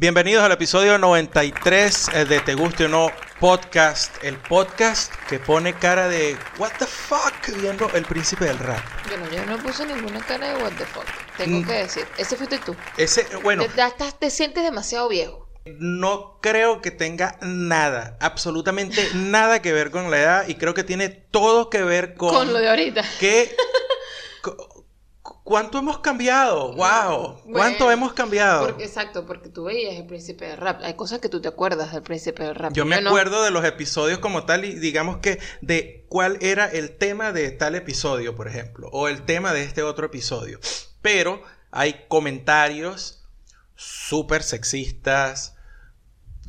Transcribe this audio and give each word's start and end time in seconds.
Bienvenidos 0.00 0.42
al 0.42 0.52
episodio 0.52 0.96
93 0.96 2.08
eh, 2.14 2.24
de 2.24 2.40
Te 2.40 2.54
Guste 2.54 2.86
o 2.86 2.88
No 2.88 3.10
Podcast, 3.38 4.16
el 4.24 4.38
podcast 4.38 5.12
que 5.28 5.38
pone 5.38 5.74
cara 5.74 6.08
de 6.08 6.38
What 6.58 6.70
the 6.78 6.86
fuck 6.86 7.34
viendo 7.60 7.86
el 7.92 8.06
príncipe 8.06 8.46
del 8.46 8.58
rap. 8.58 8.80
Bueno, 9.08 9.28
yo 9.30 9.44
no 9.44 9.62
puse 9.62 9.84
ninguna 9.84 10.20
cara 10.20 10.54
de 10.56 10.62
what 10.62 10.72
the 10.78 10.86
fuck. 10.86 11.04
Tengo 11.36 11.58
Mm. 11.58 11.66
que 11.66 11.72
decir. 11.74 12.06
Ese 12.16 12.34
fuiste 12.36 12.56
tú. 12.58 12.74
Ese, 12.96 13.26
bueno, 13.42 13.62
Te, 13.66 13.82
estás- 13.82 14.18
te 14.18 14.30
sientes 14.30 14.64
demasiado 14.64 15.06
viejo. 15.10 15.46
no 15.66 16.38
creo 16.40 16.80
que 16.80 16.90
tenga 16.90 17.36
nada, 17.42 18.16
absolutamente 18.20 19.06
nada 19.14 19.60
que 19.60 19.74
ver 19.74 19.90
con 19.90 20.10
la 20.10 20.18
edad 20.18 20.48
y 20.48 20.54
creo 20.54 20.72
que 20.72 20.82
tiene 20.84 21.10
todo 21.10 21.68
que 21.68 21.82
ver 21.82 22.14
con, 22.14 22.30
Con 22.34 22.52
lo 22.54 22.58
de 22.58 22.70
ahorita. 22.70 23.04
que 23.20 23.54
cuánto 25.50 25.78
hemos 25.78 25.98
cambiado, 25.98 26.74
wow, 26.74 27.42
cuánto 27.52 27.90
hemos 27.90 28.12
cambiado. 28.12 28.68
Porque, 28.68 28.84
exacto, 28.84 29.26
porque 29.26 29.48
tú 29.48 29.64
veías 29.64 29.96
el 29.96 30.06
príncipe 30.06 30.46
del 30.46 30.56
rap. 30.56 30.80
Hay 30.84 30.94
cosas 30.94 31.18
que 31.18 31.28
tú 31.28 31.40
te 31.40 31.48
acuerdas 31.48 31.92
del 31.92 32.04
príncipe 32.04 32.44
del 32.44 32.54
rap. 32.54 32.72
Yo 32.72 32.84
me 32.84 32.94
acuerdo 32.94 33.42
de 33.42 33.50
los 33.50 33.64
episodios 33.64 34.20
como 34.20 34.44
tal 34.44 34.64
y 34.64 34.74
digamos 34.74 35.16
que 35.16 35.40
de 35.60 36.06
cuál 36.08 36.38
era 36.40 36.66
el 36.66 36.96
tema 36.96 37.32
de 37.32 37.50
tal 37.50 37.74
episodio, 37.74 38.36
por 38.36 38.46
ejemplo, 38.46 38.90
o 38.92 39.08
el 39.08 39.24
tema 39.24 39.52
de 39.52 39.64
este 39.64 39.82
otro 39.82 40.06
episodio. 40.06 40.60
Pero 41.02 41.42
hay 41.72 42.04
comentarios 42.06 43.24
súper 43.74 44.44
sexistas, 44.44 45.56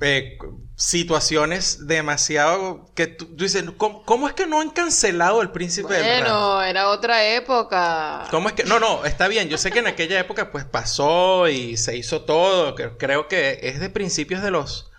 eh, 0.01 0.37
situaciones 0.75 1.85
demasiado 1.87 2.91
que 2.95 3.07
tú, 3.07 3.25
tú 3.35 3.43
dices, 3.43 3.63
¿cómo, 3.77 4.03
cómo 4.03 4.27
es 4.27 4.33
que 4.33 4.47
no 4.47 4.59
han 4.59 4.71
cancelado 4.71 5.41
el 5.41 5.51
príncipe 5.51 5.93
del 5.93 6.03
rap? 6.03 6.29
Bueno, 6.31 6.63
era 6.63 6.89
otra 6.89 7.25
época. 7.27 8.27
¿Cómo 8.31 8.49
es 8.49 8.55
que? 8.55 8.63
No, 8.63 8.79
no, 8.79 9.05
está 9.05 9.27
bien. 9.27 9.47
Yo 9.47 9.57
sé 9.57 9.71
que 9.71 9.79
en 9.79 9.87
aquella 9.87 10.19
época 10.19 10.51
pues 10.51 10.65
pasó 10.65 11.47
y 11.47 11.77
se 11.77 11.95
hizo 11.95 12.23
todo. 12.23 12.75
que 12.75 12.97
Creo 12.97 13.27
que 13.27 13.59
es 13.61 13.79
de 13.79 13.89
principios 13.89 14.41
de 14.41 14.51
los 14.51 14.91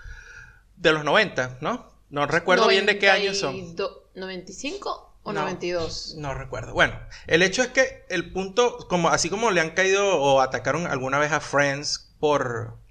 de 0.77 0.93
los 0.93 1.05
90, 1.05 1.59
¿no? 1.61 1.93
No 2.11 2.27
recuerdo 2.27 2.69
bien 2.69 2.87
de 2.87 2.99
qué 2.99 3.11
años 3.11 3.39
son. 3.39 3.55
92 3.55 4.03
¿95 4.15 5.13
o 5.25 5.33
No. 5.33 5.41
92? 5.41 6.15
No 6.19 6.35
recuerdo. 6.35 6.75
Bueno, 6.75 6.99
el 7.27 7.43
hecho 7.43 7.63
es 7.63 7.69
que 7.69 8.05
el 8.09 8.33
punto, 8.33 8.87
como 8.89 9.09
así 9.09 9.31
como 9.31 9.51
le 9.51 9.61
han 9.61 9.71
caído 9.71 10.21
o 10.21 10.41
atacaron 10.41 10.87
alguna 10.87 11.19
vez 11.19 11.33
a 11.33 11.41
Friends 11.41 12.13
por 12.21 12.82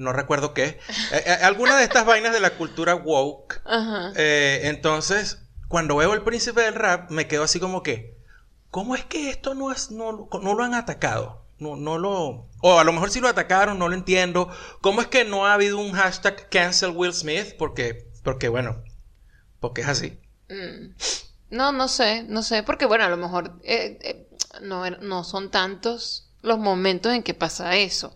no 0.00 0.12
recuerdo 0.12 0.54
qué, 0.54 0.64
eh, 1.12 1.22
eh, 1.26 1.38
alguna 1.42 1.76
de 1.76 1.84
estas 1.84 2.06
vainas 2.06 2.32
de 2.32 2.40
la 2.40 2.50
cultura 2.50 2.94
woke. 2.94 3.60
Ajá. 3.64 4.12
Eh, 4.16 4.62
entonces, 4.64 5.38
cuando 5.68 5.96
veo 5.96 6.14
el 6.14 6.22
príncipe 6.22 6.62
del 6.62 6.74
rap, 6.74 7.10
me 7.10 7.28
quedo 7.28 7.44
así 7.44 7.60
como 7.60 7.82
que, 7.82 8.16
¿cómo 8.70 8.94
es 8.94 9.04
que 9.04 9.30
esto 9.30 9.54
no, 9.54 9.70
es, 9.70 9.90
no, 9.90 10.28
no 10.42 10.54
lo 10.54 10.64
han 10.64 10.74
atacado? 10.74 11.44
No, 11.58 11.76
no 11.76 11.98
lo... 11.98 12.48
O 12.62 12.78
a 12.78 12.84
lo 12.84 12.92
mejor 12.92 13.10
sí 13.10 13.20
lo 13.20 13.28
atacaron, 13.28 13.78
no 13.78 13.88
lo 13.88 13.94
entiendo. 13.94 14.50
¿Cómo 14.80 15.02
es 15.02 15.06
que 15.06 15.24
no 15.24 15.46
ha 15.46 15.52
habido 15.52 15.78
un 15.78 15.92
hashtag 15.92 16.48
cancel 16.48 16.90
Will 16.90 17.12
Smith? 17.12 17.54
Porque, 17.58 18.08
porque 18.24 18.48
bueno, 18.48 18.82
porque 19.60 19.82
es 19.82 19.88
así. 19.88 20.18
Mm. 20.48 20.94
No, 21.50 21.72
no 21.72 21.88
sé, 21.88 22.22
no 22.22 22.42
sé, 22.42 22.62
porque 22.62 22.86
bueno, 22.86 23.04
a 23.04 23.08
lo 23.08 23.18
mejor 23.18 23.60
eh, 23.62 23.98
eh, 24.00 24.28
no, 24.62 24.88
no 24.88 25.24
son 25.24 25.50
tantos 25.50 26.30
los 26.42 26.58
momentos 26.58 27.12
en 27.12 27.22
que 27.22 27.34
pasa 27.34 27.76
eso. 27.76 28.14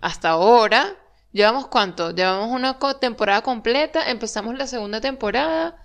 Hasta 0.00 0.30
ahora, 0.30 0.96
llevamos 1.34 1.66
cuánto? 1.68 2.12
Llevamos 2.12 2.48
una 2.50 2.78
temporada 3.00 3.42
completa, 3.42 4.10
empezamos 4.10 4.56
la 4.56 4.66
segunda 4.66 5.02
temporada 5.02 5.76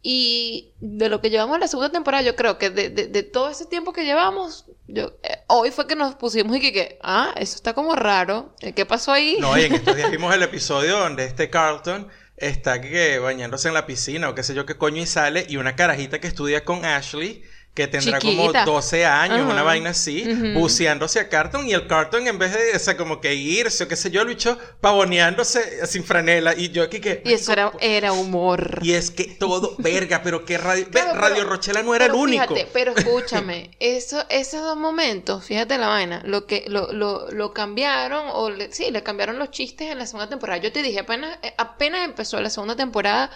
y 0.00 0.74
de 0.80 1.08
lo 1.08 1.20
que 1.20 1.28
llevamos 1.30 1.58
la 1.58 1.66
segunda 1.68 1.90
temporada, 1.90 2.22
yo 2.22 2.36
creo 2.36 2.56
que 2.56 2.70
de, 2.70 2.88
de- 2.88 3.08
de 3.08 3.22
todo 3.24 3.50
ese 3.50 3.66
tiempo 3.66 3.92
que 3.92 4.04
llevamos, 4.04 4.66
yo, 4.86 5.12
eh, 5.24 5.38
hoy 5.48 5.70
fue 5.72 5.86
que 5.88 5.96
nos 5.96 6.14
pusimos 6.14 6.56
y 6.56 6.60
que, 6.60 6.72
que, 6.72 6.98
ah, 7.02 7.34
eso 7.36 7.56
está 7.56 7.74
como 7.74 7.96
raro, 7.96 8.54
Eh, 8.60 8.72
¿qué 8.72 8.86
pasó 8.86 9.12
ahí? 9.12 9.38
No, 9.40 9.58
y 9.58 9.64
en 9.64 9.74
estos 9.74 9.96
días 9.96 10.10
vimos 10.12 10.32
el 10.34 10.42
episodio 10.44 10.98
donde 10.98 11.24
este 11.24 11.50
Carlton 11.50 12.08
está 12.36 12.80
que 12.80 13.18
bañándose 13.18 13.66
en 13.68 13.74
la 13.74 13.86
piscina 13.86 14.28
o 14.28 14.34
qué 14.36 14.44
sé 14.44 14.54
yo 14.54 14.64
qué 14.64 14.76
coño 14.78 15.02
y 15.02 15.06
sale 15.06 15.44
y 15.48 15.56
una 15.56 15.74
carajita 15.74 16.20
que 16.20 16.28
estudia 16.28 16.64
con 16.64 16.84
Ashley 16.84 17.42
que 17.78 17.86
tendrá 17.86 18.18
Chiquita. 18.18 18.64
como 18.64 18.72
12 18.72 19.06
años, 19.06 19.48
una 19.48 19.62
vaina 19.62 19.90
así, 19.90 20.24
Ujú. 20.28 20.58
buceándose 20.60 21.20
a 21.20 21.28
Carlton 21.28 21.68
y 21.68 21.74
el 21.74 21.86
Carlton 21.86 22.26
en 22.26 22.36
vez 22.36 22.52
de, 22.52 22.74
o 22.74 22.78
sea, 22.80 22.96
como 22.96 23.20
que 23.20 23.34
irse 23.36 23.84
o 23.84 23.88
qué 23.88 23.94
sé 23.94 24.10
yo, 24.10 24.24
lo 24.24 24.30
bicho 24.30 24.58
pavoneándose 24.80 25.86
sin 25.86 26.02
franela 26.02 26.54
y 26.56 26.70
yo 26.70 26.82
aquí 26.82 27.00
que... 27.00 27.22
y 27.24 27.32
eso 27.32 27.52
era, 27.52 27.72
era 27.80 28.12
humor. 28.12 28.80
Y 28.82 28.94
es 28.94 29.10
que 29.12 29.24
todo, 29.24 29.74
verga, 29.78 30.22
pero 30.24 30.44
que 30.44 30.58
Radio, 30.58 30.86
ve, 30.86 30.90
pero- 30.92 31.14
Radio 31.14 31.44
Rochela 31.44 31.82
no 31.84 31.94
era 31.94 32.06
el 32.06 32.12
único. 32.12 32.54
Fíjate, 32.54 32.68
pero 32.72 32.92
escúchame, 32.96 33.70
eso, 33.78 34.24
esos 34.28 34.60
dos 34.62 34.76
momentos, 34.76 35.44
fíjate 35.44 35.78
la 35.78 35.86
vaina, 35.86 36.20
lo 36.24 36.46
que 36.46 36.64
lo, 36.66 36.92
lo, 36.92 37.30
lo 37.30 37.52
cambiaron, 37.54 38.24
o 38.32 38.50
le- 38.50 38.72
sí, 38.72 38.90
le 38.90 39.04
cambiaron 39.04 39.38
los 39.38 39.52
chistes 39.52 39.90
en 39.92 39.98
la 39.98 40.06
segunda 40.06 40.28
temporada. 40.28 40.60
Yo 40.60 40.72
te 40.72 40.82
dije, 40.82 40.98
apenas, 40.98 41.38
eh, 41.42 41.54
apenas 41.56 42.04
empezó 42.04 42.40
la 42.40 42.50
segunda 42.50 42.74
temporada, 42.74 43.30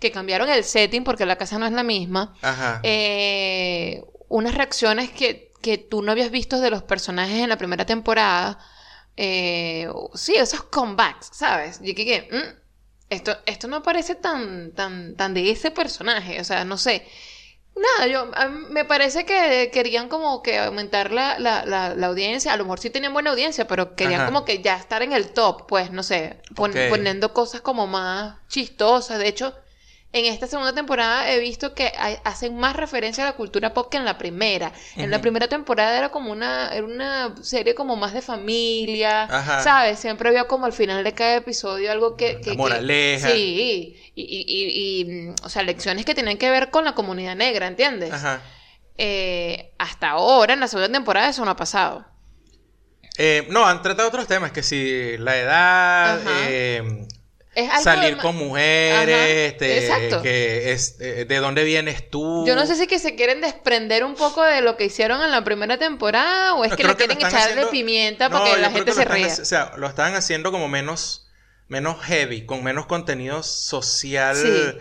que 0.00 0.10
cambiaron 0.12 0.48
el 0.48 0.64
setting 0.64 1.04
porque 1.04 1.26
la 1.26 1.36
casa 1.36 1.58
no 1.58 1.66
es 1.66 1.72
la 1.72 1.82
misma. 1.82 2.34
Ajá. 2.42 2.80
eh, 2.84 4.02
unas 4.28 4.54
reacciones 4.54 5.10
que, 5.10 5.50
que 5.62 5.78
tú 5.78 6.02
no 6.02 6.12
habías 6.12 6.30
visto 6.30 6.60
de 6.60 6.70
los 6.70 6.82
personajes 6.82 7.36
en 7.42 7.48
la 7.48 7.56
primera 7.58 7.86
temporada. 7.86 8.58
eh, 9.16 9.88
sí, 10.14 10.34
esos 10.36 10.62
comebacks, 10.64 11.30
¿sabes? 11.32 11.80
Y 11.82 11.94
que, 11.94 12.04
que, 12.04 12.28
mm, 12.30 12.58
esto, 13.10 13.36
esto 13.46 13.66
no 13.68 13.82
parece 13.82 14.14
tan, 14.14 14.72
tan, 14.72 15.16
tan 15.16 15.34
de 15.34 15.50
ese 15.50 15.70
personaje. 15.70 16.40
O 16.40 16.44
sea, 16.44 16.64
no 16.64 16.76
sé. 16.78 17.06
Nada, 17.74 18.08
yo, 18.10 18.28
a 18.34 18.48
mí 18.48 18.66
me 18.70 18.84
parece 18.84 19.24
que 19.24 19.70
querían 19.72 20.08
como 20.08 20.42
que 20.42 20.58
aumentar 20.58 21.12
la, 21.12 21.38
la, 21.38 21.64
la, 21.64 21.94
la 21.94 22.06
audiencia. 22.08 22.52
A 22.52 22.56
lo 22.56 22.64
mejor 22.64 22.80
sí 22.80 22.90
tenían 22.90 23.12
buena 23.12 23.30
audiencia, 23.30 23.66
pero 23.68 23.94
querían 23.94 24.20
Ajá. 24.22 24.26
como 24.26 24.44
que 24.44 24.60
ya 24.62 24.76
estar 24.76 25.02
en 25.02 25.12
el 25.12 25.28
top, 25.30 25.66
pues, 25.68 25.90
no 25.92 26.02
sé, 26.02 26.40
pon- 26.56 26.72
poniendo 26.90 27.32
cosas 27.32 27.60
como 27.60 27.86
más 27.86 28.36
chistosas. 28.48 29.18
De 29.20 29.28
hecho, 29.28 29.54
en 30.10 30.24
esta 30.24 30.46
segunda 30.46 30.72
temporada 30.74 31.30
he 31.30 31.38
visto 31.38 31.74
que 31.74 31.92
hay- 31.98 32.16
hacen 32.24 32.56
más 32.56 32.74
referencia 32.74 33.24
a 33.24 33.26
la 33.26 33.36
cultura 33.36 33.74
pop 33.74 33.90
que 33.90 33.98
en 33.98 34.06
la 34.06 34.16
primera. 34.16 34.72
En 34.96 35.10
la 35.10 35.20
primera 35.20 35.48
temporada 35.48 35.98
era 35.98 36.08
como 36.10 36.32
una, 36.32 36.70
era 36.74 36.86
una 36.86 37.34
serie 37.42 37.74
como 37.74 37.94
más 37.96 38.14
de 38.14 38.22
familia, 38.22 39.24
Ajá. 39.24 39.62
¿sabes? 39.62 39.98
Siempre 39.98 40.30
había 40.30 40.44
como 40.44 40.64
al 40.64 40.72
final 40.72 41.04
de 41.04 41.12
cada 41.12 41.36
episodio 41.36 41.92
algo 41.92 42.16
que... 42.16 42.34
La 42.34 42.40
que- 42.40 42.50
que- 42.52 42.56
moraleja. 42.56 43.28
sí, 43.30 44.00
y, 44.14 44.22
y, 44.22 44.44
y- 44.46 45.00
y, 45.00 45.04
mm, 45.04 45.34
o 45.44 45.48
sea, 45.50 45.62
lecciones 45.62 46.04
que 46.06 46.14
tienen 46.14 46.38
que 46.38 46.50
ver 46.50 46.70
con 46.70 46.84
la 46.86 46.94
comunidad 46.94 47.36
negra, 47.36 47.66
¿entiendes? 47.66 48.10
Ajá. 48.12 48.40
Eh, 48.96 49.72
hasta 49.78 50.08
ahora, 50.10 50.54
en 50.54 50.60
la 50.60 50.68
segunda 50.68 50.90
temporada, 50.90 51.28
eso 51.28 51.44
no 51.44 51.50
ha 51.50 51.56
pasado. 51.56 52.06
Eh, 53.18 53.46
no, 53.50 53.66
han 53.66 53.82
tratado 53.82 54.08
otros 54.08 54.26
temas, 54.26 54.52
que 54.52 54.62
si 54.62 55.18
la 55.18 55.36
edad, 55.36 56.20
eh, 56.48 57.06
Es 57.58 57.70
algo 57.70 57.82
salir 57.82 58.16
de 58.16 58.22
con 58.22 58.36
mujeres, 58.36 59.52
este, 59.52 59.78
exacto. 59.86 60.22
que 60.22 60.72
es, 60.72 60.96
eh, 61.00 61.24
de 61.24 61.36
dónde 61.38 61.64
vienes 61.64 62.08
tú. 62.10 62.44
Yo 62.46 62.54
no 62.54 62.64
sé 62.66 62.76
si 62.76 62.86
que 62.86 62.98
se 62.98 63.14
quieren 63.16 63.40
desprender 63.40 64.04
un 64.04 64.14
poco 64.14 64.42
de 64.44 64.60
lo 64.60 64.76
que 64.76 64.84
hicieron 64.84 65.20
en 65.22 65.30
la 65.30 65.42
primera 65.44 65.78
temporada 65.78 66.54
o 66.54 66.64
es 66.64 66.70
No, 66.70 66.76
que 66.76 66.84
le 66.84 66.90
que 66.90 66.96
quieren 67.06 67.18
echarle 67.18 67.38
haciendo- 67.38 67.70
pimienta 67.70 68.28
No, 68.28 68.38
para 68.38 68.54
que 68.54 68.60
la 68.60 68.70
gente 68.70 68.84
que 68.86 68.92
se 68.92 69.02
están 69.02 69.16
ría. 69.16 69.26
O 69.26 69.44
sea, 69.44 69.72
lo 69.76 69.86
estaban 69.88 70.14
haciendo 70.14 70.52
como 70.52 70.68
menos, 70.68 71.28
menos 71.66 72.00
heavy, 72.04 72.46
con 72.46 72.62
menos 72.62 72.86
contenido 72.86 73.42
social 73.42 74.36
Sí. 74.36 74.78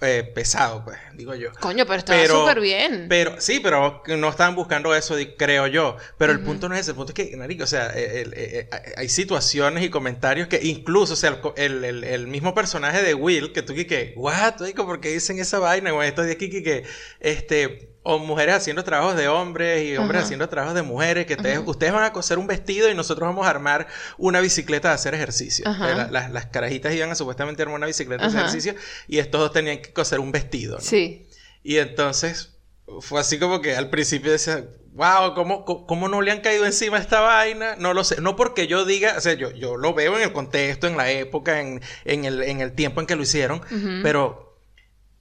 Eh, 0.00 0.30
pesado, 0.34 0.84
pues, 0.84 0.98
digo 1.14 1.34
yo. 1.34 1.50
Coño, 1.60 1.86
pero 1.86 1.98
estaba 1.98 2.26
súper 2.26 2.60
bien. 2.60 3.06
Pero, 3.08 3.40
sí, 3.40 3.60
pero 3.60 4.02
no 4.06 4.28
estaban 4.28 4.54
buscando 4.56 4.94
eso, 4.94 5.16
creo 5.38 5.66
yo. 5.68 5.96
Pero 6.18 6.32
el 6.32 6.40
punto 6.40 6.68
no 6.68 6.74
es 6.74 6.82
ese, 6.82 6.90
el 6.90 6.96
punto 6.96 7.12
es 7.12 7.14
que, 7.14 7.36
marico, 7.36 7.64
o 7.64 7.66
sea, 7.68 7.90
el- 7.90 8.10
el- 8.10 8.34
eh, 8.34 8.68
eh, 8.72 8.92
hay 8.96 9.08
situaciones 9.08 9.84
y 9.84 9.90
comentarios 9.90 10.48
que 10.48 10.60
incluso, 10.62 11.14
o 11.14 11.16
sea, 11.16 11.40
el, 11.56 12.26
mismo 12.26 12.54
personaje 12.54 13.02
de 13.02 13.14
Will, 13.14 13.52
que 13.52 13.62
tú 13.62 13.74
que, 13.74 14.12
what, 14.16 14.54
¿por 14.76 15.00
qué 15.00 15.10
dicen 15.10 15.38
esa 15.38 15.58
vaina? 15.58 15.92
O 15.94 16.02
esto 16.02 16.22
de 16.22 16.32
aquí 16.32 16.50
que, 16.50 16.62
que, 16.62 16.84
este, 17.20 17.91
o 18.04 18.18
mujeres 18.18 18.54
haciendo 18.56 18.82
trabajos 18.84 19.16
de 19.16 19.28
hombres 19.28 19.84
y 19.84 19.96
hombres 19.96 20.18
Ajá. 20.18 20.24
haciendo 20.26 20.48
trabajos 20.48 20.74
de 20.74 20.82
mujeres, 20.82 21.26
que 21.26 21.34
ustedes, 21.34 21.58
Ajá. 21.58 21.70
ustedes 21.70 21.92
van 21.92 22.04
a 22.04 22.12
coser 22.12 22.38
un 22.38 22.46
vestido 22.46 22.90
y 22.90 22.94
nosotros 22.94 23.28
vamos 23.28 23.46
a 23.46 23.50
armar 23.50 23.86
una 24.18 24.40
bicicleta 24.40 24.88
de 24.88 24.94
hacer 24.94 25.14
ejercicio. 25.14 25.64
Eh, 25.68 25.94
la- 25.96 26.08
las, 26.10 26.30
las 26.32 26.46
carajitas 26.46 26.92
iban 26.94 27.10
a 27.10 27.14
supuestamente 27.14 27.62
armar 27.62 27.76
una 27.76 27.86
bicicleta 27.86 28.22
de 28.22 28.28
hacer 28.28 28.40
ejercicio 28.40 28.74
y 29.06 29.18
estos 29.18 29.40
dos 29.40 29.52
tenían 29.52 29.78
que 29.80 29.92
coser 29.92 30.18
un 30.20 30.32
vestido, 30.32 30.76
¿no? 30.78 30.82
Sí. 30.84 31.28
Y 31.62 31.76
entonces 31.78 32.56
fue 33.00 33.20
así 33.20 33.38
como 33.38 33.60
que 33.60 33.76
al 33.76 33.88
principio 33.88 34.32
decía, 34.32 34.64
wow, 34.94 35.34
¿cómo, 35.34 35.64
cómo, 35.64 36.08
no 36.08 36.20
le 36.20 36.32
han 36.32 36.40
caído 36.40 36.66
encima 36.66 36.98
esta 36.98 37.20
vaina? 37.20 37.76
No 37.78 37.94
lo 37.94 38.02
sé. 38.04 38.20
No 38.20 38.34
porque 38.34 38.66
yo 38.66 38.84
diga, 38.84 39.14
o 39.16 39.20
sea, 39.20 39.34
yo, 39.34 39.52
yo 39.52 39.76
lo 39.76 39.94
veo 39.94 40.16
en 40.16 40.24
el 40.24 40.32
contexto, 40.32 40.88
en 40.88 40.96
la 40.96 41.10
época, 41.10 41.60
en, 41.60 41.80
en, 42.04 42.24
el, 42.24 42.42
en 42.42 42.60
el 42.60 42.72
tiempo 42.72 43.00
en 43.00 43.06
que 43.06 43.14
lo 43.16 43.22
hicieron, 43.22 43.62
pero 44.02 44.51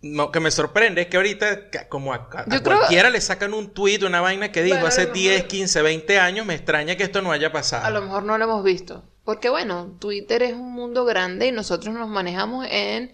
lo 0.04 0.32
que 0.32 0.40
me 0.40 0.50
sorprende 0.52 1.02
es 1.02 1.08
que 1.08 1.18
ahorita, 1.18 1.70
como 1.90 2.14
a, 2.14 2.28
a- 2.32 2.40
a 2.42 2.46
Yo 2.50 2.64
creo- 2.64 2.78
cualquiera 2.80 3.10
le 3.10 3.22
sacan 3.22 3.54
un 3.54 3.70
tweet, 3.72 4.00
una 4.04 4.20
vaina 4.22 4.52
que 4.52 4.64
dijo 4.64 4.76
Bueno, 4.76 4.88
hace 4.88 5.06
lo 5.08 5.14
10, 5.14 5.34
mejor- 5.36 5.48
15, 5.50 5.82
20 5.82 6.20
años, 6.20 6.46
me 6.46 6.56
extraña 6.56 6.96
que 6.96 7.04
esto 7.04 7.22
no 7.22 7.32
haya 7.32 7.52
pasado. 7.52 7.86
A 7.86 7.90
lo 7.92 8.02
mejor 8.02 8.24
no 8.24 8.38
lo 8.38 8.44
hemos 8.46 8.64
visto. 8.64 9.04
Porque 9.24 9.50
bueno, 9.50 9.96
Twitter 10.00 10.42
es 10.42 10.54
un 10.54 10.72
mundo 10.74 11.06
grande 11.06 11.48
y 11.48 11.52
nosotros 11.52 11.94
nos 11.94 12.10
manejamos 12.10 12.66
en 12.70 13.12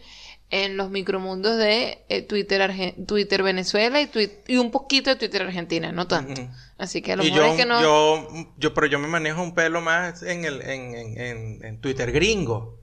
en 0.50 0.78
los 0.78 0.90
micromundos 0.90 1.58
de 1.58 2.06
eh, 2.08 2.22
Twitter, 2.22 2.62
Arge- 2.62 2.96
Twitter 3.06 3.44
Venezuela 3.44 4.00
y, 4.00 4.06
Twi- 4.08 4.32
y 4.48 4.56
un 4.56 4.72
poquito 4.72 5.10
de 5.10 5.18
Twitter 5.18 5.42
Argentina, 5.42 5.92
no 5.92 6.08
tanto. 6.08 6.42
Así 6.78 7.02
que 7.02 7.12
a 7.12 7.16
lo 7.18 7.24
Y 7.26 7.32
mejor 7.32 7.46
yo, 7.48 7.52
es 7.52 7.58
que 7.58 7.66
no... 7.66 7.82
yo, 7.82 8.28
yo, 8.58 8.74
pero 8.74 8.88
yo 8.88 8.98
me 8.98 9.10
manejo 9.10 9.42
un 9.44 9.54
pelo 9.54 9.82
más 9.82 10.24
en 10.24 10.46
el, 10.46 10.62
en, 10.62 10.96
en, 10.96 11.20
en, 11.20 11.66
en 11.66 11.82
Twitter 11.82 12.14
gringo. 12.14 12.78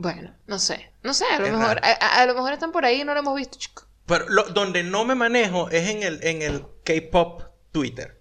Bueno, 0.00 0.34
no 0.46 0.58
sé. 0.58 0.92
No 1.02 1.14
sé, 1.14 1.24
a 1.24 1.38
lo 1.38 1.46
Es 1.46 1.52
mejor, 1.52 1.78
a, 1.82 1.88
a- 1.90 2.22
a 2.22 2.26
lo 2.26 2.34
mejor 2.34 2.52
están 2.52 2.72
por 2.72 2.84
ahí 2.84 3.00
y 3.00 3.04
no 3.04 3.14
lo 3.14 3.20
hemos 3.20 3.36
visto, 3.36 3.58
chico. 3.58 3.84
Pero 4.06 4.28
lo- 4.28 4.44
donde 4.44 4.82
no 4.84 5.04
me 5.04 5.14
manejo 5.14 5.68
es 5.70 5.88
en 5.88 6.02
el, 6.02 6.20
en 6.22 6.42
el 6.42 6.64
K-pop 6.84 7.42
Twitter. 7.72 8.20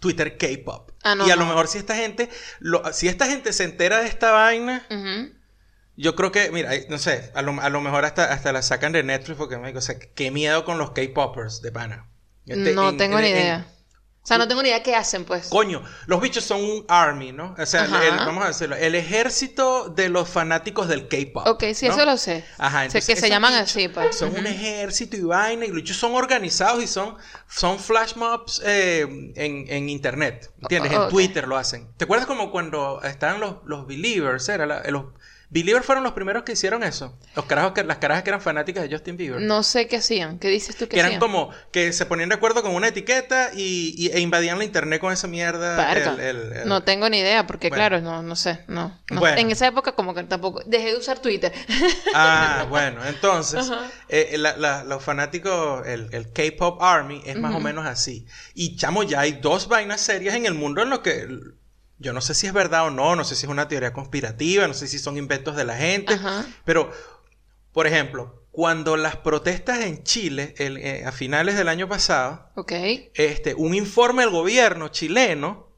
Twitter 0.00 0.36
K-pop. 0.36 0.90
Ah, 1.04 1.14
no, 1.14 1.26
y 1.26 1.30
a 1.30 1.36
lo 1.36 1.46
mejor 1.46 1.68
si 1.68 1.78
esta 1.78 1.94
gente, 1.96 2.28
lo- 2.58 2.92
si 2.92 3.08
esta 3.08 3.26
gente 3.26 3.52
se 3.52 3.64
entera 3.64 4.00
de 4.00 4.08
esta 4.08 4.32
vaina, 4.32 4.84
yo 5.96 6.14
creo 6.16 6.32
que, 6.32 6.50
mira, 6.50 6.70
no 6.88 6.98
sé, 6.98 7.30
a 7.34 7.42
lo, 7.42 7.60
a 7.60 7.68
lo 7.68 7.80
mejor 7.80 8.04
hasta, 8.04 8.32
hasta 8.32 8.52
la 8.52 8.62
sacan 8.62 8.92
de 8.92 9.02
Netflix 9.04 9.36
porque 9.38 9.58
me 9.58 9.68
digo, 9.68 9.78
o 9.78 9.82
sea, 9.82 9.96
qué 9.98 10.30
miedo 10.30 10.64
con 10.64 10.78
los 10.78 10.90
K-popers 10.90 11.62
de 11.62 11.70
pana. 11.72 12.08
Este, 12.46 12.72
no 12.74 12.88
en- 12.88 12.96
tengo 12.96 13.18
en- 13.18 13.24
ni 13.24 13.30
en- 13.30 13.36
idea. 13.36 13.66
O 14.22 14.26
sea, 14.26 14.38
no 14.38 14.46
tengo 14.46 14.62
ni 14.62 14.68
idea 14.68 14.82
qué 14.84 14.94
hacen, 14.94 15.24
pues. 15.24 15.48
Coño, 15.48 15.82
los 16.06 16.20
bichos 16.20 16.44
son 16.44 16.62
un 16.62 16.84
army, 16.88 17.32
¿no? 17.32 17.56
O 17.58 17.66
sea, 17.66 17.84
el- 17.86 18.16
vamos 18.18 18.44
a 18.44 18.48
decirlo, 18.48 18.76
el 18.76 18.94
ejército 18.94 19.88
de 19.88 20.08
los 20.08 20.28
fanáticos 20.28 20.86
del 20.86 21.08
K-pop. 21.08 21.46
Ok, 21.46 21.64
sí, 21.74 21.88
¿no? 21.88 21.92
eso 21.94 22.04
lo 22.04 22.16
sé. 22.16 22.44
Ajá, 22.58 22.78
sé 22.80 22.84
entonces 22.86 23.06
que 23.14 23.20
se 23.20 23.28
llaman 23.28 23.52
bichos 23.54 23.68
así, 23.70 23.88
pues. 23.88 24.14
Son 24.16 24.36
un 24.36 24.46
ejército 24.46 25.16
y 25.16 25.22
vaina, 25.22 25.64
y 25.64 25.68
los 25.68 25.76
bichos 25.76 25.96
son 25.96 26.14
organizados 26.14 26.82
y 26.82 26.86
son, 26.86 27.16
son 27.48 27.78
flash 27.80 28.14
mobs 28.14 28.62
eh, 28.64 29.00
en, 29.34 29.64
en 29.68 29.88
internet. 29.88 30.52
¿Entiendes? 30.60 30.92
Oh, 30.92 31.02
en. 31.02 31.10
Twitter 31.10 31.48
lo 31.48 31.56
hacen. 31.56 31.88
¿Te 31.96 32.04
acuerdas 32.04 32.26
como 32.28 32.52
cuando 32.52 33.00
estaban 33.02 33.40
los, 33.40 33.56
los 33.64 33.86
believers? 33.88 34.48
Era 34.48 34.66
la- 34.66 34.82
los 34.84 35.06
believers 35.52 35.84
fueron 35.84 36.02
los 36.02 36.14
primeros 36.14 36.42
que 36.44 36.52
hicieron 36.52 36.82
eso. 36.82 37.16
Los 37.36 37.44
carajos 37.44 37.72
que, 37.72 37.84
las 37.84 37.98
carajas 37.98 38.24
que 38.24 38.30
eran 38.30 38.40
fanáticas 38.40 38.82
de 38.88 38.90
Justin 38.90 39.16
Bieber. 39.18 39.40
No 39.40 39.62
sé 39.62 39.86
qué 39.86 39.96
hacían. 39.98 40.38
¿Qué 40.38 40.48
dices 40.48 40.74
tú 40.76 40.86
que 40.86 40.90
que 40.94 40.98
eran 40.98 41.10
hacían? 41.10 41.20
como 41.20 41.50
que 41.70 41.92
se 41.92 42.06
ponían 42.06 42.30
de 42.30 42.34
acuerdo 42.36 42.62
con 42.62 42.74
una 42.74 42.88
etiqueta 42.88 43.50
y, 43.54 43.94
y- 43.96 44.08
e 44.12 44.20
invadían 44.20 44.58
la 44.58 44.64
internet 44.64 45.00
con 45.00 45.12
esa 45.12 45.28
mierda. 45.28 45.92
El- 45.92 46.20
el- 46.20 46.52
el- 46.54 46.68
No 46.68 46.82
tengo 46.82 47.08
ni 47.10 47.18
idea, 47.18 47.46
porque 47.46 47.68
Bueno. 47.68 47.80
claro, 47.80 48.00
no, 48.00 48.22
no 48.22 48.34
sé, 48.34 48.64
no. 48.66 48.98
no. 49.10 49.20
Bueno. 49.20 49.36
En 49.38 49.50
esa 49.50 49.66
época 49.66 49.92
como 49.92 50.14
que 50.14 50.22
tampoco, 50.24 50.62
dejé 50.66 50.86
de 50.92 50.96
usar 50.96 51.18
Twitter. 51.20 51.52
Ah, 52.14 52.66
bueno, 52.68 53.04
entonces, 53.06 53.70
eh, 54.08 54.36
la- 54.38 54.56
la- 54.56 54.84
los 54.84 55.02
fanáticos, 55.02 55.86
el, 55.86 56.08
el 56.12 56.32
K-Pop 56.32 56.82
Army 56.82 57.22
es 57.26 57.38
más 57.38 57.54
o 57.54 57.60
menos 57.60 57.86
así. 57.86 58.26
Y 58.54 58.76
chamo, 58.76 59.02
ya 59.02 59.20
hay 59.20 59.32
dos 59.32 59.68
vainas 59.68 60.00
serias 60.00 60.34
en 60.34 60.46
el 60.46 60.54
mundo 60.54 60.82
en 60.82 60.90
lo 60.90 61.02
que 61.02 61.26
yo 62.02 62.12
no 62.12 62.20
sé 62.20 62.34
si 62.34 62.46
es 62.46 62.52
verdad 62.52 62.86
o 62.86 62.90
no, 62.90 63.16
no 63.16 63.24
sé 63.24 63.34
si 63.36 63.46
es 63.46 63.50
una 63.50 63.68
teoría 63.68 63.92
conspirativa, 63.92 64.66
no 64.68 64.74
sé 64.74 64.86
si 64.88 64.98
son 64.98 65.16
inventos 65.16 65.56
de 65.56 65.64
la 65.64 65.76
gente, 65.76 66.14
Ajá. 66.14 66.44
pero, 66.64 66.90
por 67.72 67.86
ejemplo, 67.86 68.44
cuando 68.50 68.96
las 68.98 69.16
protestas 69.16 69.80
en 69.80 70.02
Chile, 70.02 70.54
el- 70.58 70.76
eh, 70.76 71.04
a 71.06 71.12
finales 71.12 71.56
del 71.56 71.68
año 71.68 71.88
pasado, 71.88 72.50
Ok. 72.56 72.72
este, 73.14 73.54
un 73.54 73.74
informe 73.74 74.22
del 74.22 74.30
gobierno 74.32 74.88
chileno 74.88 75.70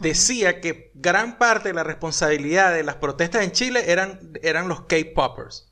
decía 0.00 0.60
que 0.60 0.90
gran 0.94 1.38
parte 1.38 1.68
de 1.68 1.74
la 1.74 1.84
responsabilidad 1.84 2.72
de 2.72 2.82
las 2.82 2.96
protestas 2.96 3.42
en 3.44 3.52
Chile 3.52 3.84
eran, 3.92 4.32
eran 4.42 4.68
los 4.68 4.82
K-Poppers. 4.86 5.66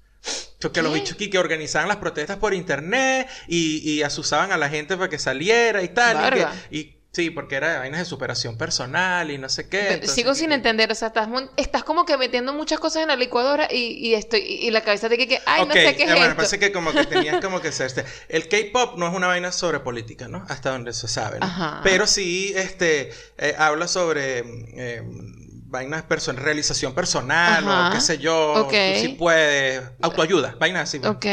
Que 0.72 0.82
los 0.82 0.92
¿Qué? 0.92 0.98
bichos 0.98 1.14
aquí 1.14 1.30
que 1.30 1.38
organizaban 1.38 1.86
las 1.86 1.98
protestas 1.98 2.38
por 2.38 2.52
internet 2.52 3.28
y, 3.46 3.88
y 3.88 4.02
asusaban 4.02 4.50
a 4.50 4.56
la 4.56 4.68
gente 4.68 4.96
para 4.96 5.08
que 5.08 5.18
saliera 5.18 5.82
y 5.82 5.88
tal. 5.88 6.16
y 6.16 6.38
que-. 6.40 6.76
Y, 6.76 6.95
sí, 7.16 7.30
porque 7.30 7.54
era 7.56 7.78
vainas 7.78 8.00
de 8.00 8.04
superación 8.04 8.58
personal 8.58 9.30
y 9.30 9.38
no 9.38 9.48
sé 9.48 9.70
qué. 9.70 9.94
Entonces, 9.94 10.14
Sigo 10.14 10.34
sin 10.34 10.52
entender, 10.52 10.92
o 10.92 10.94
sea, 10.94 11.08
estás, 11.08 11.28
estás 11.56 11.82
como 11.82 12.04
que 12.04 12.18
metiendo 12.18 12.52
muchas 12.52 12.78
cosas 12.78 13.02
en 13.02 13.08
la 13.08 13.16
licuadora 13.16 13.68
y, 13.72 13.94
y 14.06 14.14
estoy 14.14 14.40
y, 14.40 14.66
y 14.66 14.70
la 14.70 14.82
cabeza 14.82 15.08
te 15.08 15.16
que, 15.16 15.26
que 15.26 15.40
ay, 15.46 15.62
Ok, 15.62 15.68
no 15.68 15.74
sé 15.74 15.96
qué 15.96 16.02
es 16.02 16.10
bueno, 16.10 16.24
esto. 16.24 16.36
parece 16.36 16.58
que 16.58 16.72
como 16.72 16.92
que 16.92 17.06
tenías 17.14 17.42
como 17.42 17.62
que 17.62 17.72
ser 17.72 17.86
este. 17.86 18.04
El 18.28 18.48
K-pop 18.48 18.98
no 18.98 19.08
es 19.08 19.14
una 19.14 19.28
vaina 19.28 19.50
sobre 19.50 19.80
política, 19.80 20.28
¿no? 20.28 20.44
Hasta 20.48 20.70
donde 20.72 20.92
se 20.92 21.08
sabe, 21.08 21.40
¿no? 21.40 21.46
Ajá. 21.46 21.80
Pero 21.82 22.06
sí, 22.06 22.52
este, 22.54 23.10
eh, 23.38 23.54
habla 23.56 23.88
sobre 23.88 24.40
eh, 24.76 25.02
vainas 25.68 26.02
person 26.02 26.36
realización 26.36 26.94
personal 26.94 27.66
Ajá. 27.66 27.88
o 27.88 27.92
qué 27.94 28.00
sé 28.02 28.18
yo. 28.18 28.52
Ok. 28.64 28.72
Tú 28.72 29.00
sí 29.00 29.08
puedes. 29.18 29.82
Autoayuda, 30.02 30.54
vainas 30.60 30.82
así. 30.82 30.98
Ok. 30.98 31.26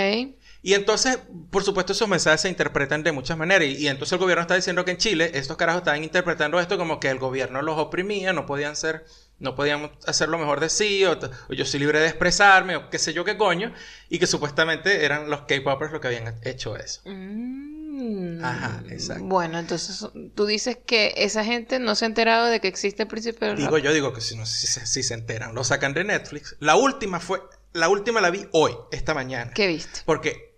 Y 0.65 0.73
entonces, 0.75 1.19
por 1.51 1.63
supuesto, 1.63 1.91
esos 1.91 2.07
mensajes 2.07 2.41
se 2.41 2.49
interpretan 2.49 3.03
de 3.03 3.11
muchas 3.11 3.37
maneras. 3.37 3.67
Y, 3.67 3.73
y 3.75 3.87
entonces 3.89 4.13
el 4.13 4.19
gobierno 4.19 4.41
está 4.41 4.55
diciendo 4.55 4.85
que 4.85 4.91
en 4.91 4.97
Chile 4.97 5.29
estos 5.33 5.57
carajos 5.57 5.81
estaban 5.81 6.03
interpretando 6.03 6.57
esto 6.59 6.77
como 6.77 6.99
que 7.01 7.09
el 7.09 7.19
gobierno 7.19 7.61
los 7.61 7.77
oprimía, 7.77 8.31
no 8.31 8.45
podían 8.45 8.75
ser, 8.77 9.03
no 9.39 9.55
podían 9.55 9.91
hacer 10.07 10.29
lo 10.29 10.37
mejor 10.37 10.61
de 10.61 10.69
sí, 10.69 11.03
o, 11.03 11.19
yo 11.49 11.65
soy 11.65 11.81
libre 11.81 11.99
de 11.99 12.07
expresarme, 12.07 12.77
o 12.77 12.89
qué 12.89 12.97
sé 12.97 13.11
yo 13.13 13.25
qué 13.25 13.35
coño. 13.37 13.73
Y 14.09 14.19
que 14.19 14.25
supuestamente 14.25 15.03
eran 15.03 15.29
los 15.29 15.41
K-popers 15.41 15.91
los 15.91 15.99
que 15.99 16.07
habían 16.07 16.39
hecho 16.43 16.77
eso. 16.77 17.01
Mm. 17.05 18.43
Ajá, 18.43 18.83
exacto. 18.89 19.23
Bueno, 19.25 19.59
entonces 19.59 20.07
tú 20.33 20.45
dices 20.45 20.77
que 20.85 21.13
esa 21.17 21.43
gente 21.43 21.79
no 21.79 21.95
se 21.95 22.05
ha 22.05 22.07
enterado 22.07 22.45
de 22.47 22.59
que 22.59 22.67
existe 22.69 23.03
el 23.03 23.07
príncipe 23.09 23.45
del 23.45 23.57
Digo 23.57 23.75
rap. 23.75 23.83
yo, 23.83 23.93
digo 23.93 24.13
que 24.13 24.21
si 24.21 24.35
no 24.35 24.45
si, 24.45 24.65
se- 24.67 24.85
si 24.85 25.03
se 25.03 25.13
enteran, 25.13 25.53
lo 25.53 25.63
sacan 25.63 25.93
de 25.93 26.03
Netflix. 26.03 26.55
La 26.59 26.75
última 26.75 27.19
fue, 27.19 27.41
la 27.73 27.89
última 27.89 28.19
la 28.21 28.29
vi 28.31 28.47
hoy, 28.51 28.73
esta 28.91 29.13
mañana. 29.13 29.51
¿Qué 29.53 29.67
viste? 29.67 30.01
Porque 30.05 30.52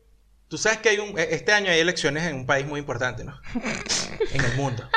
tú 0.56 0.62
sabes 0.62 0.78
que 0.80 0.88
hay 0.88 1.00
un, 1.00 1.20
e- 1.20 1.28
este 1.36 1.52
año 1.52 1.70
hay 1.70 1.80
elecciones 1.80 2.24
en 2.24 2.36
un 2.38 2.46
país 2.46 2.66
muy 2.66 2.80
importante, 2.80 3.26
¿no? 3.26 3.38
en 4.32 4.46
el 4.46 4.54
mundo. 4.56 4.88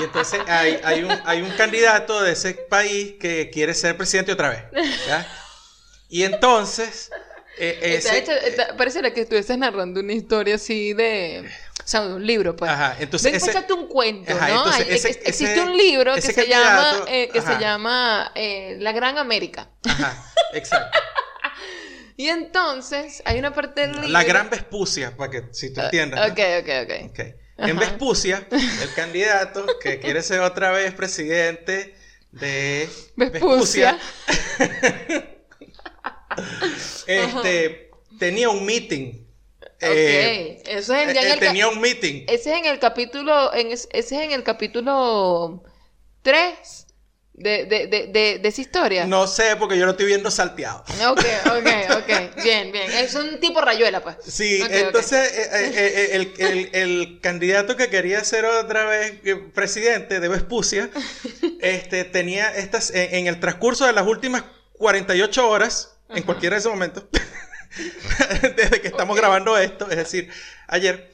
Y 0.00 0.04
entonces 0.04 0.40
hay, 0.46 0.78
hay, 0.84 1.02
un, 1.02 1.12
hay 1.24 1.42
un 1.42 1.50
candidato 1.50 2.22
de 2.22 2.32
ese 2.32 2.54
país 2.54 3.14
que 3.20 3.50
quiere 3.52 3.74
ser 3.74 3.96
presidente 3.96 4.30
otra 4.32 4.50
vez. 4.50 4.62
¿ya? 5.08 5.26
Y 6.08 6.22
entonces... 6.22 7.10
eh, 7.58 7.78
Está 7.96 8.16
ese- 8.16 8.18
hecho- 8.18 8.32
está- 8.46 8.76
pareciera 8.76 9.12
que 9.12 9.22
estuvieses 9.22 9.58
narrando 9.58 9.98
una 10.00 10.12
historia 10.12 10.54
así 10.54 10.92
de... 10.92 11.50
O 11.84 11.88
sea, 11.88 12.02
un 12.02 12.24
libro, 12.24 12.54
pues. 12.54 12.70
Ajá, 12.70 12.96
entonces 13.00 13.34
ese- 13.34 13.72
un 13.74 13.88
cuento, 13.88 14.32
Ajá, 14.32 14.48
¿no? 14.50 14.56
entonces 14.58 14.86
Hay- 14.86 14.94
ese- 14.94 15.08
ex- 15.08 15.26
existe 15.26 15.52
ese- 15.54 15.62
un 15.62 15.76
libro 15.76 16.14
que 16.14 16.20
se 16.22 16.46
llama, 16.46 17.04
eh, 17.08 17.28
que 17.32 17.40
ajá. 17.40 17.54
se 17.54 17.60
llama 17.60 18.30
eh, 18.36 18.76
La 18.78 18.92
Gran 18.92 19.18
América. 19.18 19.68
Ajá, 19.88 20.32
exacto. 20.52 20.96
Y 22.16 22.28
entonces 22.28 23.22
hay 23.24 23.38
una 23.38 23.52
parte 23.54 23.82
del 23.82 23.92
libro... 23.92 24.08
La 24.08 24.24
gran 24.24 24.50
Vespucia, 24.50 25.16
para 25.16 25.30
que 25.30 25.44
si 25.52 25.72
tú 25.72 25.80
entiendas. 25.80 26.20
¿no? 26.20 26.32
Ok, 26.32 26.40
ok, 26.60 26.68
ok. 26.84 27.10
Ok. 27.10 27.20
En. 27.68 27.76
Vespucia, 27.78 28.46
el 28.82 28.94
candidato 28.94 29.66
que 29.80 30.00
quiere 30.00 30.22
ser 30.22 30.40
otra 30.40 30.70
vez 30.72 30.92
presidente 30.94 31.94
de 32.32 32.88
Vespucia. 33.16 33.98
este, 37.06 37.90
tenía 38.18 38.48
un 38.50 38.64
meeting. 38.64 39.22
Eh, 39.80 40.62
eso 40.66 40.94
es 40.94 41.08
en- 41.08 41.14
ya 41.14 41.22
en 41.22 41.26
eh, 41.26 41.32
el 41.32 41.40
ca- 41.40 41.46
tenía 41.46 41.68
un 41.68 41.80
meeting. 41.80 42.24
Ese 42.28 42.52
es 42.52 42.58
en 42.58 42.66
el 42.66 42.78
capítulo, 42.78 43.52
en 43.54 43.72
es- 43.72 43.88
ese 43.92 44.16
es 44.16 44.22
en 44.22 44.32
el 44.32 44.42
capítulo 44.44 45.62
3 46.22 46.81
de, 47.34 47.64
de, 47.64 47.86
de, 47.86 48.06
de, 48.08 48.38
de 48.38 48.48
esa 48.48 48.60
historia. 48.60 49.06
No 49.06 49.26
sé, 49.26 49.56
porque 49.56 49.78
yo 49.78 49.84
lo 49.86 49.92
estoy 49.92 50.06
viendo 50.06 50.30
salteado. 50.30 50.84
Ok, 51.08 51.24
ok, 51.46 51.66
ok. 51.98 52.42
Bien, 52.44 52.70
bien. 52.72 52.90
Es 52.92 53.14
un 53.14 53.40
tipo 53.40 53.60
rayuela, 53.60 54.02
pues. 54.02 54.16
Sí, 54.26 54.60
entonces 54.70 55.32
eh, 55.32 55.48
eh, 55.52 55.72
eh, 55.74 56.08
el, 56.12 56.34
el- 56.38 56.70
el 56.74 57.20
candidato 57.20 57.76
que 57.76 57.88
quería 57.88 58.22
ser 58.24 58.44
otra 58.44 58.84
vez 58.84 59.20
presidente 59.54 60.20
de 60.20 60.28
Vespucia, 60.28 60.90
este, 61.60 62.04
tenía 62.04 62.54
estas, 62.54 62.90
en, 62.90 63.14
en 63.14 63.26
el 63.26 63.40
transcurso 63.40 63.86
de 63.86 63.92
las 63.92 64.06
últimas 64.06 64.44
48 64.74 65.48
horas, 65.48 65.96
en 66.10 66.22
cualquiera 66.24 66.56
de 66.56 66.60
esos 66.60 66.72
momentos, 66.72 67.04
desde 68.56 68.80
que 68.80 68.88
estamos 68.88 69.16
grabando 69.16 69.56
esto, 69.56 69.88
es 69.90 69.96
decir, 69.96 70.28
ayer, 70.66 71.10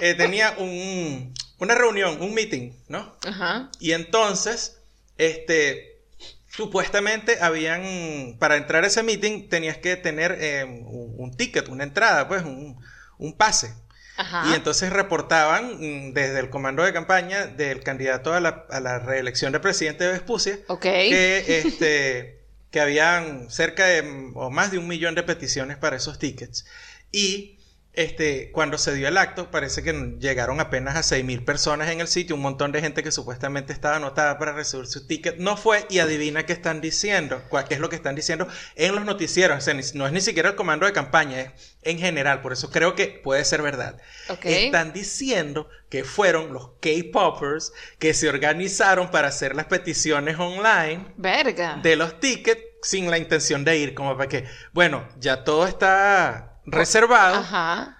eh, 0.00 0.14
tenía 0.14 0.54
un, 0.58 1.34
una 1.58 1.74
reunión, 1.74 2.22
un 2.22 2.32
meeting, 2.32 2.72
¿no? 2.88 3.14
Ajá. 3.26 3.70
Y 3.78 3.92
entonces, 3.92 4.78
este, 5.18 6.00
supuestamente 6.48 7.38
habían, 7.40 8.36
para 8.38 8.56
entrar 8.56 8.84
a 8.84 8.86
ese 8.86 9.02
meeting 9.02 9.48
tenías 9.48 9.78
que 9.78 9.96
tener 9.96 10.36
eh, 10.40 10.64
un, 10.64 11.14
un 11.16 11.36
ticket, 11.36 11.68
una 11.68 11.84
entrada, 11.84 12.28
pues, 12.28 12.42
un, 12.42 12.78
un 13.18 13.36
pase. 13.36 13.74
Ajá. 14.16 14.50
Y 14.50 14.54
entonces 14.54 14.92
reportaban 14.92 15.78
mm, 15.78 16.12
desde 16.12 16.38
el 16.40 16.50
comando 16.50 16.82
de 16.82 16.92
campaña 16.92 17.46
del 17.46 17.82
candidato 17.82 18.34
a 18.34 18.40
la, 18.40 18.66
a 18.70 18.80
la 18.80 18.98
reelección 18.98 19.52
de 19.52 19.60
presidente 19.60 20.04
de 20.04 20.12
Vespucia 20.12 20.58
que, 20.80 21.38
este, 21.66 22.42
que 22.70 22.80
habían 22.80 23.50
cerca 23.50 23.86
de 23.86 24.30
o 24.34 24.50
más 24.50 24.70
de 24.70 24.78
un 24.78 24.86
millón 24.86 25.14
de 25.14 25.22
peticiones 25.22 25.78
para 25.78 25.96
esos 25.96 26.18
tickets. 26.18 26.66
Y 27.10 27.58
este, 27.94 28.50
cuando 28.52 28.78
se 28.78 28.94
dio 28.94 29.06
el 29.06 29.18
acto, 29.18 29.50
parece 29.50 29.82
que 29.82 29.92
llegaron 30.18 30.60
apenas 30.60 30.96
a 30.96 31.02
6.000 31.02 31.44
personas 31.44 31.90
en 31.90 32.00
el 32.00 32.08
sitio, 32.08 32.36
un 32.36 32.42
montón 32.42 32.72
de 32.72 32.80
gente 32.80 33.02
que 33.02 33.12
supuestamente 33.12 33.72
estaba 33.74 33.96
anotada 33.96 34.38
para 34.38 34.52
recibir 34.52 34.86
su 34.86 35.06
ticket. 35.06 35.36
No 35.36 35.56
fue, 35.58 35.84
y 35.90 35.98
adivina 35.98 36.46
qué 36.46 36.54
están 36.54 36.80
diciendo, 36.80 37.42
cuál- 37.50 37.68
qué 37.68 37.74
es 37.74 37.80
lo 37.80 37.90
que 37.90 37.96
están 37.96 38.14
diciendo 38.14 38.48
en 38.76 38.94
los 38.94 39.04
noticieros. 39.04 39.58
O 39.58 39.60
sea, 39.60 39.74
no 39.94 40.06
es 40.06 40.12
ni 40.12 40.20
siquiera 40.22 40.48
el 40.48 40.54
comando 40.54 40.86
de 40.86 40.92
campaña, 40.92 41.40
es 41.40 41.50
en 41.82 41.98
general. 41.98 42.40
Por 42.40 42.52
eso 42.54 42.70
creo 42.70 42.94
que 42.94 43.08
puede 43.08 43.44
ser 43.44 43.60
verdad. 43.60 43.98
Ok. 44.30 44.46
Están 44.46 44.92
diciendo 44.94 45.68
que 45.90 46.04
fueron 46.04 46.52
los 46.54 46.70
K-Poppers 46.80 47.72
que 47.98 48.14
se 48.14 48.28
organizaron 48.28 49.10
para 49.10 49.28
hacer 49.28 49.54
las 49.54 49.66
peticiones 49.66 50.38
online 50.38 51.12
Verga. 51.18 51.78
de 51.82 51.96
los 51.96 52.18
tickets 52.20 52.62
sin 52.82 53.10
la 53.10 53.18
intención 53.18 53.64
de 53.64 53.76
ir, 53.76 53.94
como 53.94 54.16
para 54.16 54.28
que, 54.28 54.44
bueno, 54.72 55.06
ya 55.18 55.44
todo 55.44 55.66
está 55.66 56.51
reservado. 56.66 57.36
Ajá. 57.36 57.98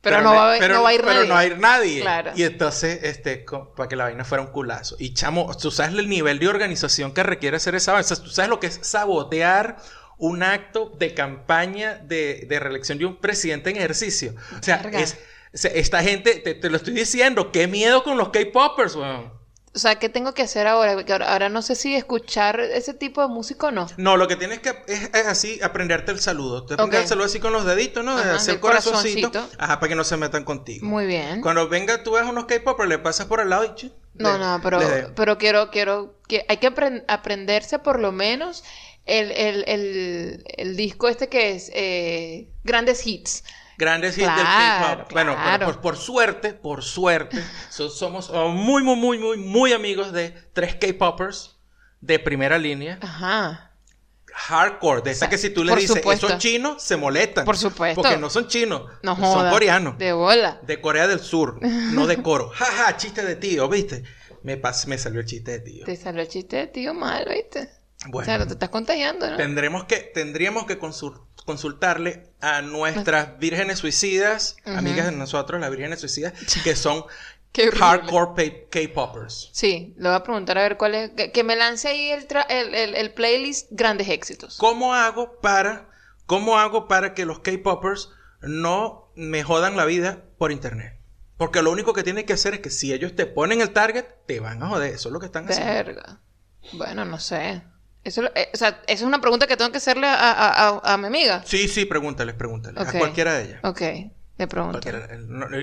Pero, 0.00 0.22
no, 0.22 0.32
va 0.32 0.54
a, 0.54 0.58
pero- 0.58 0.74
no 0.76 0.82
va 0.84 0.90
a 0.90 0.94
ir 0.94 1.00
pero 1.00 1.12
nadie. 1.12 1.28
no 1.28 1.34
va 1.34 1.40
a 1.40 1.46
ir 1.46 1.58
nadie. 1.58 2.00
Claro. 2.00 2.30
Y 2.36 2.44
entonces, 2.44 3.00
este, 3.02 3.44
co- 3.44 3.74
para 3.74 3.88
que 3.88 3.96
la 3.96 4.04
vaina 4.04 4.24
fuera 4.24 4.42
un 4.42 4.50
culazo. 4.52 4.94
Y 4.98 5.12
chamo, 5.12 5.54
tú 5.56 5.70
sabes 5.72 5.92
el 5.98 6.08
nivel 6.08 6.38
de 6.38 6.48
organización 6.48 7.12
que 7.12 7.22
requiere 7.24 7.56
hacer 7.56 7.74
esa 7.74 7.92
vaina. 7.92 8.04
O 8.04 8.08
sea, 8.08 8.16
tú 8.22 8.30
sabes 8.30 8.48
lo 8.48 8.60
que 8.60 8.68
es 8.68 8.78
sabotear 8.82 9.76
un 10.16 10.42
acto 10.44 10.92
de 10.98 11.14
campaña 11.14 11.94
de, 11.96 12.46
de 12.48 12.60
reelección 12.60 12.98
de 12.98 13.06
un 13.06 13.16
presidente 13.20 13.70
en 13.70 13.76
ejercicio. 13.76 14.34
O 14.58 14.62
sea, 14.62 14.76
es, 14.92 15.18
esta 15.52 16.02
gente, 16.02 16.36
te, 16.36 16.54
te 16.54 16.70
lo 16.70 16.76
estoy 16.76 16.94
diciendo, 16.94 17.50
qué 17.52 17.66
miedo 17.66 18.04
con 18.04 18.16
los 18.18 18.28
K-Poppers, 18.30 18.94
weón. 18.94 19.32
O 19.74 19.78
sea, 19.78 19.96
¿qué 19.98 20.08
tengo 20.08 20.34
que 20.34 20.42
hacer 20.42 20.66
ahora? 20.66 20.94
Porque 20.94 21.12
ahora, 21.12 21.32
ahora 21.32 21.48
no 21.48 21.62
sé 21.62 21.74
si 21.74 21.94
escuchar 21.94 22.58
ese 22.58 22.94
tipo 22.94 23.20
de 23.22 23.28
música 23.28 23.68
o 23.68 23.70
no. 23.70 23.86
No, 23.96 24.16
lo 24.16 24.26
que 24.26 24.36
tienes 24.36 24.60
que 24.60 24.70
es, 24.88 25.10
es 25.14 25.26
así, 25.26 25.60
aprenderte 25.62 26.10
el 26.10 26.18
saludo. 26.20 26.64
Te 26.66 26.74
aprendes 26.74 26.98
Ok. 26.98 27.02
el 27.02 27.08
saludo 27.08 27.26
así 27.26 27.38
con 27.38 27.52
los 27.52 27.64
deditos, 27.64 28.04
¿no? 28.04 28.16
De 28.16 28.22
Ajá, 28.22 28.36
hacer 28.36 28.54
del 28.54 28.60
corazoncito. 28.60 29.28
corazoncito. 29.30 29.62
Ajá, 29.62 29.78
para 29.78 29.88
que 29.90 29.94
no 29.94 30.04
se 30.04 30.16
metan 30.16 30.44
contigo. 30.44 30.86
Muy 30.86 31.06
bien. 31.06 31.40
Cuando 31.42 31.68
venga, 31.68 32.02
tú 32.02 32.12
ves 32.12 32.24
unos 32.24 32.46
K-Popers, 32.46 32.88
le 32.88 32.98
pasas 32.98 33.26
por 33.26 33.40
al 33.40 33.50
lado 33.50 33.64
y... 33.64 33.92
No, 34.14 34.32
le- 34.32 34.38
no, 34.38 34.60
pero, 34.62 34.80
le- 34.80 35.08
pero 35.14 35.38
quiero, 35.38 35.70
quiero, 35.70 36.18
que 36.26 36.44
hay 36.48 36.56
que 36.56 36.68
apren- 36.72 37.04
aprenderse 37.06 37.78
por 37.78 38.00
lo 38.00 38.10
menos 38.10 38.64
el, 39.06 39.30
el, 39.30 39.64
el, 39.68 40.44
el 40.56 40.76
disco 40.76 41.08
este 41.08 41.28
que 41.28 41.52
es 41.52 41.70
eh, 41.74 42.48
Grandes 42.64 43.06
Hits. 43.06 43.44
Grandes 43.78 44.18
hits 44.18 44.26
Claro, 44.26 44.38
del 44.38 44.96
K-pop. 44.98 45.12
Bueno, 45.12 45.34
claro. 45.34 45.64
por, 45.66 45.80
por 45.80 45.96
suerte, 45.96 46.52
por 46.52 46.82
suerte, 46.84 47.42
so- 47.70 47.88
somos 47.88 48.28
oh, 48.30 48.48
muy, 48.48 48.82
muy, 48.82 48.96
muy, 48.96 49.18
muy, 49.18 49.36
muy 49.38 49.72
amigos 49.72 50.12
de 50.12 50.34
tres 50.52 50.74
K-Poppers 50.74 51.56
de 52.00 52.18
primera 52.18 52.58
línea. 52.58 52.98
Ajá. 53.00 53.64
Hardcore, 54.34 55.02
de 55.02 55.10
esa 55.12 55.20
sea, 55.20 55.28
que 55.30 55.38
si 55.38 55.50
tú 55.50 55.64
les 55.64 55.74
dices, 55.76 55.96
supuesto. 55.96 56.26
esos 56.26 56.38
chinos, 56.38 56.82
se 56.82 56.96
molestan. 56.96 57.44
Por 57.44 57.56
supuesto. 57.56 58.02
Porque 58.02 58.16
no 58.18 58.30
son 58.30 58.46
chinos, 58.46 58.82
No 59.02 59.16
son 59.16 59.24
joda. 59.24 59.50
coreanos. 59.50 59.98
De 59.98 60.12
bola. 60.12 60.60
De 60.62 60.80
Corea 60.80 61.08
del 61.08 61.20
Sur, 61.20 61.58
no 61.62 62.06
de 62.06 62.22
coro. 62.22 62.50
Jaja, 62.54 62.96
chiste 62.96 63.24
de 63.24 63.36
tío, 63.36 63.68
¿viste? 63.68 64.04
Me, 64.42 64.60
pas- 64.60 64.86
me 64.86 64.96
salió 64.98 65.20
el 65.20 65.26
chiste 65.26 65.52
de 65.52 65.60
tío. 65.60 65.84
Te 65.84 65.96
salió 65.96 66.20
el 66.22 66.28
chiste 66.28 66.56
de 66.56 66.66
tío 66.68 66.94
mal, 66.94 67.26
¿viste? 67.28 67.68
Bueno. 68.06 68.22
O 68.22 68.24
sea, 68.24 68.46
te 68.46 68.52
estás 68.52 68.68
contagiando, 68.68 69.28
¿no? 69.28 69.36
Tendremos 69.36 69.84
que, 69.84 69.96
tendríamos 69.96 70.66
que 70.66 70.78
consul- 70.78 71.20
consultarle 71.48 72.30
a 72.40 72.60
nuestras 72.62 73.38
vírgenes 73.38 73.78
suicidas, 73.78 74.56
amigas 74.66 75.06
de 75.06 75.12
nosotros, 75.12 75.58
las 75.60 75.70
vírgenes 75.70 75.98
suicidas, 76.00 76.34
que 76.64 76.76
son 76.76 77.04
hardcore 77.78 78.68
K-poppers. 78.70 79.48
Sí, 79.52 79.94
le 79.96 80.08
voy 80.08 80.16
a 80.16 80.22
preguntar 80.22 80.58
a 80.58 80.62
ver 80.62 80.76
cuál 80.76 80.94
es. 80.94 81.10
Que, 81.10 81.32
que 81.32 81.42
me 81.42 81.56
lance 81.56 81.88
ahí 81.88 82.10
el, 82.10 82.26
el, 82.50 82.74
el- 82.74 82.94
el 82.94 83.12
playlist 83.14 83.68
Grandes 83.70 84.08
Éxitos. 84.08 84.58
¿Cómo 84.58 84.94
hago 84.94 85.40
para, 85.40 85.88
cómo 86.26 86.58
hago 86.58 86.86
para 86.86 87.14
que 87.14 87.24
los 87.24 87.40
K-poppers 87.40 88.10
no 88.42 89.10
me 89.16 89.42
jodan 89.42 89.76
la 89.76 89.86
vida 89.86 90.24
por 90.36 90.52
internet? 90.52 90.94
Porque 91.38 91.62
lo 91.62 91.70
único 91.72 91.92
que 91.94 92.02
tienen 92.02 92.26
que 92.26 92.34
hacer 92.34 92.54
es 92.54 92.60
que 92.60 92.70
si 92.70 92.92
ellos 92.92 93.16
te 93.16 93.24
ponen 93.26 93.60
el 93.60 93.70
target, 93.70 94.04
te 94.26 94.40
van 94.40 94.62
a 94.62 94.68
joder. 94.68 94.92
Eso 94.94 95.08
es 95.08 95.12
lo 95.12 95.18
que 95.20 95.26
están 95.26 95.48
haciendo. 95.48 95.72
Verga. 95.72 96.20
Bueno, 96.74 97.04
no 97.04 97.18
sé. 97.18 97.62
Eso, 98.04 98.22
eh, 98.34 98.48
o 98.54 98.56
sea, 98.56 98.68
esa 98.86 99.02
es 99.02 99.02
una 99.02 99.20
pregunta 99.20 99.46
que 99.46 99.56
tengo 99.56 99.70
que 99.70 99.78
hacerle 99.78 100.06
a, 100.06 100.14
a- 100.14 100.68
a- 100.68 100.94
a 100.94 100.96
mi 100.96 101.06
amiga. 101.08 101.42
Sí, 101.44 101.68
sí, 101.68 101.84
pregúntales, 101.84 102.34
pregúntales. 102.34 102.78
A 102.88 102.98
cualquiera 102.98 103.34
de 103.34 103.44
ellas. 103.44 103.60
Ok, 103.64 103.80
le 104.38 104.46
pregunto. 104.46 104.80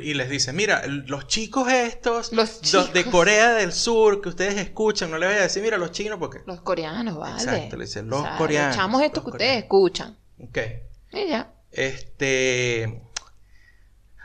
Y 0.03 0.13
les 0.13 0.29
dice, 0.29 0.51
mira, 0.53 0.83
los 0.85 1.27
chicos 1.27 1.71
estos, 1.71 2.33
Los 2.33 2.71
los 2.73 2.91
de 2.93 2.99
chicos. 2.99 3.11
Corea 3.11 3.53
del 3.53 3.71
Sur, 3.71 4.21
que 4.21 4.29
ustedes 4.29 4.57
escuchan, 4.57 5.09
no 5.11 5.17
le 5.17 5.27
voy 5.27 5.35
a 5.37 5.41
decir, 5.41 5.63
mira, 5.63 5.77
los 5.77 5.91
chinos, 5.91 6.19
porque... 6.19 6.41
Los 6.45 6.61
coreanos, 6.61 7.17
vale. 7.17 7.35
Exacto, 7.41 7.77
le 7.77 7.85
dicen 7.85 8.09
los 8.09 8.19
O 8.19 8.23
sea, 8.23 8.37
coreanos, 8.37 8.75
Echamos 8.75 9.01
esto 9.01 9.21
los 9.21 9.25
que 9.25 9.31
ustedes 9.31 9.63
escuchan. 9.63 10.17
Ok. 10.39 10.57
Y 11.13 11.27
ya. 11.29 11.51
Este... 11.71 13.01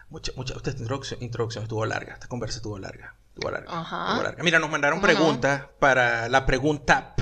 Mucha, 0.09 0.33
mucha, 0.35 0.55
esta 0.55 0.71
introducción, 0.71 1.23
introducción 1.23 1.63
estuvo 1.63 1.87
larga, 1.87 2.15
esta 2.15 2.27
conversa 2.27 2.57
estuvo 2.57 2.79
larga. 2.79 3.15
Estuvo 3.35 3.51
larga. 3.53 3.69
Ajá. 3.71 4.07
estuvo 4.09 4.23
larga. 4.25 4.43
Mira, 4.43 4.59
nos 4.59 4.69
mandaron 4.71 5.01
preguntas 5.01 5.67
para 5.79 6.29
la 6.29 6.45
pregunta 6.47 7.15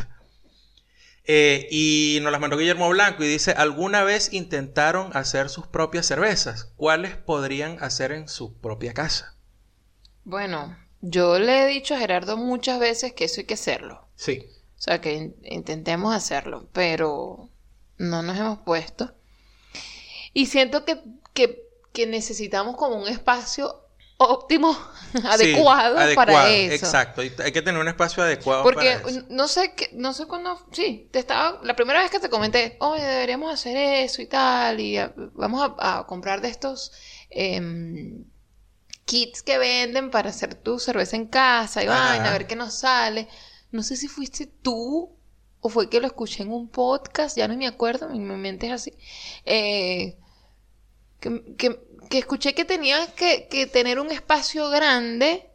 Eh, 1.28 1.68
y 1.70 2.18
nos 2.23 2.32
las 2.32 2.40
mandó 2.40 2.56
Guillermo 2.56 2.88
Blanco 2.88 3.23
y 3.23 3.28
dice, 3.28 3.52
¿alguna 3.52 4.02
vez 4.02 4.32
intentaron 4.32 5.16
hacer 5.16 5.50
sus 5.50 5.66
propias 5.68 6.06
cervezas? 6.06 6.73
¿Cuáles 6.76 7.16
podrían 7.16 7.82
hacer 7.82 8.12
en 8.12 8.28
su 8.28 8.54
propia 8.58 8.94
casa? 8.94 9.37
Bueno, 10.25 10.76
yo 11.00 11.38
le 11.40 11.64
he 11.64 11.66
dicho 11.66 11.94
a 11.94 11.99
Gerardo 11.99 12.37
muchas 12.37 12.78
veces 12.78 13.12
que 13.14 13.25
eso 13.25 13.40
hay 13.40 13.47
que 13.47 13.54
hacerlo. 13.54 14.08
Sí. 14.14 14.47
O 14.78 14.80
sea, 14.80 15.00
que 15.00 15.14
in- 15.14 15.37
intentemos 15.44 16.14
hacerlo, 16.14 16.68
pero 16.73 17.50
no 17.99 18.23
nos 18.23 18.37
hemos 18.38 18.58
puesto. 18.61 19.14
Y 20.32 20.47
siento 20.47 20.85
que, 20.85 21.00
que, 21.35 21.62
que 21.92 22.06
necesitamos 22.06 22.76
como 22.76 22.97
un 22.97 23.08
espacio 23.08 23.82
óptimo, 24.18 24.76
adecuado, 25.25 26.06
Sí, 26.08 26.14
para 26.14 26.50
eso. 26.50 26.75
Exacto, 26.87 27.22
y 27.22 27.32
hay 27.42 27.52
que 27.52 27.62
tener 27.62 27.80
un 27.80 27.88
espacio 27.88 28.22
adecuado 28.22 28.62
Porque 28.64 28.96
para 28.96 29.08
eso. 29.08 29.22
no 29.30 29.48
sé 29.48 29.75
qué, 29.75 29.90
no 29.94 30.12
sé 30.12 30.26
cuándo, 30.26 30.60
sí, 30.72 31.08
te 31.12 31.20
estaba, 31.20 31.60
la 31.62 31.75
primera 31.75 32.02
vez 32.02 32.10
que 32.10 32.18
te 32.20 32.28
comenté, 32.28 32.76
oye, 32.80 33.02
deberíamos 33.02 33.52
hacer 33.52 33.76
eso 33.76 34.20
y 34.20 34.26
tal, 34.26 34.80
y 34.80 34.98
ah, 34.98 35.12
vamos 35.34 35.72
a, 35.78 36.00
a 36.00 36.06
comprar 36.06 36.40
de 36.40 36.48
estos 36.48 36.92
em, 37.30 38.25
kits 39.04 39.42
que 39.42 39.56
venden 39.56 40.10
para 40.10 40.30
hacer 40.30 40.54
tu 40.56 40.78
cerveza 40.78 41.16
en 41.16 41.26
casa 41.26 41.82
y 41.82 41.87
vaina, 41.87 42.28
a 42.28 42.32
ver 42.32 42.46
qué 42.46 42.56
nos 42.56 42.75
sale. 42.75 43.28
No 43.70 43.82
sé 43.82 43.96
si 43.96 44.08
fuiste 44.08 44.46
tú 44.46 45.16
o 45.60 45.68
fue 45.68 45.88
que 45.88 46.00
lo 46.00 46.06
escuché 46.06 46.42
en 46.42 46.52
un 46.52 46.68
podcast, 46.68 47.37
ya 47.37 47.48
no 47.48 47.56
me 47.56 47.66
acuerdo, 47.66 48.08
mi, 48.08 48.18
mi 48.18 48.34
mente 48.37 48.66
es 48.66 48.72
así. 48.72 48.92
Eh, 49.44 50.16
que, 51.20 51.54
que- 51.56 51.88
que 52.09 52.19
escuché 52.19 52.55
que 52.55 52.65
tenías 52.65 53.09
que, 53.12 53.49
que 53.49 53.67
tener 53.67 53.99
un 54.00 54.11
espacio 54.11 54.69
grande 54.71 55.49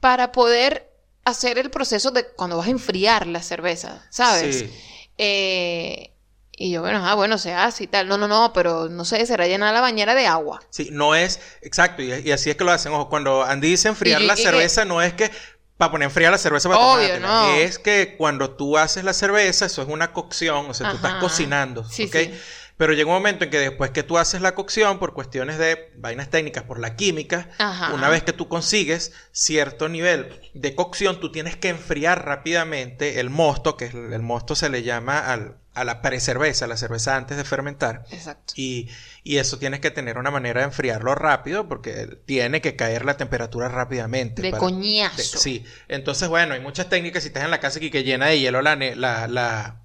para 0.00 0.32
poder 0.32 0.90
hacer 1.24 1.58
el 1.58 1.70
proceso 1.70 2.10
de 2.10 2.26
cuando 2.36 2.56
vas 2.56 2.68
a 2.68 2.70
enfriar 2.70 3.26
la 3.26 3.42
cerveza, 3.42 4.06
¿sabes? 4.10 4.60
Sí. 4.60 4.70
Eh, 5.18 6.12
y 6.58 6.70
yo, 6.70 6.80
bueno, 6.80 7.04
ah, 7.04 7.14
bueno, 7.14 7.36
se 7.38 7.52
hace 7.52 7.84
y 7.84 7.86
tal. 7.86 8.08
No, 8.08 8.16
no, 8.16 8.28
no, 8.28 8.52
pero 8.52 8.88
no 8.88 9.04
sé, 9.04 9.24
será 9.26 9.46
llenar 9.46 9.74
la 9.74 9.80
bañera 9.80 10.14
de 10.14 10.26
agua. 10.26 10.60
Sí, 10.70 10.88
no 10.92 11.14
es, 11.14 11.40
exacto, 11.62 12.02
y, 12.02 12.12
y 12.12 12.30
así 12.32 12.48
es 12.50 12.56
que 12.56 12.64
lo 12.64 12.72
hacen. 12.72 12.92
Ojo, 12.92 13.08
cuando 13.08 13.42
Andy 13.42 13.70
dice 13.70 13.88
enfriar 13.88 14.22
Y- 14.22 14.26
la 14.26 14.34
y 14.38 14.42
cerveza, 14.42 14.84
no 14.84 15.02
es 15.02 15.12
que 15.14 15.30
para 15.76 15.90
poner 15.90 16.06
a 16.06 16.08
enfriar 16.08 16.32
la 16.32 16.38
cerveza 16.38 16.70
para 16.70 16.80
Obvio, 16.80 17.20
no. 17.20 17.50
Es 17.56 17.78
que 17.78 18.14
cuando 18.16 18.50
tú 18.52 18.78
haces 18.78 19.04
la 19.04 19.12
cerveza, 19.12 19.66
eso 19.66 19.82
es 19.82 19.88
una 19.88 20.12
cocción, 20.14 20.70
o 20.70 20.74
sea, 20.74 20.88
tú 20.90 20.96
estás 20.96 21.14
cocinando, 21.14 21.84
Sí, 21.84 22.04
¿ok? 22.04 22.16
sí. 22.16 22.34
Pero 22.76 22.92
llega 22.92 23.08
un 23.08 23.14
momento 23.14 23.44
en 23.44 23.50
que 23.50 23.58
después 23.58 23.90
que 23.90 24.02
tú 24.02 24.18
haces 24.18 24.42
la 24.42 24.54
cocción, 24.54 24.98
por 24.98 25.14
cuestiones 25.14 25.56
de 25.56 25.92
vainas 25.96 26.28
técnicas, 26.28 26.62
por 26.64 26.78
la 26.78 26.94
química, 26.94 27.48
Ajá. 27.58 27.94
una 27.94 28.08
vez 28.10 28.22
que 28.22 28.32
tú 28.34 28.48
consigues 28.48 29.12
cierto 29.32 29.88
nivel 29.88 30.28
de 30.52 30.74
cocción, 30.74 31.18
tú 31.18 31.32
tienes 31.32 31.56
que 31.56 31.70
enfriar 31.70 32.26
rápidamente 32.26 33.18
el 33.20 33.30
mosto, 33.30 33.76
que 33.76 33.86
es 33.86 33.94
el, 33.94 34.12
el 34.12 34.22
mosto 34.22 34.54
se 34.54 34.68
le 34.68 34.82
llama 34.82 35.18
al- 35.20 35.56
a 35.72 35.84
la 35.84 36.00
precerveza, 36.00 36.66
la 36.66 36.78
cerveza 36.78 37.16
antes 37.16 37.36
de 37.36 37.44
fermentar. 37.44 38.04
Exacto. 38.10 38.54
Y, 38.56 38.88
y 39.24 39.36
eso 39.36 39.58
tienes 39.58 39.80
que 39.80 39.90
tener 39.90 40.16
una 40.16 40.30
manera 40.30 40.60
de 40.60 40.66
enfriarlo 40.68 41.14
rápido 41.14 41.68
porque 41.68 42.18
tiene 42.24 42.62
que 42.62 42.76
caer 42.76 43.04
la 43.04 43.18
temperatura 43.18 43.68
rápidamente. 43.68 44.40
De 44.40 44.50
para- 44.50 44.60
coñazo. 44.60 45.16
de- 45.18 45.22
sí. 45.24 45.64
Entonces, 45.88 46.28
bueno, 46.30 46.54
hay 46.54 46.60
muchas 46.60 46.88
técnicas. 46.88 47.22
Si 47.24 47.28
estás 47.28 47.44
en 47.44 47.50
la 47.50 47.60
casa 47.60 47.78
aquí 47.78 47.90
que 47.90 48.04
llena 48.04 48.26
de 48.26 48.40
hielo 48.40 48.62
la, 48.62 48.74
la, 48.76 49.28
la, 49.28 49.76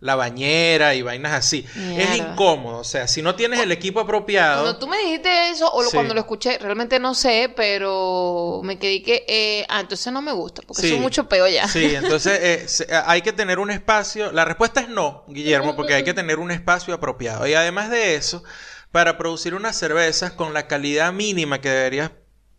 la 0.00 0.14
bañera 0.14 0.94
y 0.94 1.02
vainas 1.02 1.32
así. 1.32 1.66
Es 1.96 2.16
incómodo. 2.16 2.78
O 2.78 2.84
sea, 2.84 3.08
si 3.08 3.20
no 3.20 3.34
tienes 3.34 3.58
el 3.60 3.72
equipo 3.72 3.98
apropiado. 4.00 4.62
Cuando 4.62 4.78
tú 4.78 4.86
me 4.86 4.96
dijiste 4.98 5.50
eso, 5.50 5.68
o 5.72 5.82
lo- 5.82 5.90
Sí. 5.90 5.96
cuando 5.96 6.14
lo 6.14 6.20
escuché, 6.20 6.56
realmente 6.58 7.00
no 7.00 7.14
sé, 7.14 7.52
pero 7.56 8.60
me 8.62 8.78
quedé 8.78 9.02
que, 9.02 9.24
eh, 9.26 9.66
ah, 9.68 9.80
entonces 9.80 10.12
no 10.12 10.22
me 10.22 10.30
gusta, 10.32 10.62
porque 10.66 10.82
Sí. 10.82 10.94
es 10.94 11.00
mucho 11.00 11.28
peo 11.28 11.48
ya. 11.48 11.66
Sí, 11.66 11.94
entonces 11.96 12.38
eh, 12.40 12.64
se- 12.68 12.86
hay 13.06 13.22
que 13.22 13.32
tener 13.32 13.58
un 13.58 13.70
espacio. 13.72 14.30
La 14.30 14.44
respuesta 14.44 14.80
es 14.80 14.88
no, 14.88 15.24
Guillermo, 15.28 15.74
porque 15.74 15.94
hay 15.94 16.04
que 16.04 16.14
tener 16.14 16.38
un 16.38 16.50
espacio 16.52 16.94
apropiado. 16.94 17.46
Y 17.46 17.54
además 17.54 17.90
de 17.90 18.14
eso, 18.14 18.44
para 18.92 19.18
producir 19.18 19.54
unas 19.54 19.76
cervezas 19.76 20.30
con 20.32 20.54
la 20.54 20.66
calidad 20.68 21.12
mínima 21.12 21.60
que 21.60 21.70
deberías 21.70 22.12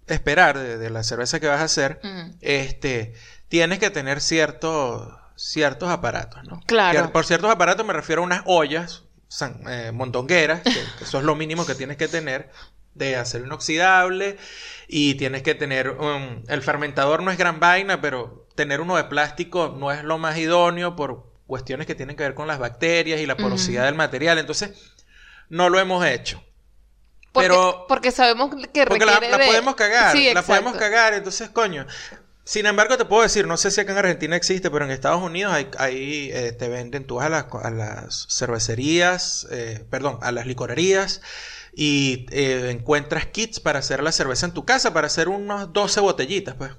esperar 0.08 0.58
de, 0.58 0.78
de 0.78 0.90
la 0.90 1.04
cerveza 1.04 1.40
que 1.40 1.48
vas 1.48 1.62
a 1.62 1.66
hacer, 1.66 2.00
Mm. 2.04 2.32
este, 2.42 3.14
tienes 3.48 3.80
que 3.80 3.90
tener 3.92 4.20
ciertos 4.22 5.08
ciertos 5.40 5.90
aparatos, 5.90 6.44
¿no? 6.46 6.60
Claro. 6.66 7.02
Que 7.04 7.08
por 7.10 7.26
ciertos 7.26 7.50
aparatos 7.50 7.86
me 7.86 7.94
refiero 7.94 8.22
a 8.22 8.26
unas 8.26 8.42
ollas 8.46 9.04
san- 9.28 9.62
eh, 9.70 9.92
mondongueras, 9.94 10.62
que, 10.62 10.72
que 10.72 11.04
eso 11.04 11.18
es 11.20 11.24
lo 11.24 11.36
mínimo 11.36 11.66
que 11.66 11.76
tienes 11.76 11.98
que 11.98 12.08
tener 12.08 12.50
de 12.96 13.16
acero 13.16 13.46
inoxidable 13.46 14.38
y 14.88 15.16
tienes 15.16 15.42
que 15.44 15.56
tener 15.56 15.92
um, 15.92 16.44
el 16.48 16.62
fermentador 16.62 17.24
no 17.24 17.32
es 17.32 17.38
gran 17.38 17.60
vaina, 17.60 18.02
pero 18.02 18.48
tener 18.56 18.82
uno 18.82 18.98
de 18.98 19.06
plástico 19.06 19.74
no 19.80 19.92
es 19.92 20.04
lo 20.04 20.18
más 20.18 20.38
idóneo 20.38 20.96
por 20.96 21.32
cuestiones 21.48 21.88
que 21.88 21.96
tienen 21.96 22.16
que 22.18 22.24
ver 22.24 22.34
con 22.36 22.48
las 22.48 22.60
bacterias 22.60 23.20
y 23.22 23.26
la 23.26 23.38
porosidad 23.38 23.86
del 23.86 23.96
material, 23.96 24.38
entonces 24.40 24.72
no 25.48 25.70
lo 25.70 25.80
hemos 25.80 26.06
hecho. 26.06 26.44
Porque, 27.32 27.48
Pero 27.48 27.86
porque 27.88 28.12
sabemos 28.12 28.50
que 28.74 28.86
porque 28.86 29.06
la, 29.06 29.14
requiere 29.14 29.32
la 29.32 29.38
de- 29.38 29.46
podemos 29.48 29.76
cagar, 29.76 30.12
Sí, 30.16 30.34
la 30.34 30.42
podemos 30.44 30.76
cagar, 30.76 31.14
entonces, 31.14 31.50
coño, 31.50 31.86
Sin 32.50 32.66
embargo, 32.66 32.98
te 32.98 33.06
puedo 33.06 33.22
decir, 33.22 33.46
no 33.46 33.58
sé 33.58 33.70
si 33.70 33.80
acá 33.80 33.92
en 33.92 34.00
Argentina 34.00 34.36
existe, 34.36 34.72
pero 34.72 34.84
en 34.84 34.90
Estados 34.90 35.22
Unidos 35.22 35.54
hay, 35.54 35.68
hay, 35.78 36.32
eh, 36.34 36.52
te 36.52 36.68
venden, 36.68 37.06
tú 37.06 37.22
a 37.22 37.30
las, 37.30 37.46
a 37.62 37.70
las 37.70 38.26
cervecerías, 38.28 39.46
eh, 39.52 39.86
perdón, 39.92 40.18
a 40.24 40.32
las 40.32 40.48
licorerías 40.48 41.22
y 41.76 42.26
eh, 42.32 42.72
encuentras 42.72 43.28
kits 43.28 43.60
para 43.60 43.78
hacer 43.78 44.02
la 44.02 44.12
cerveza 44.12 44.48
en 44.48 44.54
tu 44.54 44.66
casa, 44.66 44.94
para 44.94 45.06
hacer 45.06 45.30
unas 45.30 45.72
12 45.74 46.00
botellitas, 46.00 46.56
pues. 46.56 46.72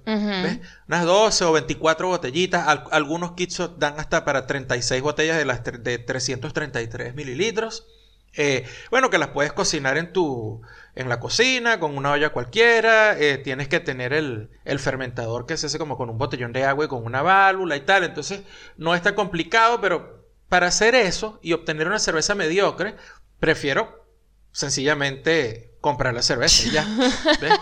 ¿Ves? 0.43 0.59
Unas 0.89 1.05
12 1.05 1.45
o 1.45 1.53
24 1.53 2.09
botellitas. 2.09 2.67
Al- 2.67 2.85
algunos 2.91 3.35
kits 3.35 3.63
dan 3.79 3.95
hasta 4.01 4.25
para 4.25 4.49
36 4.49 5.01
botellas 5.03 5.37
de 5.39 5.45
las 5.45 5.63
de 5.63 5.99
333 5.99 7.15
mililitros. 7.15 7.87
Eh, 8.35 8.65
bueno, 8.91 9.11
que 9.11 9.19
las 9.19 9.29
puedes 9.29 9.53
cocinar 9.53 9.99
en 9.99 10.13
tu 10.13 10.63
en 10.95 11.09
la 11.09 11.21
cocina, 11.21 11.81
con 11.81 11.97
una 11.97 12.13
olla 12.13 12.31
cualquiera. 12.31 13.19
eh, 13.19 13.39
tienes 13.39 13.69
que 13.69 13.81
tener 13.81 14.13
el, 14.13 14.51
el 14.65 14.79
fermentador 14.79 15.47
que 15.47 15.57
se 15.57 15.67
hace 15.67 15.79
como 15.79 15.97
con 15.97 16.11
un 16.11 16.19
botellón 16.19 16.53
de 16.53 16.65
agua 16.65 16.85
y 16.85 16.89
con 16.89 17.05
una 17.05 17.23
válvula 17.23 17.77
y 17.77 17.81
tal. 17.81 18.05
Entonces, 18.05 18.43
no 18.77 18.95
es 18.95 19.03
tan 19.03 19.15
complicado, 19.15 19.81
pero 19.81 20.27
para 20.49 20.67
hacer 20.67 20.95
eso 20.95 21.39
y 21.43 21.53
obtener 21.53 21.87
una 21.87 21.99
cerveza 22.01 22.35
mediocre, 22.35 22.97
prefiero 23.39 24.05
sencillamente 24.53 25.77
comprar 25.81 26.15
la 26.15 26.23
cerveza 26.23 26.67
y 26.69 26.71
ya. 26.73 26.85
¿Ves? 27.41 27.53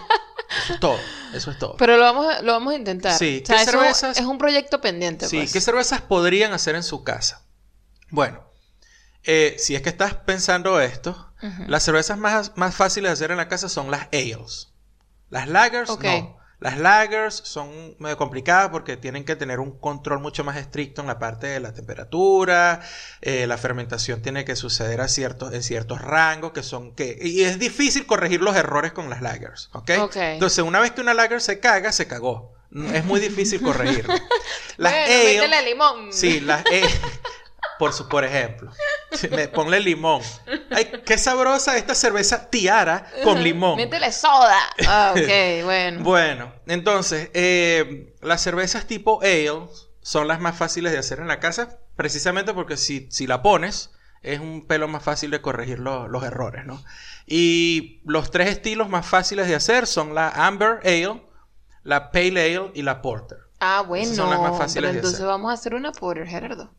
Eso 0.65 0.73
es 0.75 0.81
todo. 0.81 0.99
Eso 1.35 1.51
es 1.51 1.59
todo. 1.59 1.77
Pero 1.77 1.97
lo 1.97 2.03
vamos 2.03 2.27
a, 2.35 2.43
lo 2.43 2.53
vamos 2.53 2.73
a 2.73 2.77
intentar. 2.77 3.13
Sí, 3.19 3.43
O 3.43 3.47
sea, 3.47 3.57
¿qué 3.57 3.63
eso 3.63 3.71
cervezas? 3.73 4.19
es 4.19 4.25
un 4.25 4.39
proyecto 4.39 4.81
pendiente. 4.81 5.27
Sí, 5.29 5.37
pues. 5.39 5.53
¿qué 5.53 5.61
cervezas 5.61 6.01
podrían 6.01 6.53
hacer 6.53 6.75
en 6.75 6.83
su 6.83 7.05
casa? 7.05 7.47
Bueno, 8.11 8.48
eh, 9.25 9.57
si 9.59 9.75
es 9.75 9.83
que 9.83 9.89
estás 9.89 10.15
pensando 10.15 10.81
esto, 10.81 11.33
las 11.67 11.83
cervezas 11.85 12.19
más, 12.19 12.53
más 12.57 12.75
fáciles 12.75 13.11
de 13.11 13.13
hacer 13.13 13.31
en 13.31 13.37
la 13.37 13.49
casa 13.49 13.69
son 13.69 13.91
las 13.91 14.09
ales. 14.13 14.73
Las 15.31 15.49
lagers, 15.49 15.89
no. 16.01 16.39
Las 16.61 16.77
lagers 16.77 17.35
son 17.45 17.95
medio 18.01 18.17
complicadas 18.17 18.71
porque 18.71 18.97
tienen 18.97 19.25
que 19.25 19.37
tener 19.37 19.61
un 19.61 19.79
control 19.79 20.19
mucho 20.19 20.43
más 20.43 20.57
estricto 20.57 21.01
en 21.03 21.07
la 21.07 21.21
parte 21.21 21.47
de 21.47 21.61
la 21.61 21.73
temperatura. 21.73 22.81
eh, 23.21 23.47
la 23.47 23.57
fermentación 23.59 24.23
tiene 24.23 24.45
que 24.45 24.57
suceder 24.57 25.01
a 25.01 25.07
ciertos, 25.07 25.53
en 25.55 25.63
ciertos 25.63 26.01
rangos 26.01 26.51
que 26.51 26.65
son 26.65 26.97
que... 26.97 27.17
Y 27.23 27.45
es 27.45 27.61
difícil 27.61 28.07
corregir 28.07 28.41
los 28.43 28.57
errores 28.57 28.91
con 28.91 29.09
las 29.09 29.23
lagers, 29.23 29.71
¿ok? 29.73 29.91
Entonces, 30.17 30.65
una 30.65 30.81
vez 30.81 30.91
que 30.91 31.01
una 31.01 31.15
lager 31.15 31.41
se 31.41 31.61
caga, 31.61 31.93
se 31.93 32.09
cagó. 32.09 32.55
Es 32.93 33.05
muy 33.05 33.21
difícil 33.21 33.63
corregirlo. 33.63 34.13
Las 34.77 34.93
Bueno, 34.93 35.45
ale- 35.45 35.63
limón. 35.65 36.13
Sí, 36.13 36.41
las 36.41 36.65
E. 36.71 36.83
Por, 37.79 37.93
su, 37.93 38.09
por 38.09 38.25
ejemplo. 38.25 38.71
Me- 39.31 39.49
ponle 39.49 39.81
limón. 39.81 40.21
Ay, 40.71 40.91
qué 41.05 41.17
sabrosa 41.17 41.77
esta 41.77 41.95
cerveza 41.95 42.51
tiara 42.51 43.07
con 43.25 43.43
limón. 43.43 43.77
Métele 43.77 44.11
soda. 44.13 44.59
Ah, 44.87 45.13
ok, 45.17 45.65
bueno. 45.65 46.03
Bueno, 46.03 46.53
entonces, 46.67 47.31
eh, 47.35 48.15
las 48.21 48.43
cervezas 48.43 48.87
tipo 48.87 49.21
ale 49.23 49.53
son 50.03 50.27
las 50.29 50.41
más 50.41 50.57
fáciles 50.57 50.93
de 50.93 50.99
hacer 50.99 51.21
en 51.21 51.29
la 51.29 51.39
casa, 51.41 51.79
precisamente 51.97 52.53
porque 52.55 52.77
si, 52.77 53.09
si 53.11 53.27
la 53.27 53.43
pones, 53.43 53.91
es 54.23 54.41
un 54.41 54.67
pelo 54.67 54.89
más 54.89 55.03
fácil 55.03 55.31
de 55.31 55.41
corregir 55.41 55.79
lo- 55.79 56.09
los 56.09 56.25
errores, 56.25 56.67
¿no? 56.67 56.83
Y 57.27 58.01
los 58.05 58.31
tres 58.31 58.49
estilos 58.49 58.89
más 58.89 59.07
fáciles 59.07 59.47
de 59.49 59.55
hacer 59.55 59.87
son 59.87 60.15
la 60.15 60.29
Amber 60.31 60.81
Ale, 60.85 61.23
la 61.85 62.11
Pale 62.11 62.57
Ale 62.57 62.71
y 62.75 62.83
la 62.83 63.03
Porter. 63.03 63.39
Ah, 63.61 63.83
bueno. 63.87 64.05
Esas 64.05 64.17
son 64.17 64.31
las 64.31 64.41
más 64.41 64.57
fáciles 64.57 64.83
pero 64.83 64.93
de 64.93 64.99
entonces 64.99 65.21
hacer. 65.21 65.27
vamos 65.27 65.51
a 65.51 65.55
hacer 65.55 65.75
una 65.75 65.93
por 65.93 66.25
Gerardo. 66.27 66.73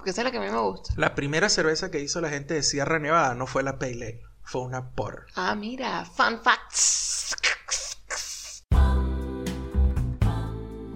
Porque 0.00 0.12
esa 0.12 0.22
es 0.22 0.24
la 0.24 0.30
que 0.30 0.38
a 0.38 0.40
mí 0.40 0.50
me 0.50 0.58
gusta. 0.58 0.94
La 0.96 1.14
primera 1.14 1.50
cerveza 1.50 1.90
que 1.90 2.00
hizo 2.00 2.22
la 2.22 2.30
gente 2.30 2.54
de 2.54 2.62
Sierra 2.62 2.98
Nevada 2.98 3.34
no 3.34 3.46
fue 3.46 3.62
la 3.62 3.78
Pale 3.78 3.92
Ale, 3.92 4.22
fue 4.42 4.62
una 4.62 4.92
Porter. 4.92 5.26
Ah, 5.34 5.54
mira. 5.54 6.06
Fun 6.06 6.40
facts. 6.42 7.36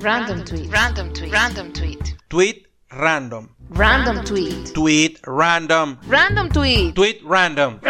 Random 0.01 0.43
tweet. 0.43 0.71
Random 0.71 1.13
tweet. 1.13 1.31
Random 1.31 1.71
tweet. 1.75 2.17
Tweet 2.29 2.67
random. 2.93 3.55
Random 3.69 4.25
tweet. 4.25 4.73
Tweet 4.73 5.21
random. 5.27 5.99
Random 6.09 6.49
tweet. 6.49 6.95
Tweet 6.95 7.21
random. 7.27 7.81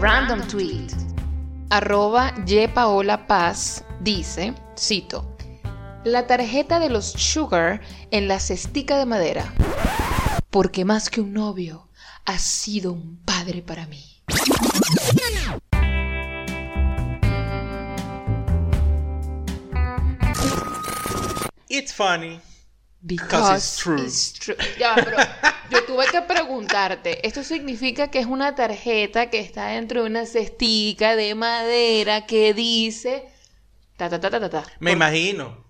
Random 0.00 0.42
tweet. 0.48 0.92
Arroba 1.70 2.34
Y 2.44 2.66
Paola 2.66 3.24
Paz 3.28 3.84
dice, 4.00 4.52
cito, 4.76 5.35
la 6.06 6.28
tarjeta 6.28 6.78
de 6.78 6.88
los 6.88 7.06
Sugar 7.10 7.80
en 8.12 8.28
la 8.28 8.38
cestica 8.38 8.96
de 8.96 9.06
madera. 9.06 9.52
Porque 10.50 10.84
más 10.84 11.10
que 11.10 11.20
un 11.20 11.32
novio, 11.32 11.88
ha 12.24 12.38
sido 12.38 12.92
un 12.92 13.16
padre 13.24 13.60
para 13.60 13.86
mí. 13.88 14.22
It's 21.68 21.92
funny. 21.92 22.40
Because 23.04 23.56
it's 23.56 23.76
true. 23.76 24.00
it's 24.00 24.32
true. 24.32 24.56
Ya, 24.78 24.94
pero 24.94 25.16
yo 25.70 25.84
tuve 25.86 26.06
que 26.06 26.22
preguntarte, 26.22 27.26
¿esto 27.26 27.42
significa 27.42 28.08
que 28.10 28.20
es 28.20 28.26
una 28.26 28.54
tarjeta 28.54 29.28
que 29.28 29.40
está 29.40 29.66
dentro 29.66 30.02
de 30.02 30.06
una 30.06 30.24
cestica 30.26 31.16
de 31.16 31.34
madera 31.34 32.26
que 32.26 32.54
dice 32.54 33.28
ta 33.96 34.08
ta 34.08 34.20
ta 34.20 34.30
ta 34.30 34.38
ta 34.40 34.48
ta? 34.50 34.64
Me 34.78 34.92
Por- 34.92 34.96
imagino. 34.96 35.65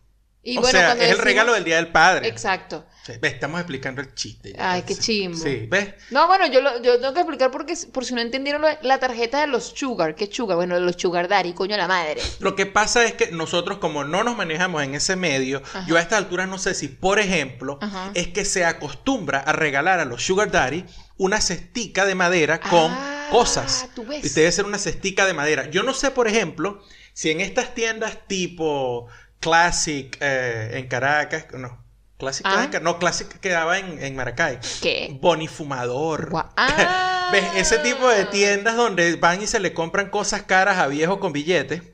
Y 0.49 0.59
o 0.59 0.61
bueno, 0.61 0.79
sea, 0.79 0.93
es 0.93 1.11
el 1.11 1.19
regalo 1.19 1.53
del 1.55 1.65
Día 1.65 1.77
del 1.77 1.89
Padre. 1.89 2.29
Exacto. 2.29 2.87
Sí, 3.05 3.15
ve, 3.21 3.29
estamos 3.29 3.61
explicando 3.61 4.01
el 4.01 4.15
chiste. 4.15 4.55
Ay, 4.59 4.83
qué 4.87 4.95
chimbo. 4.97 5.37
Sí, 5.37 5.67
¿ves? 5.69 5.95
No, 6.11 6.27
bueno, 6.29 6.47
yo, 6.47 6.61
lo- 6.61 6.81
yo 6.83 7.01
tengo 7.01 7.15
que 7.15 7.21
explicar 7.21 7.51
porque, 7.51 7.75
por 7.93 8.05
si 8.05 8.15
no 8.15 8.21
entendieron 8.21 8.63
lo 8.63 8.69
la 8.83 8.99
tarjeta 8.99 9.41
de 9.41 9.49
los 9.49 9.65
Sugar. 9.77 10.15
¿Qué 10.15 10.29
Sugar? 10.33 10.57
Bueno, 10.57 10.77
de 10.77 10.81
los 10.83 10.95
Sugar 10.97 11.27
Daddy, 11.27 11.53
coño 11.53 11.77
la 11.77 11.89
madre. 11.89 12.21
Lo 12.39 12.55
que 12.55 12.65
pasa 12.67 13.05
es 13.05 13.15
que 13.15 13.33
nosotros, 13.33 13.79
como 13.79 14.05
no 14.05 14.23
nos 14.23 14.37
manejamos 14.37 14.83
en 14.85 14.95
ese 14.95 15.17
medio, 15.17 15.63
Ajá. 15.65 15.85
yo 15.89 15.97
a 15.97 16.01
estas 16.01 16.19
alturas 16.19 16.49
no 16.49 16.59
sé 16.59 16.75
si, 16.75 16.87
por 16.89 17.19
ejemplo, 17.19 17.79
Ajá. 17.83 18.13
es 18.15 18.29
que 18.29 18.45
se 18.45 18.65
acostumbra 18.65 19.41
a 19.41 19.53
regalar 19.53 19.99
a 19.99 20.05
los 20.05 20.25
Sugar 20.25 20.51
Daddy 20.53 20.85
una 21.17 21.41
cestica 21.41 22.05
de 22.07 22.15
madera 22.15 22.61
con 22.61 22.93
Ah, 22.93 23.29
cosas. 23.33 23.89
tú 23.97 24.05
ves. 24.07 24.25
Y 24.25 24.29
debe 24.29 24.53
ser 24.53 24.65
una 24.65 24.79
cestica 24.79 25.27
de 25.27 25.35
madera. 25.35 25.69
Yo 25.71 25.83
no 25.83 25.93
sé, 25.95 26.11
por 26.13 26.29
ejemplo, 26.29 26.83
si 27.15 27.31
en 27.31 27.41
estas 27.41 27.75
tiendas 27.75 28.19
tipo 28.29 29.07
Classic 29.51 30.17
eh, 30.21 30.71
en 30.75 30.89
Caracas, 30.89 31.47
no, 31.57 31.79
Classic, 32.19 32.45
Ah. 32.45 32.51
quedaba 32.51 32.65
en 32.65 32.71
Car- 32.73 32.83
no, 32.83 32.99
Classic 32.99 33.29
quedaba 33.41 33.79
en, 33.79 34.03
en 34.03 34.17
Maracay. 34.17 34.59
¿Qué? 34.83 35.17
Bonifumador. 35.21 36.31
Ah. 36.57 37.29
¿Ves? 37.33 37.45
Ese 37.55 37.79
tipo 37.79 38.09
de 38.09 38.25
tiendas 38.25 38.75
donde 38.75 39.15
van 39.17 39.41
y 39.43 39.47
se 39.47 39.61
le 39.61 39.73
compran 39.73 40.11
cosas 40.11 40.43
caras 40.43 40.79
a 40.79 40.89
viejos 40.89 41.19
con 41.19 41.33
billetes. 41.33 41.83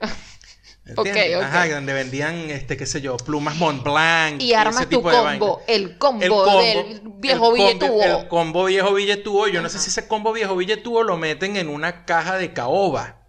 Ok, 0.96 1.06
¿Entiendes? 1.06 1.36
ok. 1.36 1.42
Ajá, 1.44 1.68
donde 1.68 1.92
vendían, 1.92 2.34
este, 2.50 2.76
qué 2.76 2.86
sé 2.86 3.00
yo, 3.00 3.16
plumas 3.16 3.54
Mont 3.54 3.84
Blanc. 3.84 4.42
Y 4.42 4.52
armas 4.52 4.78
ese 4.78 4.86
tipo 4.86 5.08
combo, 5.12 5.62
el 5.68 5.96
combo, 5.96 6.24
El 6.24 6.28
combo, 6.30 6.60
del 6.60 7.02
viejo 7.20 7.52
billetudo. 7.52 8.20
El 8.20 8.26
combo 8.28 8.64
viejo 8.64 8.92
billetudo. 8.92 9.46
Yo 9.46 9.62
no 9.62 9.68
sé 9.68 9.78
si 9.78 9.90
ese 9.90 10.08
combo 10.08 10.32
viejo 10.32 10.56
billetudo 10.56 11.04
lo 11.04 11.16
meten 11.16 11.56
en 11.56 11.68
una 11.68 12.04
caja 12.04 12.36
de 12.36 12.52
caoba. 12.52 13.21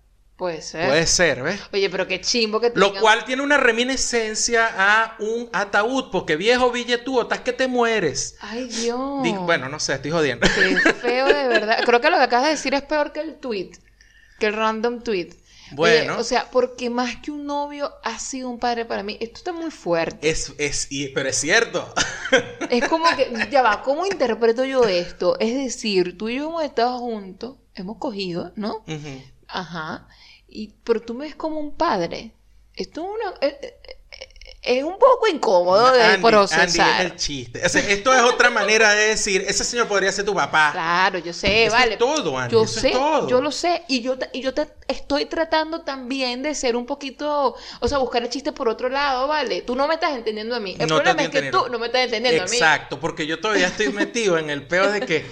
Puede 0.43 0.61
ser. 0.61 0.87
Puede 0.87 1.07
ser, 1.07 1.41
¿ves? 1.41 1.61
Oye, 1.71 1.89
pero 1.89 2.05
qué 2.05 2.19
chimbo 2.19 2.59
que 2.59 2.69
Lo 2.75 2.87
tengan- 2.87 3.01
cual 3.01 3.23
tiene 3.23 3.43
una 3.43 3.55
reminiscencia 3.55 4.67
a 4.77 5.15
un 5.19 5.49
ataúd, 5.53 6.11
porque 6.11 6.35
viejo 6.35 6.69
billetudo, 6.69 7.21
estás 7.21 7.39
que 7.39 7.53
te 7.53 7.69
mueres. 7.69 8.35
Ay, 8.41 8.65
Dios. 8.67 9.23
Di- 9.23 9.31
Bueno, 9.31 9.69
no 9.69 9.79
sé, 9.79 9.93
estoy 9.93 10.11
jodiendo. 10.11 10.45
Qué 10.53 10.77
feo 11.01 11.27
de 11.27 11.47
verdad. 11.47 11.79
Creo 11.85 12.01
que 12.01 12.09
lo 12.09 12.17
que 12.17 12.23
acabas 12.23 12.47
de 12.47 12.51
decir 12.51 12.73
es 12.73 12.81
peor 12.81 13.13
que 13.13 13.21
el 13.21 13.35
tweet. 13.35 13.71
Que 14.37 14.47
el 14.47 14.53
random 14.53 15.01
tweet. 15.01 15.29
Oye, 15.77 16.01
Bueno. 16.01 16.17
o 16.19 16.23
sea, 16.25 16.49
porque 16.51 16.89
más 16.89 17.15
que 17.21 17.31
un 17.31 17.45
novio 17.45 17.89
ha 18.03 18.19
sido 18.19 18.49
un 18.49 18.59
padre 18.59 18.83
para 18.83 19.01
mí. 19.01 19.17
Esto 19.21 19.37
está 19.37 19.53
muy 19.53 19.71
fuerte. 19.71 20.29
Es, 20.29 20.51
es, 20.57 20.87
y- 20.91 21.07
pero 21.13 21.29
es 21.29 21.37
cierto. 21.37 21.91
Es 22.69 22.85
como 22.89 23.05
que, 23.15 23.31
ya 23.49 23.61
va, 23.61 23.81
¿cómo 23.81 24.05
interpreto 24.05 24.65
yo 24.65 24.83
esto? 24.83 25.37
Es 25.39 25.53
decir, 25.55 26.17
tú 26.17 26.27
y 26.27 26.35
yo 26.35 26.49
hemos 26.49 26.63
estado 26.65 26.99
juntos, 26.99 27.55
hemos 27.75 27.97
cogido, 27.97 28.51
¿no? 28.57 28.83
Ujú. 28.87 29.21
Ajá. 29.47 30.07
Y, 30.55 30.73
pero 30.83 31.01
tú 31.01 31.13
me 31.15 31.25
ves 31.25 31.35
como 31.35 31.59
un 31.59 31.75
padre. 31.75 32.31
Esto 32.75 33.01
es 33.01 33.07
una... 33.09 33.33
eh, 33.41 33.57
eh, 33.61 33.73
Es 34.61 34.83
un 34.83 34.97
poco 34.97 35.27
incómodo 35.27 35.91
de 35.91 36.01
Andy, 36.03 36.21
procesar. 36.23 36.61
Andy, 36.61 36.79
es 37.05 37.11
el 37.11 37.17
chiste. 37.17 37.65
O 37.65 37.69
sea, 37.69 37.81
esto 37.89 38.13
es 38.13 38.21
otra 38.21 38.49
manera 38.49 38.93
de 38.93 39.07
decir, 39.09 39.43
ese 39.47 39.63
señor 39.63 39.87
podría 39.87 40.11
ser 40.11 40.23
tu 40.25 40.33
papá. 40.33 40.69
Claro, 40.71 41.19
yo 41.19 41.33
sé, 41.33 41.65
Eso 41.65 41.75
vale. 41.75 41.93
es 41.93 41.97
todo, 41.99 42.37
Andy. 42.37 42.53
Yo 42.53 42.63
eso 42.63 42.79
sé, 42.79 42.87
es 42.87 42.93
todo. 42.93 43.27
yo 43.27 43.41
lo 43.41 43.51
sé. 43.51 43.83
Y 43.89 44.01
yo, 44.01 44.15
y 44.31 44.41
yo 44.41 44.53
ta- 44.53 44.69
estoy 44.87 45.25
tratando 45.25 45.81
también 45.81 46.43
de 46.43 46.55
ser 46.55 46.75
un 46.77 46.85
poquito, 46.85 47.55
o 47.81 47.87
sea, 47.87 47.97
buscar 47.97 48.21
el 48.23 48.29
chiste 48.29 48.51
por 48.53 48.69
otro 48.69 48.87
lado, 48.89 49.27
¿vale? 49.27 49.63
Tú 49.63 49.75
no 49.75 49.87
me 49.87 49.95
estás 49.95 50.15
entendiendo 50.15 50.55
a 50.55 50.59
mí. 50.61 50.77
El 50.79 50.87
No 50.87 50.97
te 50.97 51.03
problema 51.03 51.23
es 51.23 51.29
que 51.29 51.37
entendiendo. 51.39 51.63
tú 51.65 51.71
no 51.71 51.79
me 51.79 51.87
estás 51.87 52.05
entendiendo 52.05 52.43
a 52.43 52.45
mí. 52.45 52.55
Exacto, 52.55 52.99
porque 53.01 53.27
yo 53.27 53.39
todavía 53.41 53.67
estoy 53.67 53.89
metido 53.91 54.37
en 54.37 54.49
el 54.49 54.65
peo 54.67 54.89
de 54.91 55.01
que 55.01 55.25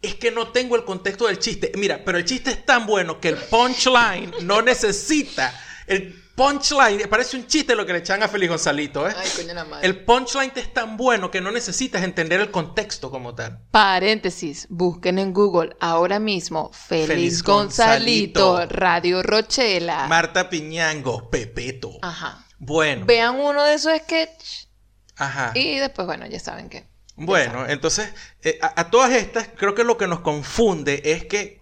es 0.00 0.14
que 0.14 0.30
no 0.30 0.48
tengo 0.48 0.76
el 0.76 0.84
contexto 0.84 1.26
del 1.26 1.38
chiste. 1.38 1.72
Mira, 1.76 2.02
pero 2.04 2.18
el 2.18 2.24
chiste 2.24 2.50
es 2.50 2.64
tan 2.64 2.86
bueno 2.86 3.20
que 3.20 3.28
el 3.28 3.36
punchline 3.36 4.32
no 4.42 4.62
necesita 4.62 5.52
el 5.88 6.14
punchline, 6.34 7.08
parece 7.08 7.36
un 7.36 7.46
chiste 7.46 7.74
lo 7.74 7.84
que 7.84 7.92
le 7.94 7.98
echan 8.00 8.22
a 8.22 8.28
Feliz 8.28 8.50
Gonzalito, 8.50 9.08
¿eh? 9.08 9.14
Ay, 9.16 9.28
coño 9.34 9.54
la 9.54 9.64
madre. 9.64 9.86
El 9.86 10.04
punchline 10.04 10.52
es 10.54 10.72
tan 10.72 10.96
bueno 10.96 11.30
que 11.30 11.40
no 11.40 11.50
necesitas 11.50 12.04
entender 12.04 12.40
el 12.40 12.50
contexto 12.50 13.10
como 13.10 13.34
tal. 13.34 13.58
Paréntesis, 13.70 14.66
busquen 14.70 15.18
en 15.18 15.32
Google 15.32 15.74
ahora 15.80 16.20
mismo 16.20 16.70
Feliz, 16.72 17.06
Feliz 17.08 17.42
Gonzalito, 17.42 18.52
Gonzalito. 18.52 18.76
Radio 18.76 19.22
Rochela. 19.22 20.06
Marta 20.06 20.48
Piñango, 20.48 21.28
Pepeto. 21.30 21.98
Ajá. 22.02 22.46
Bueno, 22.58 23.06
Vean 23.06 23.40
uno 23.40 23.64
de 23.64 23.74
esos 23.74 23.96
sketches 23.98 24.68
ajá. 25.16 25.52
y 25.54 25.78
después, 25.78 26.06
bueno, 26.06 26.26
ya 26.26 26.38
saben 26.38 26.68
que. 26.68 26.86
Bueno, 27.18 27.66
entonces, 27.68 28.12
eh, 28.42 28.58
a, 28.62 28.80
a 28.80 28.90
todas 28.90 29.12
estas, 29.12 29.48
creo 29.56 29.74
que 29.74 29.84
lo 29.84 29.96
que 29.98 30.06
nos 30.06 30.20
confunde 30.20 31.02
es 31.04 31.24
que, 31.24 31.60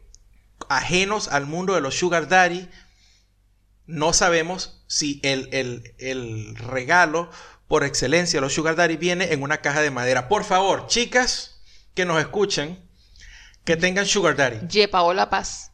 ajenos 0.69 1.29
al 1.29 1.47
mundo 1.47 1.75
de 1.75 1.81
los 1.81 1.95
Sugar 1.99 2.29
Daddy, 2.29 2.69
no 3.87 4.12
sabemos 4.12 4.83
si 4.87 5.21
el, 5.23 5.49
el- 5.53 5.95
el 5.99 6.57
regalo 6.57 7.31
por 7.69 7.85
excelencia 7.85 8.38
de 8.38 8.42
los 8.42 8.55
Sugar 8.55 8.77
Daddy 8.77 8.97
viene 8.97 9.33
en 9.33 9.42
una 9.42 9.59
caja 9.59 9.81
de 9.81 9.90
madera. 9.90 10.29
Por 10.29 10.45
favor, 10.45 10.87
chicas 10.88 11.61
que 11.95 12.05
nos 12.05 12.21
escuchen, 12.21 12.79
que 13.64 13.77
tengan 13.77 14.07
Sugar 14.07 14.37
Daddy. 14.37 14.66
Ye 14.69 14.88
Paola 14.88 15.31
Paz. 15.31 15.73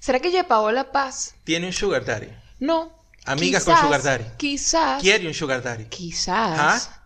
¿Será 0.00 0.18
que 0.20 0.30
Ye 0.30 0.44
Paola 0.44 0.90
Paz? 0.92 1.34
Tiene 1.44 1.66
un 1.66 1.72
Sugar 1.72 2.04
Daddy. 2.04 2.28
No. 2.58 2.98
Amigas 3.26 3.64
con 3.64 3.76
Sugar 3.76 4.02
Daddy. 4.02 4.24
Quizás. 4.38 5.00
Quiere 5.02 5.26
un 5.28 5.34
Sugar 5.34 5.62
Daddy. 5.62 5.84
Quizás. 5.84 6.58
¿Ah? 6.58 7.02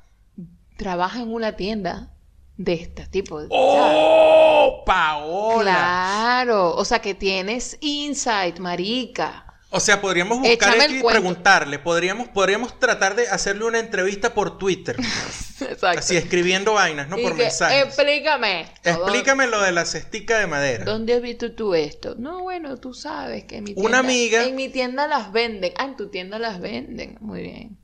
Trabaja 0.77 1.21
en 1.21 1.33
una 1.33 1.55
tienda 1.57 2.11
de 2.57 2.75
este 2.75 3.07
tipo. 3.07 3.37
¿sabes? 3.39 3.49
¡Oh! 3.53 4.83
¡Paola! 4.87 5.73
Claro. 5.73 6.75
O 6.75 6.85
sea 6.85 7.01
que 7.01 7.15
tienes 7.15 7.77
insight, 7.81 8.59
marica. 8.59 9.41
O 9.71 9.81
sea, 9.81 10.01
podríamos 10.01 10.39
buscar 10.39 10.77
y 10.89 11.01
cuento. 11.01 11.09
preguntarle. 11.09 11.81
Podríamos, 11.81 12.29
podríamos 12.29 12.79
tratar 12.79 13.17
de 13.17 13.27
hacerle 13.29 13.65
una 13.65 13.81
entrevista 13.81 14.33
por 14.33 14.57
Twitter. 14.57 14.95
Exacto. 15.61 15.99
Así 15.99 16.17
escribiendo 16.17 16.75
vainas, 16.75 17.09
no 17.09 17.19
Y 17.19 17.23
por 17.25 17.33
que, 17.33 17.43
mensajes. 17.45 17.83
Explícame. 17.85 18.67
Explícame 18.85 19.49
lo 19.49 19.61
de 19.63 19.73
la 19.73 19.85
cestica 19.85 20.39
de 20.39 20.47
madera. 20.47 20.85
¿Dónde 20.85 21.15
has 21.15 21.23
visto 21.23 21.53
tú 21.57 21.75
esto? 21.75 22.15
No, 22.17 22.43
bueno, 22.43 22.77
tú 22.77 22.95
sabes 22.95 23.45
que 23.47 23.57
en 23.57 23.65
mi 23.65 23.75
tienda... 23.75 23.89
Una 23.89 23.99
amiga- 23.99 24.45
En 24.45 24.55
mi 24.55 24.69
tienda 24.69 25.09
las 25.09 25.33
venden. 25.33 25.73
Ah, 25.77 25.87
en 25.87 25.97
tu 25.97 26.09
tienda 26.09 26.39
las 26.39 26.61
venden. 26.61 27.19
Muy 27.21 27.43
bien. 27.43 27.77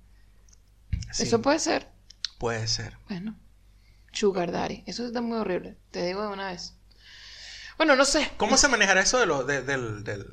Sí, 1.11 1.25
Eso 1.25 1.43
puede 1.43 1.59
ser. 1.59 1.89
puede 2.39 2.69
ser. 2.69 2.95
Bueno. 3.09 3.35
Sugar 4.13 4.51
Daddy. 4.53 4.85
Eso 4.87 5.07
está 5.07 5.21
muy 5.21 5.39
horrible. 5.39 5.77
Te 5.91 6.05
digo 6.07 6.23
de 6.23 6.29
una 6.29 6.51
vez. 6.51 6.75
Bueno, 7.77 7.97
no 7.97 8.05
sé. 8.05 8.31
¿Cómo 8.37 8.57
se 8.57 8.69
manejará 8.69 9.01
eso 9.01 9.19
de 9.19 9.27
lo, 9.27 9.45
de- 9.45 9.63
del... 9.63 10.05
del- 10.05 10.27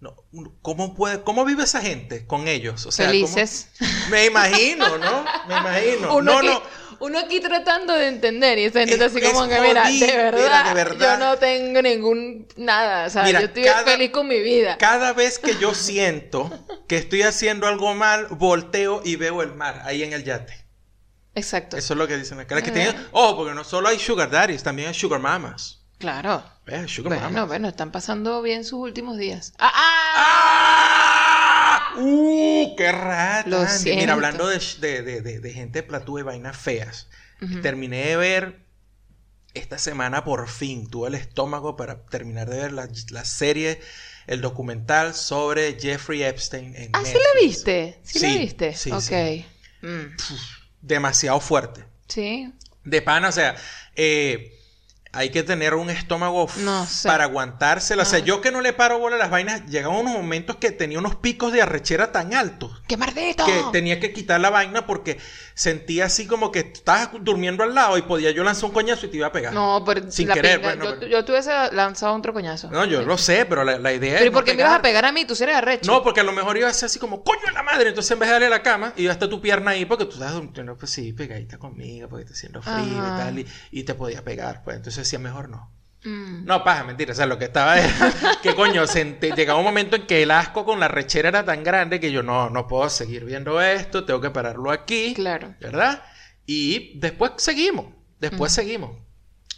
no, 0.00 0.14
¿cómo, 0.62 0.94
puede, 0.94 1.22
¿Cómo 1.24 1.44
vive 1.44 1.64
esa 1.64 1.80
gente 1.80 2.24
con 2.24 2.46
ellos? 2.46 2.86
O 2.86 2.92
sea, 2.92 3.06
¿cómo- 3.06 3.26
Felices. 3.26 3.68
Me 4.10 4.26
imagino, 4.26 4.96
¿no? 4.96 5.24
Me 5.48 5.56
imagino. 5.56 6.14
Uno, 6.16 6.22
no, 6.34 6.38
aquí, 6.38 6.46
no. 6.46 6.62
uno 7.00 7.18
aquí 7.18 7.40
tratando 7.40 7.94
de 7.94 8.06
entender 8.06 8.58
y 8.60 8.64
esa 8.66 8.78
gente 8.78 8.92
está 8.94 9.06
así 9.06 9.18
Es- 9.18 9.32
como 9.32 9.46
es 9.46 9.50
que, 9.56 9.60
mira, 9.60 9.82
jodido, 9.86 10.06
de 10.06 10.16
verdad, 10.16 10.40
mira, 10.40 10.68
de 10.68 10.74
verdad. 10.74 11.18
yo 11.18 11.24
no 11.24 11.36
tengo 11.38 11.82
ningún 11.82 12.46
nada. 12.56 13.06
O 13.06 13.10
sea, 13.10 13.24
Mira, 13.24 13.40
yo 13.40 13.46
estoy 13.46 13.64
cada- 13.64 13.82
feliz 13.84 14.10
con 14.12 14.28
mi 14.28 14.38
vida. 14.40 14.78
Cada 14.78 15.12
vez 15.14 15.40
que 15.40 15.56
yo 15.56 15.74
siento 15.74 16.48
que 16.86 16.96
estoy 16.96 17.22
haciendo 17.22 17.66
algo 17.66 17.92
mal, 17.94 18.28
volteo 18.28 19.02
y 19.04 19.16
veo 19.16 19.42
el 19.42 19.52
mar 19.56 19.82
ahí 19.84 20.04
en 20.04 20.12
el 20.12 20.22
yate. 20.22 20.64
Exacto. 21.38 21.76
Eso 21.76 21.94
es 21.94 21.98
lo 21.98 22.06
que 22.06 22.16
dicen 22.16 22.38
acá. 22.40 22.60
Que 22.62 22.70
Eh. 22.70 22.72
tienen, 22.72 23.06
oh, 23.12 23.36
porque 23.36 23.54
no 23.54 23.64
solo 23.64 23.88
hay 23.88 23.98
sugar 23.98 24.30
daddies, 24.30 24.62
también 24.62 24.88
hay 24.88 24.94
sugar 24.94 25.20
mamas. 25.20 25.80
Claro. 25.98 26.44
¿Ves? 26.66 26.90
Sugar 26.92 27.14
Bueno, 27.14 27.30
mamas. 27.30 27.48
bueno, 27.48 27.68
están 27.68 27.90
pasando 27.90 28.40
bien 28.42 28.64
sus 28.64 28.78
últimos 28.80 29.16
días. 29.18 29.52
¡Ah! 29.58 29.72
ah! 29.74 31.92
¡Ah! 31.94 32.00
¡Uh! 32.00 32.76
¡Qué 32.76 32.92
rata! 32.92 33.48
Lo 33.48 33.58
Andy. 33.60 33.72
siento. 33.72 34.00
Mira, 34.00 34.12
hablando 34.12 34.46
de, 34.46 34.58
de, 34.80 35.02
de, 35.20 35.40
de- 35.40 35.52
gente 35.52 35.82
platúa 35.82 36.20
y 36.20 36.22
vainas 36.22 36.56
feas. 36.56 37.08
Terminé 37.62 38.04
de 38.06 38.16
ver 38.16 38.60
esta 39.54 39.78
semana 39.78 40.24
por 40.24 40.48
fin. 40.48 40.88
Tuve 40.90 41.08
el 41.08 41.14
estómago 41.14 41.76
para 41.76 42.04
terminar 42.06 42.48
de 42.50 42.58
ver 42.58 42.72
la, 42.72 42.88
la 43.10 43.24
serie, 43.24 43.80
el 44.26 44.40
documental 44.40 45.14
sobre 45.14 45.78
Jeffrey 45.80 46.22
Epstein 46.22 46.74
en 46.76 46.90
Ah, 46.94 47.00
¿sí 47.04 47.12
Netflix. 47.12 47.24
la 47.34 47.40
viste? 47.40 48.00
¿Sí, 48.04 48.18
la 48.20 48.28
Sí, 48.32 48.38
viste? 48.38 48.74
sí, 48.74 48.92
ok. 48.92 49.00
sí. 49.00 49.46
Mm. 49.82 50.16
Demasiado 50.80 51.40
fuerte. 51.40 51.84
Sí. 52.06 52.52
De 52.84 53.02
pana, 53.02 53.28
o 53.28 53.32
sea, 53.32 53.56
eh, 53.96 54.57
hay 55.12 55.30
que 55.30 55.42
tener 55.42 55.74
un 55.74 55.90
estómago 55.90 56.48
No 56.58 56.84
sé. 56.86 57.08
para 57.08 57.24
aguantársela. 57.24 58.02
O 58.02 58.06
sea, 58.06 58.18
yo 58.18 58.40
que 58.40 58.50
no 58.50 58.60
le 58.60 58.72
paro 58.72 58.98
bola 58.98 59.16
a 59.16 59.18
las 59.18 59.30
vainas, 59.30 59.64
llegaban 59.66 59.98
unos 59.98 60.12
momentos 60.12 60.56
que 60.56 60.70
tenía 60.70 60.98
unos 60.98 61.16
picos 61.16 61.52
de 61.52 61.62
arrechera 61.62 62.12
tan 62.12 62.34
altos 62.34 62.82
¡Qué 62.86 62.96
maldito! 62.96 63.44
que 63.46 63.64
tenía 63.72 64.00
que 64.00 64.12
quitar 64.12 64.40
la 64.40 64.50
vaina 64.50 64.86
porque 64.86 65.18
sentía 65.54 66.04
así 66.06 66.26
como 66.26 66.52
que 66.52 66.60
estabas 66.60 67.10
durmiendo 67.20 67.64
al 67.64 67.74
lado 67.74 67.96
y 67.98 68.02
podía 68.02 68.30
yo 68.30 68.44
lanzar 68.44 68.66
un 68.66 68.72
coñazo 68.72 69.06
y 69.06 69.08
te 69.08 69.16
iba 69.16 69.26
a 69.28 69.32
pegar. 69.32 69.52
No, 69.52 69.82
pero 69.84 70.10
Sin 70.10 70.28
la 70.28 70.34
querer, 70.34 70.60
pinga, 70.60 70.74
bueno, 70.74 70.84
yo, 70.84 71.00
pero- 71.00 71.10
yo 71.10 71.24
te 71.24 71.32
hubiese 71.32 71.50
lanzado 71.72 72.14
otro 72.14 72.32
coñazo. 72.32 72.70
No, 72.70 72.84
yo 72.84 73.02
lo 73.02 73.18
sé, 73.18 73.46
pero 73.46 73.64
la, 73.64 73.78
la 73.78 73.92
idea 73.92 74.14
es. 74.14 74.18
Pero 74.20 74.26
¿y 74.26 74.30
no 74.30 74.34
por 74.34 74.44
qué 74.44 74.54
me 74.54 74.60
ibas 74.60 74.74
a 74.74 74.82
pegar. 74.82 75.04
a 75.04 75.12
mí? 75.12 75.24
Tú 75.24 75.34
sí 75.34 75.42
eres 75.44 75.56
arrecho. 75.56 75.90
No, 75.90 76.02
porque 76.02 76.20
a 76.20 76.24
lo 76.24 76.32
mejor 76.32 76.56
iba 76.58 76.68
a 76.68 76.72
ser 76.72 76.86
así 76.86 76.98
como, 76.98 77.22
coño 77.24 77.50
la 77.52 77.62
madre. 77.62 77.88
Entonces, 77.88 78.10
en 78.12 78.18
vez 78.18 78.28
de 78.28 78.32
darle 78.34 78.46
a 78.46 78.50
la 78.50 78.62
cama, 78.62 78.92
iba 78.96 79.12
hasta 79.12 79.28
tu 79.28 79.40
pierna 79.40 79.72
ahí 79.72 79.84
porque 79.84 80.04
tú 80.04 80.12
estás 80.12 80.32
durmiendo, 80.34 80.76
pues 80.76 80.90
sí, 80.90 81.12
pegadita 81.12 81.58
conmigo, 81.58 82.08
porque 82.08 82.24
está 82.24 82.34
haciendo 82.34 82.62
frío 82.62 82.74
Ajá. 82.76 83.14
y 83.14 83.24
tal, 83.24 83.38
y, 83.40 83.46
y 83.72 83.82
te 83.84 83.94
podía 83.94 84.22
pegar. 84.24 84.62
Pues 84.64 84.76
entonces 84.76 84.97
decía, 85.00 85.18
mejor 85.18 85.48
no. 85.48 85.72
Mm. 86.04 86.44
No, 86.44 86.62
paja, 86.64 86.84
mentira. 86.84 87.12
O 87.12 87.14
sea, 87.14 87.26
lo 87.26 87.38
que 87.38 87.46
estaba 87.46 87.78
era 87.78 87.90
que 88.42 88.54
coño, 88.54 88.84
sent- 88.84 89.34
llegaba 89.34 89.58
un 89.58 89.64
momento 89.64 89.96
en 89.96 90.06
que 90.06 90.22
el 90.22 90.30
asco 90.30 90.64
con 90.64 90.78
la 90.80 90.88
rechera 90.88 91.28
era 91.30 91.44
tan 91.44 91.64
grande 91.64 91.98
que 92.00 92.12
yo 92.12 92.22
no, 92.22 92.50
no 92.50 92.66
puedo 92.68 92.88
seguir 92.88 93.24
viendo 93.24 93.60
esto, 93.60 94.04
tengo 94.04 94.20
que 94.20 94.30
pararlo 94.30 94.70
aquí. 94.70 95.14
Claro. 95.14 95.54
¿Verdad? 95.60 96.02
Y 96.46 96.98
después 96.98 97.32
seguimos, 97.38 97.86
después 98.20 98.52
Ujú. 98.52 98.62
seguimos. 98.62 98.90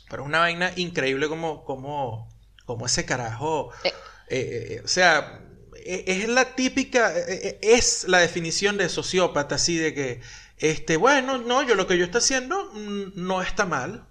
Pero 0.09 0.23
es 0.23 0.29
una 0.29 0.41
vaina 0.41 0.73
increíble 0.77 1.29
como, 1.29 1.65
como, 1.65 2.29
como 2.65 2.87
ese 2.87 3.05
carajo. 3.05 3.71
Eh. 3.85 3.93
eh, 4.29 4.67
eh, 4.79 4.83
o 4.85 4.89
sea, 4.89 5.43
eh, 5.77 6.05
es 6.07 6.29
la 6.29 6.57
típica, 6.57 7.17
eh, 7.17 7.25
eh, 7.29 7.59
es 7.63 8.09
la 8.09 8.19
definición 8.19 8.77
de 8.77 8.89
sociópata, 8.89 9.55
así 9.57 9.77
de 9.77 9.95
que, 9.95 10.21
este, 10.59 10.97
bueno, 10.97 11.39
no, 11.39 11.63
yo 11.63 11.75
lo 11.75 11.87
que 11.87 11.97
yo 11.97 12.05
estoy 12.07 12.19
haciendo 12.21 12.71
mm, 12.73 13.13
no 13.15 13.41
está 13.43 13.67
mal. 13.67 14.07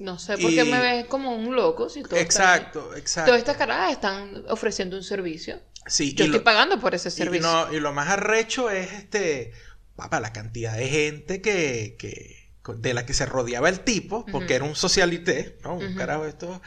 No 0.00 0.18
sé 0.18 0.38
por 0.38 0.50
qué 0.50 0.64
Y- 0.64 0.70
me 0.70 0.80
ves 0.80 1.04
como 1.06 1.34
un 1.34 1.54
loco 1.54 1.88
si 1.88 2.02
todo 2.02 2.18
Exacto, 2.18 2.94
exacto. 2.96 3.28
Todas 3.30 3.38
estas 3.40 3.56
carajas 3.56 3.92
están 3.92 4.44
ofreciendo 4.48 4.96
un 4.96 5.02
servicio. 5.04 5.60
Sí, 5.86 6.14
Yo 6.14 6.24
y 6.24 6.26
estoy 6.28 6.38
lo- 6.40 6.44
pagando 6.44 6.78
por 6.80 6.94
ese 6.94 7.08
Y, 7.08 7.12
servicio. 7.12 7.46
no, 7.48 7.72
y 7.72 7.80
lo 7.80 7.92
más 7.92 8.08
arrecho 8.08 8.70
es 8.70 8.92
este, 8.92 9.52
papá, 9.96 10.20
la 10.20 10.32
cantidad 10.32 10.76
de 10.76 10.88
gente 10.88 11.40
que, 11.42 11.96
que 11.98 12.40
de 12.76 12.94
la 12.94 13.04
que 13.06 13.14
se 13.14 13.26
rodeaba 13.26 13.68
el 13.68 13.80
tipo, 13.80 14.24
porque 14.26 14.54
era 14.54 14.64
un 14.64 14.76
socialité, 14.76 15.58
¿no? 15.64 15.74
Un 15.74 15.94
carajo 15.96 16.24
esto, 16.26 16.60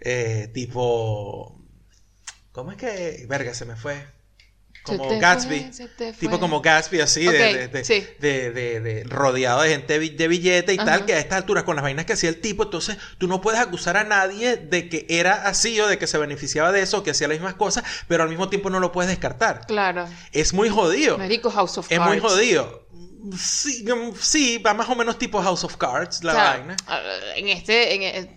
eh, 0.00 0.48
tipo, 0.54 1.60
¿cómo 2.52 2.70
es 2.72 2.76
que, 2.78 3.26
verga, 3.28 3.52
se 3.54 3.64
me 3.64 3.76
fue? 3.76 4.06
Como 4.82 5.18
Gatsby. 5.20 5.70
Tipo 6.18 6.40
como 6.40 6.60
Gatsby, 6.62 7.00
así, 7.00 7.24
de, 7.24 7.32
de, 7.32 7.68
de- 7.68 7.84
sí. 7.84 8.06
de- 8.18 8.50
de- 8.50 8.80
de- 8.80 9.04
rodeado 9.04 9.62
de 9.62 9.70
gente 9.70 9.92
de 9.92 9.98
bi- 9.98 10.10
de 10.10 10.26
billete 10.28 10.72
y 10.74 10.76
Ajá. 10.78 10.84
tal, 10.86 11.04
que 11.06 11.14
a 11.14 11.18
estas 11.18 11.36
alturas, 11.38 11.64
con 11.64 11.76
las 11.76 11.82
vainas 11.82 12.06
que 12.06 12.14
hacía 12.14 12.30
el 12.30 12.40
tipo, 12.40 12.62
entonces 12.64 12.96
tú 13.18 13.28
no 13.28 13.40
puedes 13.40 13.60
acusar 13.60 13.96
a 13.98 14.04
nadie 14.04 14.56
de 14.56 14.88
que 14.88 15.06
era 15.10 15.46
así 15.46 15.78
o 15.80 15.86
de 15.86 15.98
que 15.98 16.06
se 16.06 16.16
beneficiaba 16.18 16.72
de 16.72 16.80
eso, 16.82 16.98
o 16.98 17.02
que 17.02 17.10
hacía 17.10 17.28
las 17.28 17.36
mismas 17.38 17.54
cosas, 17.54 17.84
pero 18.08 18.22
al 18.22 18.28
mismo 18.30 18.48
tiempo 18.48 18.70
no 18.70 18.80
lo 18.80 18.90
puedes 18.90 19.10
descartar. 19.10 19.66
Claro. 19.66 20.08
Es 20.32 20.54
muy 20.54 20.70
jodido. 20.70 21.18
Marico 21.18 21.50
House 21.50 21.76
of 21.78 21.86
Es 21.90 21.98
Cards. 21.98 22.10
muy 22.10 22.18
jodido. 22.20 22.86
Sí, 23.38 23.84
mm, 23.84 24.14
sí, 24.18 24.56
va 24.58 24.72
más 24.72 24.88
o 24.88 24.94
menos 24.94 25.18
tipo 25.18 25.42
House 25.42 25.62
of 25.62 25.76
Cards, 25.76 26.24
la 26.24 26.32
O 26.32 26.34
sea, 26.36 26.50
vaina. 26.52 26.76
En 27.36 27.48
este, 27.48 27.94
en 27.94 28.02
e- 28.02 28.34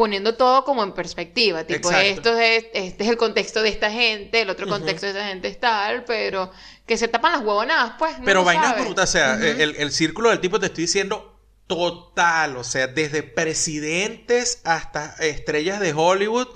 poniendo 0.00 0.34
todo 0.34 0.64
como 0.64 0.82
en 0.82 0.92
perspectiva, 0.92 1.64
tipo 1.64 1.90
Exacto. 1.90 2.30
esto 2.30 2.38
es, 2.38 2.64
este 2.72 3.04
es 3.04 3.10
el 3.10 3.18
contexto 3.18 3.62
de 3.62 3.68
esta 3.68 3.90
gente, 3.90 4.40
el 4.40 4.48
otro 4.48 4.66
contexto 4.66 5.04
de 5.06 5.12
esta 5.12 5.26
gente 5.28 5.48
es 5.48 5.60
tal, 5.60 6.04
pero 6.04 6.50
que 6.86 6.96
se 6.96 7.06
tapan 7.06 7.32
las 7.32 7.42
huevonadas, 7.42 7.92
pues. 7.98 8.18
no 8.18 8.24
Pero 8.24 8.42
vainas 8.42 8.82
brutas, 8.82 9.10
o 9.10 9.12
sea, 9.12 9.34
el, 9.34 9.76
el 9.76 9.90
círculo 9.92 10.30
del 10.30 10.40
tipo 10.40 10.58
te 10.58 10.66
estoy 10.66 10.84
diciendo 10.84 11.38
total, 11.66 12.56
o 12.56 12.64
sea, 12.64 12.86
desde 12.86 13.22
presidentes 13.22 14.62
hasta 14.64 15.14
estrellas 15.20 15.80
de 15.80 15.92
Hollywood. 15.92 16.48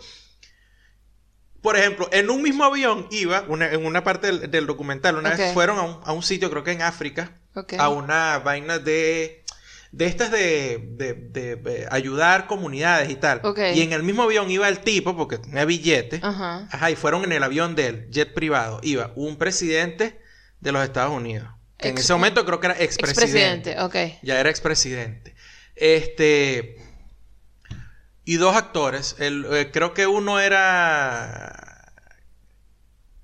Por 1.61 1.77
ejemplo, 1.77 2.09
en 2.13 2.31
un 2.31 2.43
mismo 2.43 2.65
avión 2.65 3.07
iba, 3.11 3.43
una- 3.49 3.71
en 3.71 3.87
una 3.87 4.03
parte 4.05 4.27
del, 4.27 4.51
del 4.51 4.67
documental, 4.67 5.17
una 5.17 5.31
vez 5.37 5.53
fueron 5.55 5.79
a 5.79 5.83
un, 5.83 6.01
a 6.05 6.13
un 6.13 6.23
sitio, 6.23 6.51
creo 6.51 6.65
que 6.65 6.73
en 6.73 6.83
África, 6.83 7.41
a 7.79 7.89
una 7.91 8.39
vaina 8.39 8.79
de 8.79 9.44
de 9.97 10.07
estas 10.07 10.31
de, 10.33 10.89
de- 10.91 11.15
de- 11.15 11.57
de 11.57 11.87
ayudar 11.91 12.47
comunidades 12.49 13.11
y 13.11 13.15
tal. 13.17 13.41
Y 13.75 13.83
en 13.83 13.93
el 13.93 14.03
mismo 14.03 14.25
avión 14.25 14.51
iba 14.51 14.69
el 14.69 14.81
tipo, 14.81 15.17
porque 15.17 15.39
tenía 15.39 15.65
billete. 15.65 16.19
Ajá. 16.23 16.69
Ajá, 16.73 16.91
y 16.91 16.97
fueron 16.97 17.23
en 17.25 17.31
el 17.33 17.43
avión 17.45 17.77
del 17.77 18.11
jet 18.11 18.35
privado. 18.35 18.81
Iba 18.83 19.13
un 19.15 19.37
presidente 19.37 20.21
de 20.61 20.73
los 20.73 20.83
Estados 20.83 21.13
Unidos. 21.13 21.49
Que 21.79 21.89
en 21.91 21.99
ese 21.99 22.13
momento 22.13 22.45
creo 22.45 22.59
que 22.61 22.67
era 22.67 22.81
expresidente. 22.81 23.71
Expresidente, 23.73 24.11
ok. 24.15 24.19
Ya 24.23 24.41
era 24.41 24.51
expresidente. 24.51 25.35
Este. 25.77 26.77
Y 28.25 28.37
dos 28.37 28.57
actores. 28.57 29.17
El, 29.19 29.47
eh, 29.53 29.71
creo 29.73 29.95
que 29.95 30.07
uno 30.09 30.41
era. 30.41 31.93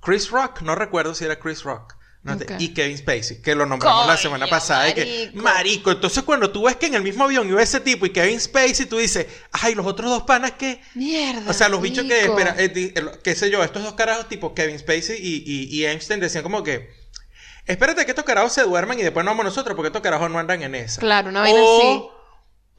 Chris 0.01 0.31
Rock, 0.31 0.63
no 0.63 0.75
recuerdo 0.77 1.15
si 1.15 1.25
era 1.25 1.39
Chris 1.39 1.63
Rock. 1.65 1.97
No 2.23 2.37
te- 2.37 2.45
Ok. 2.55 2.61
Y 2.61 2.69
Kevin 2.75 2.99
Spacey, 2.99 3.41
que 3.41 3.55
lo 3.55 3.65
nombramos 3.67 4.07
la 4.07 4.17
semana 4.17 4.47
pasada. 4.47 4.89
y 4.91 4.95
que, 4.95 5.05
marico. 5.33 5.43
marico, 5.43 5.91
entonces 5.93 6.23
cuando 6.23 6.51
tú 6.51 6.65
ves 6.65 6.77
que 6.77 6.87
en 6.87 6.95
el 6.95 7.03
mismo 7.03 7.25
avión 7.25 7.49
iba 7.49 7.63
ese 7.63 7.81
tipo 7.81 8.05
y 8.07 8.11
Kevin 8.11 8.39
Spacey, 8.41 8.87
tú 8.87 8.99
dices, 8.99 9.27
ay, 9.53 9.75
los 9.75 9.87
otros 9.87 10.11
dos 10.11 10.23
panas 10.25 10.53
que... 10.53 10.81
Mierda. 10.95 11.51
O 11.51 11.53
sea, 11.55 11.69
los 11.71 11.81
bichos 11.81 12.05
que, 12.05 12.29
marico. 12.29 12.39
espera, 12.39 12.55
eh, 12.63 12.73
eh, 12.95 13.05
qué 13.25 13.35
sé 13.35 13.51
yo, 13.51 13.65
estos 13.65 13.83
dos 13.83 13.95
carajos 13.95 14.29
tipo 14.29 14.55
Kevin 14.55 14.79
Spacey 14.79 15.17
y, 15.19 15.43
y, 15.47 15.75
y 15.77 15.87
Einstein 15.87 16.21
decían 16.21 16.43
como 16.43 16.63
que, 16.63 16.91
espérate 17.67 18.05
que 18.05 18.11
estos 18.11 18.25
carajos 18.25 18.53
se 18.53 18.63
duerman 18.65 18.99
y 18.99 19.03
después 19.03 19.25
no 19.25 19.31
vamos 19.31 19.45
nosotros 19.47 19.75
porque 19.75 19.89
estos 19.89 20.03
carajos 20.03 20.31
no 20.31 20.39
andan 20.39 20.63
en 20.63 20.75
esa. 20.75 21.01
Claro, 21.01 21.31
una 21.31 21.41
vaina 21.41 21.61
o, 21.63 21.79
así. 21.79 22.20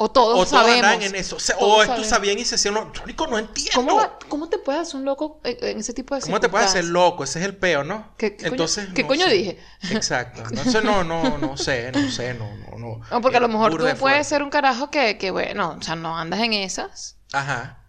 O 0.04 0.10
todos 0.10 0.30
o 0.34 0.34
todos 0.38 0.50
sabemos. 0.50 0.84
andan 0.84 1.04
en 1.04 1.16
eso. 1.16 1.36
O, 1.36 1.40
sea, 1.40 1.56
Todos 1.58 1.78
o 1.78 1.84
estos 1.84 2.08
sabían 2.08 2.40
y 2.40 2.46
se 2.46 2.72
los... 2.72 2.86
Marico, 3.00 3.28
no 3.28 3.38
entiendo. 3.38 3.72
¿Cómo, 3.76 3.96
va- 3.98 4.18
¿Cómo 4.30 4.50
te 4.50 4.58
puedes 4.58 4.82
hacer 4.82 4.96
un 4.96 5.06
loco 5.06 5.40
en, 5.44 5.58
en 5.64 5.78
ese 5.80 5.94
tipo 5.94 6.16
de 6.16 6.22
¿Cómo 6.22 6.40
te 6.40 6.50
puedes 6.50 6.68
hacer 6.68 6.86
loco? 6.86 7.24
Ese 7.24 7.38
es 7.40 7.46
el 7.46 7.56
peo, 7.56 7.84
¿no? 7.84 8.16
¿Qué- 8.18 8.36
qué 8.36 8.46
coño- 8.46 8.52
Entonces, 8.54 8.90
qué 8.96 9.04
no 9.04 9.08
coño 9.08 9.28
dije? 9.28 9.60
Exacto. 9.92 10.42
Entonces, 10.50 10.84
no, 10.84 11.04
no, 11.04 11.38
no 11.38 11.56
sé, 11.58 11.92
no 11.92 12.10
sé, 12.10 12.34
no, 12.34 12.50
no, 12.58 12.78
no. 12.80 13.02
No, 13.12 13.22
porque 13.22 13.38
a 13.38 13.40
lo 13.42 13.46
Eh, 13.46 13.50
mejor 13.50 13.78
tú 13.78 13.84
de 13.84 13.94
puedes 13.96 14.26
ser 14.28 14.42
un 14.42 14.50
carajo 14.50 14.90
que, 14.90 15.20
que, 15.20 15.30
bueno, 15.30 15.78
o 15.80 15.84
sea, 15.84 15.96
no 15.96 16.18
andas 16.18 16.40
en 16.40 16.54
esas. 16.54 17.18
Ajá. 17.32 17.81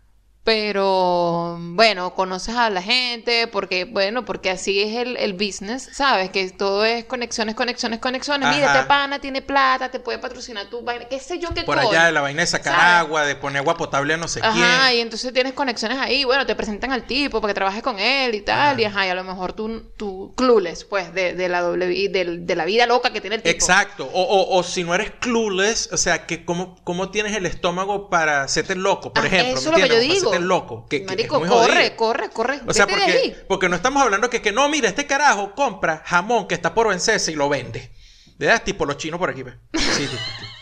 Pero 0.45 1.57
bueno, 1.61 2.15
conoces 2.15 2.57
a 2.57 2.69
la 2.69 2.83
gente, 2.83 3.47
porque, 3.47 3.85
bueno, 3.85 4.25
porque 4.25 4.51
así 4.51 4.81
es 4.83 4.97
el, 4.97 5.17
el 5.17 5.35
business, 5.35 5.89
¿sabes? 5.93 6.31
Que 6.31 6.51
todo 6.51 6.85
es 6.85 7.05
conexiones, 7.05 7.55
conexiones, 7.55 8.01
conexiones. 8.01 8.49
Mira, 8.49 8.67
Ajá. 8.71 8.75
este 8.81 8.89
pana 8.89 9.21
tiene 9.21 9.41
plata, 9.41 9.91
te 9.93 10.01
puede 10.01 10.19
patrocinar 10.19 10.67
tu 10.69 10.83
vaina, 10.83 11.05
qué 11.05 11.21
sé 11.21 11.39
yo 11.39 11.51
qué 11.55 11.63
Por 11.63 11.79
allá 11.79 12.07
de 12.07 12.13
la 12.13 12.23
vaina 12.23 12.41
de 12.43 12.49
sacar 12.49 12.75
¿Sabes? 12.75 12.95
agua, 13.07 13.25
de 13.25 13.37
poner 13.37 13.61
agua 13.61 13.77
potable 13.77 14.15
a 14.15 14.17
no 14.17 14.27
sé 14.27 14.41
Ajá, 14.43 14.53
quién. 14.89 14.99
y 14.99 15.01
entonces 15.01 15.33
tienes 15.33 15.53
conexiones 15.53 15.99
ahí, 15.99 16.25
bueno, 16.25 16.45
te 16.45 16.57
presentan 16.57 16.91
al 16.91 17.07
tipo 17.07 17.41
para 17.41 17.53
que 17.53 17.55
trabajes 17.55 17.83
con 17.85 18.01
él 18.01 18.35
y 18.35 18.41
tal, 18.41 18.73
Ajá. 18.73 18.81
y 18.81 18.85
ajá, 18.85 19.07
y 19.07 19.11
a 19.11 19.15
lo 19.15 19.23
mejor 19.23 19.53
tú, 19.53 19.93
tú 19.97 20.35
clueless, 20.37 20.85
pues, 20.85 21.15
de, 21.15 21.35
de 21.35 21.49
la 21.49 21.61
doble, 21.61 22.09
del- 22.09 22.47
de, 22.47 22.57
la 22.57 22.65
vida 22.65 22.87
loca 22.87 23.13
que 23.13 23.21
tiene 23.21 23.37
el 23.37 23.43
tipo. 23.43 23.55
Exacto. 23.55 24.11
O, 24.13 24.23
o, 24.23 24.59
o 24.59 24.63
si 24.65 24.83
no 24.83 24.93
eres 24.95 25.13
clueless, 25.21 25.89
o 25.93 25.97
sea, 25.97 26.27
que 26.27 26.45
cómo, 26.45 26.75
cómo 26.83 27.11
tienes 27.11 27.37
el 27.37 27.47
estómago 27.47 28.11
para 28.11 28.43
hacerte 28.43 28.75
loco, 28.75 29.13
por 29.13 29.23
Ah, 29.23 29.29
ejemplo. 29.29 29.59
eso 29.61 29.71
¿me 29.71 29.77
es 29.77 29.83
lo 29.83 29.89
que 29.89 29.95
yo 29.95 30.01
digo. 30.01 30.32
Para 30.33 30.45
hacerte 30.45 30.49
loco. 30.49 30.87
Que, 30.89 31.01
que 31.01 31.07
Marico, 31.07 31.37
es 31.37 31.41
muy 31.41 31.49
corre, 31.49 31.75
jodido. 31.75 31.97
corre, 31.97 32.31
corre, 32.31 32.61
O 32.67 32.73
sea, 32.75 32.87
porque, 32.87 33.03
ahí. 33.05 33.37
porque 33.49 33.69
no 33.69 33.77
estamos 33.77 34.03
hablando 34.03 34.29
que, 34.31 34.41
que 34.43 34.53
no, 34.53 34.69
mira, 34.69 34.89
este 34.89 35.07
carajo 35.07 35.55
compra 35.55 36.03
jamón 36.07 36.49
que 36.49 36.55
está 36.55 36.75
por 36.75 36.89
vencerse 36.89 37.33
y 37.33 37.35
lo 37.35 37.49
vende. 37.49 37.91
¿Verdad? 38.39 38.63
Tipo 38.65 38.85
los 38.87 38.97
chinos 38.97 39.19
por 39.19 39.31
aquí, 39.31 39.43
¿ves? 39.43 39.55
Sí, 39.75 40.07
tipo, 40.07 40.13
tipo. 40.39 40.53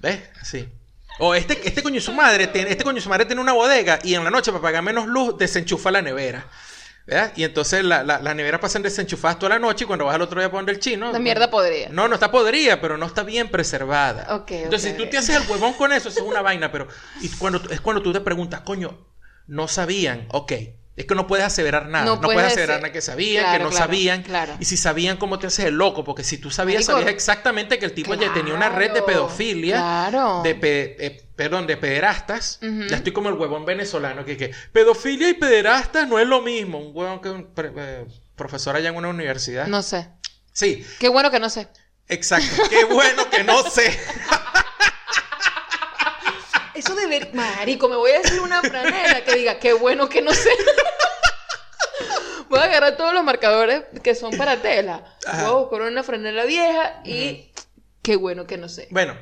¿Ves? 0.00 0.20
Sí. 0.44 0.68
O 1.18 1.34
este, 1.34 1.58
este 1.66 1.82
coño 1.82 1.96
de 1.96 2.00
su 2.00 2.12
madre, 2.12 2.46
tiene, 2.46 2.70
este 2.70 2.84
coño 2.84 2.94
de 2.96 3.00
su 3.00 3.08
madre 3.08 3.24
tiene 3.26 3.40
una 3.40 3.52
bodega 3.52 3.98
y 4.04 4.14
en 4.14 4.22
la 4.22 4.30
noche 4.30 4.52
para 4.52 4.62
pagar 4.62 4.82
menos 4.84 5.06
luz 5.06 5.36
desenchufa 5.36 5.90
la 5.90 6.00
nevera. 6.00 6.46
¿Verdad? 7.08 7.32
Y 7.36 7.44
entonces 7.44 7.82
la, 7.84 8.02
la, 8.04 8.18
las 8.20 8.36
neveras 8.36 8.60
pasan 8.60 8.82
desenchufadas 8.82 9.38
toda 9.38 9.54
la 9.54 9.58
noche 9.58 9.84
y 9.84 9.86
cuando 9.86 10.04
vas 10.04 10.14
al 10.14 10.20
otro 10.20 10.40
día 10.40 10.48
a 10.48 10.50
poner 10.50 10.74
el 10.74 10.78
chino. 10.78 11.10
La 11.10 11.18
mierda 11.18 11.50
podría. 11.50 11.88
No, 11.88 12.06
no 12.06 12.12
está 12.12 12.30
podrida, 12.30 12.82
pero 12.82 12.98
no 12.98 13.06
está 13.06 13.22
bien 13.22 13.48
preservada. 13.48 14.26
Entonces, 14.50 14.90
si 14.90 14.96
tú 14.96 15.08
te 15.08 15.16
haces 15.16 15.36
el 15.36 15.50
huevón 15.50 15.72
con 15.72 15.90
eso, 15.90 16.10
eso 16.10 16.20
es 16.20 16.26
una 16.26 16.42
vaina, 16.42 16.70
pero 16.70 16.86
y 17.22 17.30
cuando, 17.30 17.62
es 17.70 17.80
cuando 17.80 18.02
tú 18.02 18.12
te 18.12 18.20
preguntas, 18.20 18.60
coño, 18.60 19.06
no 19.46 19.68
sabían, 19.68 20.28
ok. 20.32 20.52
Es 20.98 21.06
que 21.06 21.14
no 21.14 21.26
puedes 21.26 21.46
aseverar 21.46 21.86
nada. 21.88 22.04
No 22.04 22.16
No, 22.16 22.20
puedes 22.20 22.36
puedes 22.36 22.52
aseverar 22.52 22.80
nada 22.80 22.92
que 22.92 23.00
sabían, 23.00 23.44
Claro, 23.44 23.58
que 23.58 23.64
no 23.64 23.70
claro, 23.70 23.84
sabían. 23.86 24.22
claro. 24.22 24.56
Y 24.60 24.64
si 24.64 24.76
sabían, 24.76 25.16
¿cómo 25.16 25.38
te 25.38 25.46
haces 25.46 25.66
el 25.66 25.74
loco? 25.76 26.02
Porque 26.04 26.24
si 26.24 26.38
tú 26.38 26.50
sabías, 26.50 26.80
Marico, 26.82 26.92
sabías 26.92 27.10
exactamente 27.14 27.78
que 27.78 27.84
el 27.86 27.92
tipo 27.92 28.14
ya 28.14 28.32
tenía 28.34 28.52
una 28.52 28.68
red 28.68 28.90
de 28.92 29.02
pedofilia, 29.02 29.76
claro. 29.76 30.42
de 30.42 30.54
pe- 30.56 30.96
eh, 31.06 31.22
perdón, 31.36 31.66
de 31.68 31.76
pederastas. 31.76 32.58
Ya 32.90 32.96
estoy 32.96 33.12
como 33.12 33.28
el 33.28 33.36
huevón 33.36 33.64
venezolano 33.64 34.24
que, 34.24 34.36
que 34.36 34.50
pedofilia 34.72 35.28
y 35.28 35.34
pederastas 35.34 36.08
no 36.08 36.18
es 36.18 36.26
lo 36.26 36.42
mismo. 36.42 36.78
Un 36.80 36.90
huevón 36.94 37.20
que 37.20 37.28
un 37.30 37.48
eh, 37.56 38.04
profesor 38.34 38.74
allá 38.76 38.88
en 38.90 38.96
una 38.96 39.08
universidad. 39.08 39.66
No 39.68 39.82
sé. 39.82 40.08
Sí, 40.52 40.84
Qué 40.98 41.08
bueno 41.08 41.30
que 41.30 41.38
no 41.38 41.48
sé. 41.48 41.68
Exacto. 42.08 42.62
Qué 42.70 42.84
bueno 42.86 43.30
que 43.30 43.44
no 43.44 43.62
sé. 43.70 43.96
Eso 46.88 46.94
de 47.00 47.06
ver, 47.06 47.30
marico, 47.34 47.88
me 47.88 47.96
voy 47.96 48.10
a 48.12 48.20
decir 48.20 48.40
una 48.40 48.62
franela 48.62 49.22
que 49.24 49.34
diga, 49.34 49.58
qué 49.58 49.72
bueno 49.74 50.08
que 50.08 50.22
no 50.22 50.32
sé. 50.32 50.50
Voy 52.48 52.60
a 52.60 52.64
agarrar 52.64 52.96
todos 52.96 53.12
los 53.12 53.22
marcadores 53.24 53.82
que 54.02 54.14
son 54.14 54.34
para 54.38 54.62
tela. 54.62 55.04
Ajá. 55.26 55.42
Voy 55.42 55.50
a 55.50 55.56
buscar 55.64 55.82
una 55.82 56.02
franela 56.02 56.44
vieja 56.46 57.02
y 57.04 57.52
qué 58.00 58.16
bueno 58.16 58.46
que 58.46 58.56
no 58.56 58.70
sé. 58.70 58.88
Bueno, 58.90 59.14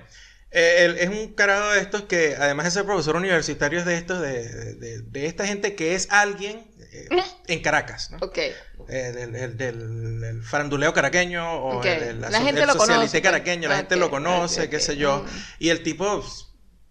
eh, 0.52 0.84
él 0.84 0.96
es 0.98 1.08
un 1.08 1.34
carajo 1.34 1.70
de 1.72 1.80
estos 1.80 2.02
que, 2.02 2.36
además 2.38 2.66
de 2.66 2.70
ser 2.70 2.84
profesor 2.84 3.16
universitario, 3.16 3.80
es 3.80 3.84
de 3.84 3.96
estos, 3.96 4.20
de, 4.20 4.48
de- 4.74 5.02
de- 5.02 5.26
esta 5.26 5.44
gente 5.44 5.74
que 5.74 5.96
es 5.96 6.06
alguien 6.12 6.70
eh, 6.92 7.08
en 7.48 7.62
Caracas, 7.62 8.12
¿no? 8.12 8.18
Ok. 8.24 8.38
Eh, 8.38 8.52
del, 8.88 9.32
del- 9.32 9.56
del- 9.56 10.20
del 10.20 10.42
faranduleo 10.44 10.92
caraqueño 10.94 11.52
o 11.52 11.78
Ok. 11.78 11.84
el, 11.86 12.02
el- 12.04 12.20
La 12.20 12.30
so- 12.30 12.44
gente 12.44 12.60
el 12.60 12.68
lo 12.68 12.76
conoce, 12.76 13.20
caraqueño, 13.22 13.68
la 13.68 13.78
gente 13.78 13.96
lo 13.96 14.08
conoce, 14.08 14.62
ok, 14.64 14.70
qué 14.70 14.78
sé 14.78 14.96
yo. 14.96 15.24
Mm. 15.24 15.26
Y 15.58 15.68
el 15.70 15.82
tipo, 15.82 16.20
pues, 16.20 16.46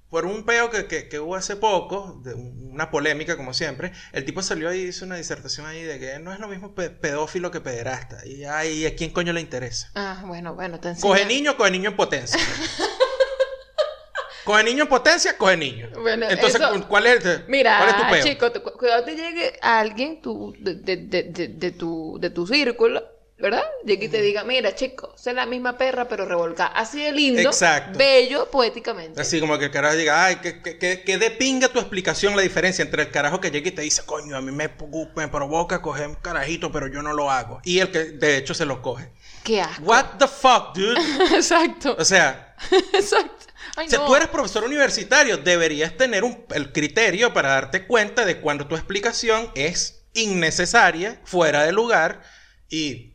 por 0.09 0.25
un 0.25 0.45
peo 0.45 0.69
que, 0.69 0.85
que- 0.87 1.09
que 1.09 1.19
hubo 1.19 1.35
hace 1.35 1.55
poco, 1.55 2.21
de 2.23 2.33
una 2.35 2.91
polémica 2.91 3.35
como 3.37 3.53
siempre, 3.53 3.91
el 4.13 4.23
tipo 4.23 4.41
salió 4.41 4.73
y 4.73 4.81
hizo 4.83 5.05
una 5.05 5.15
disertación 5.17 5.65
ahí 5.65 5.83
de 5.83 5.99
que 5.99 6.19
no 6.19 6.31
es 6.31 6.39
lo 6.39 6.47
mismo 6.47 6.73
pe- 6.75 6.89
pedófilo 6.89 7.51
que 7.51 7.59
pederasta. 7.61 8.25
Y 8.25 8.45
ay, 8.45 8.85
¿a 8.85 8.95
quién 8.95 9.11
coño 9.11 9.33
le 9.33 9.41
interesa? 9.41 9.89
Ah, 9.95 10.23
bueno, 10.25 10.53
bueno, 10.55 10.79
te 10.79 10.89
Coge 11.01 11.23
enseño. 11.23 11.27
niño, 11.27 11.57
coge 11.57 11.71
niño 11.71 11.89
en 11.89 11.95
potencia. 11.97 12.39
coge 14.45 14.63
niño 14.63 14.83
en 14.83 14.89
potencia, 14.89 15.37
coge 15.37 15.57
niño. 15.57 15.89
Bueno, 15.99 16.27
Entonces, 16.29 16.61
eso- 16.61 16.87
¿cuál 16.87 17.07
es, 17.07 17.25
el- 17.25 17.45
Mira, 17.47 17.77
¿cuál 17.77 17.89
es 17.89 17.97
tu 17.97 18.09
peo? 18.11 18.23
chico, 18.23 18.73
cuidado 18.77 19.03
te 19.03 19.15
llegue 19.15 19.57
alguien 19.61 20.21
tu, 20.21 20.53
de, 20.59 20.75
de, 20.75 20.97
de, 20.97 21.47
de 21.47 21.71
tu, 21.71 22.17
de 22.21 22.29
tu 22.29 22.45
círculo, 22.45 23.03
¿verdad? 23.37 23.63
Llegue 23.83 24.05
y 24.05 24.09
te 24.09 24.21
diga, 24.21 24.43
mira, 24.43 24.73
chico, 24.75 25.13
sé 25.17 25.33
la 25.33 25.45
misma 25.45 25.77
perra, 25.77 26.07
pero 26.07 26.25
revolcada. 26.25 26.69
Así 26.69 27.03
de 27.03 27.11
lindo, 27.11 27.41
Exacto. 27.41 27.97
bello, 27.97 28.49
poéticamente. 28.49 29.19
Así 29.21 29.39
como 29.39 29.57
que 29.59 29.65
el 29.65 29.71
carajo 29.71 29.95
diga, 29.95 30.25
ay, 30.25 30.37
que, 30.37 30.61
que, 30.61 31.03
que, 31.03 31.17
de 31.17 31.31
pinga 31.31 31.67
tu 31.67 31.79
explicación 31.79 32.35
la 32.35 32.41
diferencia 32.43 32.81
entre 32.83 33.03
el 33.03 33.11
carajo 33.11 33.41
que 33.41 33.51
llega 33.51 33.67
y 33.67 33.71
te 33.71 33.81
dice, 33.81 34.03
coño, 34.05 34.37
a 34.37 34.41
mí 34.41 34.51
me, 34.51 34.69
me 35.15 35.27
provoca 35.27 35.81
coger 35.81 36.07
un 36.07 36.15
carajito, 36.15 36.71
pero 36.71 36.87
yo 36.87 37.01
no 37.01 37.13
lo 37.13 37.29
hago. 37.29 37.59
Y 37.65 37.79
el 37.79 37.91
que 37.91 38.05
de 38.05 38.37
hecho 38.37 38.53
se 38.53 38.65
lo 38.65 38.81
coge. 38.81 39.11
Qué 39.43 39.61
asco. 39.61 39.83
What 39.83 40.17
the 40.17 40.27
fuck, 40.27 40.73
dude? 40.73 40.99
Exacto, 41.35 41.95
O 41.99 42.05
sea, 42.05 42.55
exacto. 42.93 43.45
Ay, 43.75 43.89
si 43.89 43.97
no. 43.97 44.05
tú 44.05 44.15
eres 44.15 44.29
profesor 44.29 44.63
universitario, 44.63 45.37
deberías 45.37 45.97
tener 45.97 46.23
un- 46.23 46.45
el 46.53 46.71
criterio 46.71 47.33
para 47.33 47.49
darte 47.49 47.85
cuenta 47.85 48.23
de 48.23 48.39
cuando 48.39 48.67
tu 48.67 48.75
explicación 48.75 49.51
es 49.55 50.05
innecesaria, 50.13 51.19
fuera 51.25 51.63
de 51.65 51.73
lugar 51.73 52.21
y, 52.69 53.14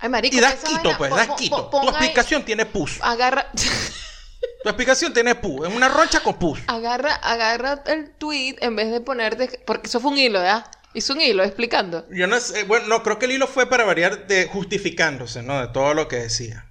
Ay, 0.00 0.08
marico, 0.08 0.36
y 0.36 0.40
das 0.40 0.56
quito, 0.56 0.96
pues, 0.96 1.10
das 1.14 1.28
quito. 1.36 1.66
Tu 1.70 1.78
ahí- 1.78 1.88
explicación 1.88 2.44
tiene 2.44 2.66
pus. 2.66 2.98
Agarra, 3.02 3.50
Tu 4.62 4.68
explicación 4.68 5.12
tiene 5.12 5.34
pus. 5.34 5.68
Es 5.68 5.74
una 5.74 5.88
roncha 5.88 6.20
con 6.20 6.38
pus. 6.38 6.58
agarra, 6.66 7.14
agarra 7.14 7.82
el 7.86 8.10
tweet 8.12 8.56
en 8.60 8.76
vez 8.76 8.90
de 8.90 9.00
ponerte, 9.00 9.60
porque 9.66 9.86
eso 9.88 10.00
fue 10.00 10.10
un 10.12 10.18
hilo, 10.18 10.38
¿verdad? 10.40 10.66
Hizo 10.92 11.12
un 11.12 11.20
hilo 11.20 11.44
explicando. 11.44 12.06
Yo 12.10 12.26
no 12.26 12.40
sé, 12.40 12.64
bueno, 12.64 12.86
no, 12.88 13.02
creo 13.02 13.18
que 13.18 13.26
el 13.26 13.32
hilo 13.32 13.46
fue 13.46 13.66
para 13.66 13.84
variar 13.84 14.26
de 14.26 14.46
justificándose, 14.46 15.42
¿no? 15.42 15.60
De 15.60 15.68
todo 15.68 15.94
lo 15.94 16.08
que 16.08 16.16
decía. 16.16 16.66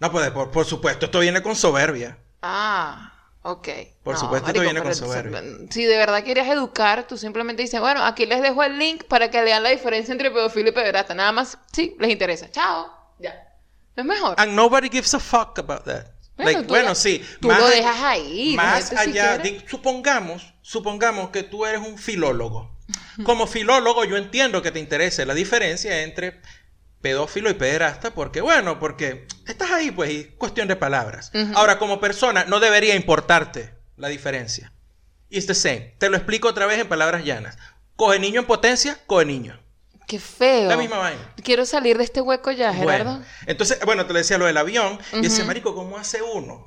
No, 0.00 0.12
pues 0.12 0.30
por, 0.32 0.50
por 0.50 0.66
supuesto, 0.66 1.06
esto 1.06 1.20
viene 1.20 1.42
con 1.42 1.56
soberbia. 1.56 2.18
Ah, 2.42 3.13
ok. 3.44 3.68
Por 4.02 4.16
supuesto, 4.18 4.48
esto 4.48 4.60
viene 4.60 4.82
con 4.82 4.94
soberbia. 4.94 5.42
Si 5.70 5.84
de 5.84 5.96
verdad 5.96 6.24
querías 6.24 6.48
educar, 6.48 7.06
tú 7.06 7.16
simplemente 7.16 7.62
dices, 7.62 7.80
bueno, 7.80 8.04
aquí 8.04 8.26
les 8.26 8.42
dejo 8.42 8.62
el 8.62 8.78
link 8.78 9.04
para 9.04 9.30
que 9.30 9.40
vean 9.42 9.62
la 9.62 9.70
diferencia 9.70 10.12
entre 10.12 10.30
pedofilia 10.30 10.70
y 10.70 10.74
pederasta. 10.74 11.14
Nada 11.14 11.32
más, 11.32 11.56
sí, 11.72 11.96
les 11.98 12.10
interesa. 12.10 12.50
Chao. 12.50 12.92
Ya. 13.18 13.32
¿No 13.96 14.02
es 14.02 14.06
mejor? 14.06 14.34
And 14.38 14.52
nobody 14.54 14.88
gives 14.88 15.14
a 15.14 15.20
fuck 15.20 15.58
about 15.58 15.84
that. 15.84 16.06
Bueno, 16.36 16.50
Like, 16.50 16.62
tú 16.62 16.74
bueno, 16.74 16.94
sí. 16.96 17.24
tú 17.40 17.48
más 17.48 17.60
lo 17.60 17.68
dejas 17.68 17.96
ahí, 18.00 18.54
Más 18.56 18.88
si 18.88 18.96
allá, 18.96 19.40
supongamos, 19.68 20.52
supongamos 20.62 21.30
que 21.30 21.44
tú 21.44 21.64
eres 21.64 21.80
un 21.80 21.96
filólogo. 21.96 22.74
Como 23.22 23.46
filólogo, 23.46 24.04
yo 24.04 24.16
entiendo 24.16 24.60
que 24.60 24.72
te 24.72 24.80
interese 24.80 25.24
la 25.24 25.34
diferencia 25.34 26.02
entre 26.02 26.40
pedófilo 27.04 27.50
y 27.50 27.54
pederasta, 27.54 28.14
porque, 28.14 28.40
bueno, 28.40 28.80
porque 28.80 29.26
estás 29.46 29.70
ahí, 29.70 29.90
pues, 29.90 30.10
y 30.10 30.24
cuestión 30.38 30.68
de 30.68 30.74
palabras. 30.74 31.30
Ahora, 31.54 31.78
como 31.78 32.00
persona, 32.00 32.46
no 32.46 32.60
debería 32.60 32.94
importarte 32.94 33.74
la 33.98 34.08
diferencia. 34.08 34.72
It's 35.28 35.46
the 35.46 35.54
same. 35.54 35.96
Te 35.98 36.08
lo 36.08 36.16
explico 36.16 36.48
otra 36.48 36.64
vez 36.64 36.78
en 36.78 36.88
palabras 36.88 37.22
llanas. 37.22 37.58
Coge 37.94 38.18
niño 38.18 38.40
en 38.40 38.46
potencia, 38.46 38.98
coge 39.04 39.26
niño. 39.26 39.60
Qué 40.06 40.18
feo. 40.18 40.66
La 40.70 40.78
misma 40.78 40.96
vaina. 40.96 41.34
Quiero 41.42 41.66
salir 41.66 41.98
de 41.98 42.04
este 42.04 42.22
hueco 42.22 42.50
ya, 42.52 42.72
Gerardo. 42.72 43.10
Bueno, 43.16 43.26
entonces, 43.44 43.80
bueno, 43.84 44.06
te 44.06 44.14
lo 44.14 44.18
decía 44.20 44.38
lo 44.38 44.46
del 44.46 44.56
avión. 44.56 44.98
Y 45.12 45.20
decía, 45.20 45.40
Ujú. 45.40 45.46
marico, 45.48 45.74
¿cómo 45.74 45.98
hace 45.98 46.22
uno? 46.22 46.66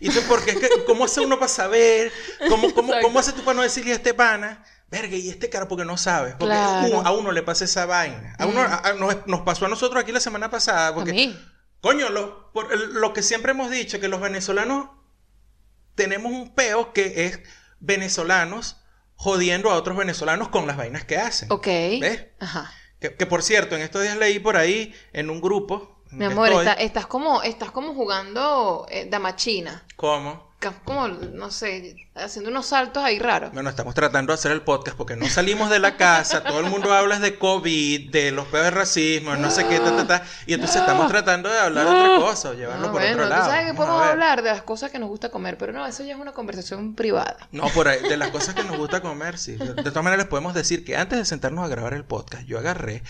Y 0.00 0.10
tú, 0.10 0.20
porque 0.28 0.50
es 0.50 0.58
que, 0.58 0.68
¿cómo 0.84 1.04
hace 1.04 1.20
uno 1.20 1.38
para 1.38 1.48
saber? 1.48 2.10
¿Cómo, 2.48 2.74
cómo, 2.74 2.92
cómo 3.02 3.20
hace 3.20 3.32
tú 3.32 3.42
para 3.42 3.54
no 3.54 3.62
decirle 3.62 3.92
a 3.92 3.94
este 3.94 4.14
pana? 4.14 4.64
Verga, 4.88 5.16
y 5.16 5.28
este 5.28 5.50
cara 5.50 5.66
porque 5.68 5.84
no 5.84 5.96
sabes. 5.96 6.34
Porque 6.34 6.54
Claro. 6.54 6.86
uno- 6.88 7.06
a 7.08 7.10
uno 7.12 7.32
le 7.32 7.42
pasa 7.42 7.64
esa 7.64 7.86
vaina. 7.86 8.36
A 8.38 8.46
uno, 8.46 8.60
a- 8.60 8.82
a- 8.88 8.92
nos, 8.92 9.26
nos 9.26 9.40
pasó 9.40 9.66
a 9.66 9.68
nosotros 9.68 10.00
aquí 10.02 10.12
la 10.12 10.20
semana 10.20 10.48
pasada. 10.50 10.94
Porque, 10.94 11.10
A 11.10 11.14
mí. 11.14 11.36
coño, 11.80 12.08
lo, 12.08 12.52
por- 12.52 12.72
lo 12.78 13.12
que 13.12 13.22
siempre 13.22 13.50
hemos 13.52 13.70
dicho, 13.70 13.98
que 13.98 14.08
los 14.08 14.20
venezolanos 14.20 14.90
tenemos 15.96 16.30
un 16.32 16.54
peo 16.54 16.92
que 16.92 17.26
es 17.26 17.40
venezolanos 17.80 18.76
jodiendo 19.16 19.70
a 19.70 19.74
otros 19.76 19.96
venezolanos 19.96 20.48
con 20.50 20.66
las 20.66 20.76
vainas 20.76 21.04
que 21.04 21.16
hacen. 21.16 21.50
Ok. 21.50 21.66
¿Ves? 21.66 22.26
Ajá. 22.38 22.70
Que, 23.00 23.14
que, 23.14 23.26
por 23.26 23.42
cierto, 23.42 23.74
en 23.76 23.82
estos 23.82 24.02
días 24.02 24.16
leí 24.16 24.38
por 24.38 24.56
ahí 24.56 24.94
en 25.12 25.30
un 25.30 25.40
grupo. 25.40 26.02
en 26.12 26.18
Mi 26.18 26.24
amor, 26.26 26.48
está- 26.50 26.74
estás 26.74 27.06
como, 27.06 27.42
estás 27.42 27.70
como 27.72 27.92
jugando 27.94 28.86
eh, 28.88 29.08
damachina. 29.10 29.84
¿Cómo? 29.96 30.45
Como, 30.84 31.06
no 31.06 31.50
sé, 31.50 32.08
haciendo 32.14 32.50
unos 32.50 32.66
saltos 32.66 33.04
ahí 33.04 33.18
raros. 33.18 33.52
Bueno, 33.52 33.68
estamos 33.68 33.94
tratando 33.94 34.32
de 34.32 34.34
hacer 34.38 34.52
el 34.52 34.62
podcast 34.62 34.96
porque 34.96 35.14
no 35.14 35.28
salimos 35.28 35.68
de 35.70 35.78
la 35.78 35.96
casa, 35.96 36.42
todo 36.42 36.58
el 36.60 36.66
mundo 36.66 36.92
habla 36.92 37.20
de 37.20 37.38
COVID, 37.38 38.10
de 38.10 38.32
los 38.32 38.46
peores 38.46 38.72
de 38.72 38.78
racismo, 38.78 39.36
no 39.36 39.50
sé 39.50 39.66
qué, 39.68 39.78
ta, 39.78 39.94
ta, 39.94 40.06
ta, 40.06 40.22
y 40.46 40.54
entonces 40.54 40.80
estamos 40.80 41.08
tratando 41.08 41.50
de 41.50 41.58
hablar 41.58 41.84
de 41.84 41.92
otra 41.92 42.16
cosa, 42.26 42.50
o 42.50 42.54
llevarlo 42.54 42.90
por 42.90 43.00
bueno, 43.02 43.16
otro 43.16 43.28
lado. 43.28 43.44
tú 43.44 43.50
sabes 43.50 43.66
que 43.66 43.72
Vamos 43.72 43.86
podemos 43.86 44.06
hablar 44.08 44.42
de 44.42 44.50
las 44.50 44.62
cosas 44.62 44.90
que 44.90 44.98
nos 44.98 45.08
gusta 45.08 45.28
comer, 45.30 45.58
pero 45.58 45.72
no, 45.72 45.86
eso 45.86 46.02
ya 46.02 46.14
es 46.14 46.20
una 46.20 46.32
conversación 46.32 46.94
privada. 46.94 47.36
No, 47.52 47.68
por 47.68 47.86
ahí, 47.86 48.02
de 48.02 48.16
las 48.16 48.30
cosas 48.30 48.54
que 48.54 48.64
nos 48.64 48.76
gusta 48.78 49.02
comer, 49.02 49.38
sí. 49.38 49.52
De, 49.52 49.74
de 49.74 49.82
todas 49.84 50.02
maneras, 50.02 50.26
podemos 50.26 50.54
decir 50.54 50.84
que 50.84 50.96
antes 50.96 51.18
de 51.18 51.26
sentarnos 51.26 51.64
a 51.64 51.68
grabar 51.68 51.92
el 51.92 52.04
podcast, 52.04 52.44
yo 52.44 52.58
agarré 52.58 53.02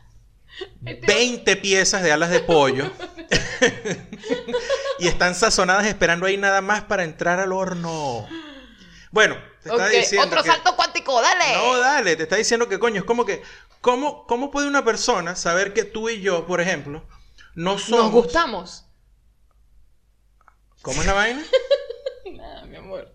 20 0.80 1.56
piezas 1.56 2.02
de 2.02 2.12
alas 2.12 2.30
de 2.30 2.40
pollo 2.40 2.90
y 4.98 5.08
están 5.08 5.34
sazonadas 5.34 5.86
esperando 5.86 6.26
ahí 6.26 6.36
nada 6.36 6.60
más 6.60 6.82
para 6.82 7.04
entrar 7.04 7.40
al 7.40 7.52
horno. 7.52 8.26
Bueno, 9.10 9.36
te 9.62 9.70
está 9.70 9.88
diciendo 9.88 10.26
otro 10.26 10.42
que- 10.42 10.50
salto 10.50 10.74
cuántico, 10.76 11.20
dale. 11.20 11.56
No, 11.56 11.78
dale, 11.78 12.16
te 12.16 12.24
está 12.24 12.36
diciendo 12.36 12.68
que 12.68 12.78
coño, 12.78 13.00
es 13.00 13.04
como 13.04 13.24
que, 13.24 13.42
¿cómo, 13.80 14.26
¿cómo 14.26 14.50
puede 14.50 14.66
una 14.66 14.84
persona 14.84 15.36
saber 15.36 15.72
que 15.72 15.84
tú 15.84 16.08
y 16.08 16.20
yo, 16.20 16.46
por 16.46 16.60
ejemplo, 16.60 17.06
no 17.54 17.78
somos... 17.78 18.04
Nos 18.06 18.12
gustamos. 18.12 18.86
¿Cómo 20.82 21.00
es 21.00 21.06
la 21.06 21.12
vaina? 21.14 21.42
Nada, 22.32 22.64
mi 22.66 22.76
amor. 22.76 23.14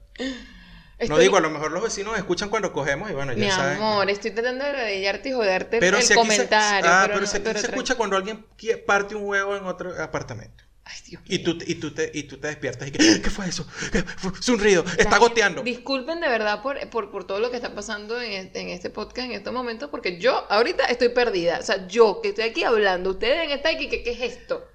No 1.07 1.17
digo, 1.17 1.37
a 1.37 1.39
lo 1.41 1.49
mejor 1.49 1.71
los 1.71 1.81
vecinos 1.83 2.17
escuchan 2.17 2.49
cuando 2.49 2.73
cogemos 2.73 3.09
y 3.09 3.13
bueno, 3.13 3.31
ya 3.33 3.45
Mi 3.45 3.49
saben. 3.51 3.77
amor, 3.77 4.09
estoy 4.09 4.31
tratando 4.31 4.65
de 4.65 4.73
ladillarte 4.73 5.29
y 5.29 5.31
joderte 5.31 5.79
Pero 5.79 5.97
el 5.97 6.03
si 6.03 6.13
aquí 6.13 6.21
se, 6.21 6.27
comentario. 6.27 6.89
ah, 6.91 7.01
pero, 7.03 7.13
pero 7.13 7.21
no- 7.21 7.27
si 7.27 7.37
aquí 7.37 7.43
pero 7.45 7.59
se 7.59 7.67
escucha 7.67 7.95
cuando 7.95 8.17
alguien 8.17 8.45
parte 8.85 9.15
un 9.15 9.23
huevo 9.25 9.55
en 9.55 9.63
otro 9.65 10.01
apartamento. 10.01 10.63
Ay, 10.83 10.97
Dios 11.05 11.21
Y 11.25 11.39
tú, 11.43 11.55
y 11.67 11.75
tú, 11.75 11.93
te, 11.93 12.09
y 12.13 12.23
tú 12.23 12.37
te 12.39 12.47
despiertas 12.47 12.87
y 12.87 12.91
que, 12.91 13.21
¿qué 13.21 13.29
fue 13.29 13.47
eso? 13.47 13.65
¿Qué 13.91 14.01
fue? 14.01 14.31
Es 14.39 14.49
un 14.49 14.59
ruido, 14.59 14.83
está 14.97 15.19
goteando. 15.19 15.61
Disculpen 15.61 16.19
de 16.19 16.27
verdad 16.27 16.63
por, 16.63 16.79
por, 16.89 17.11
por 17.11 17.27
todo 17.27 17.39
lo 17.39 17.51
que 17.51 17.57
está 17.57 17.75
pasando 17.75 18.19
en 18.19 18.31
este, 18.31 18.59
en 18.61 18.69
este 18.69 18.89
podcast 18.89 19.27
en 19.27 19.33
estos 19.33 19.53
momentos, 19.53 19.89
porque 19.91 20.17
yo 20.19 20.51
ahorita 20.51 20.85
estoy 20.85 21.09
perdida. 21.09 21.59
O 21.59 21.63
sea, 21.63 21.87
yo 21.87 22.21
que 22.23 22.29
estoy 22.29 22.45
aquí 22.45 22.63
hablando, 22.63 23.11
ustedes 23.11 23.35
deben 23.35 23.51
estar 23.51 23.73
aquí, 23.75 23.87
que 23.87 24.01
¿qué 24.03 24.11
es 24.13 24.21
esto? 24.37 24.65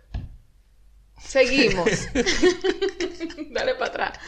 Seguimos. 1.21 1.89
Dale 3.51 3.75
para 3.75 3.87
atrás. 3.87 4.19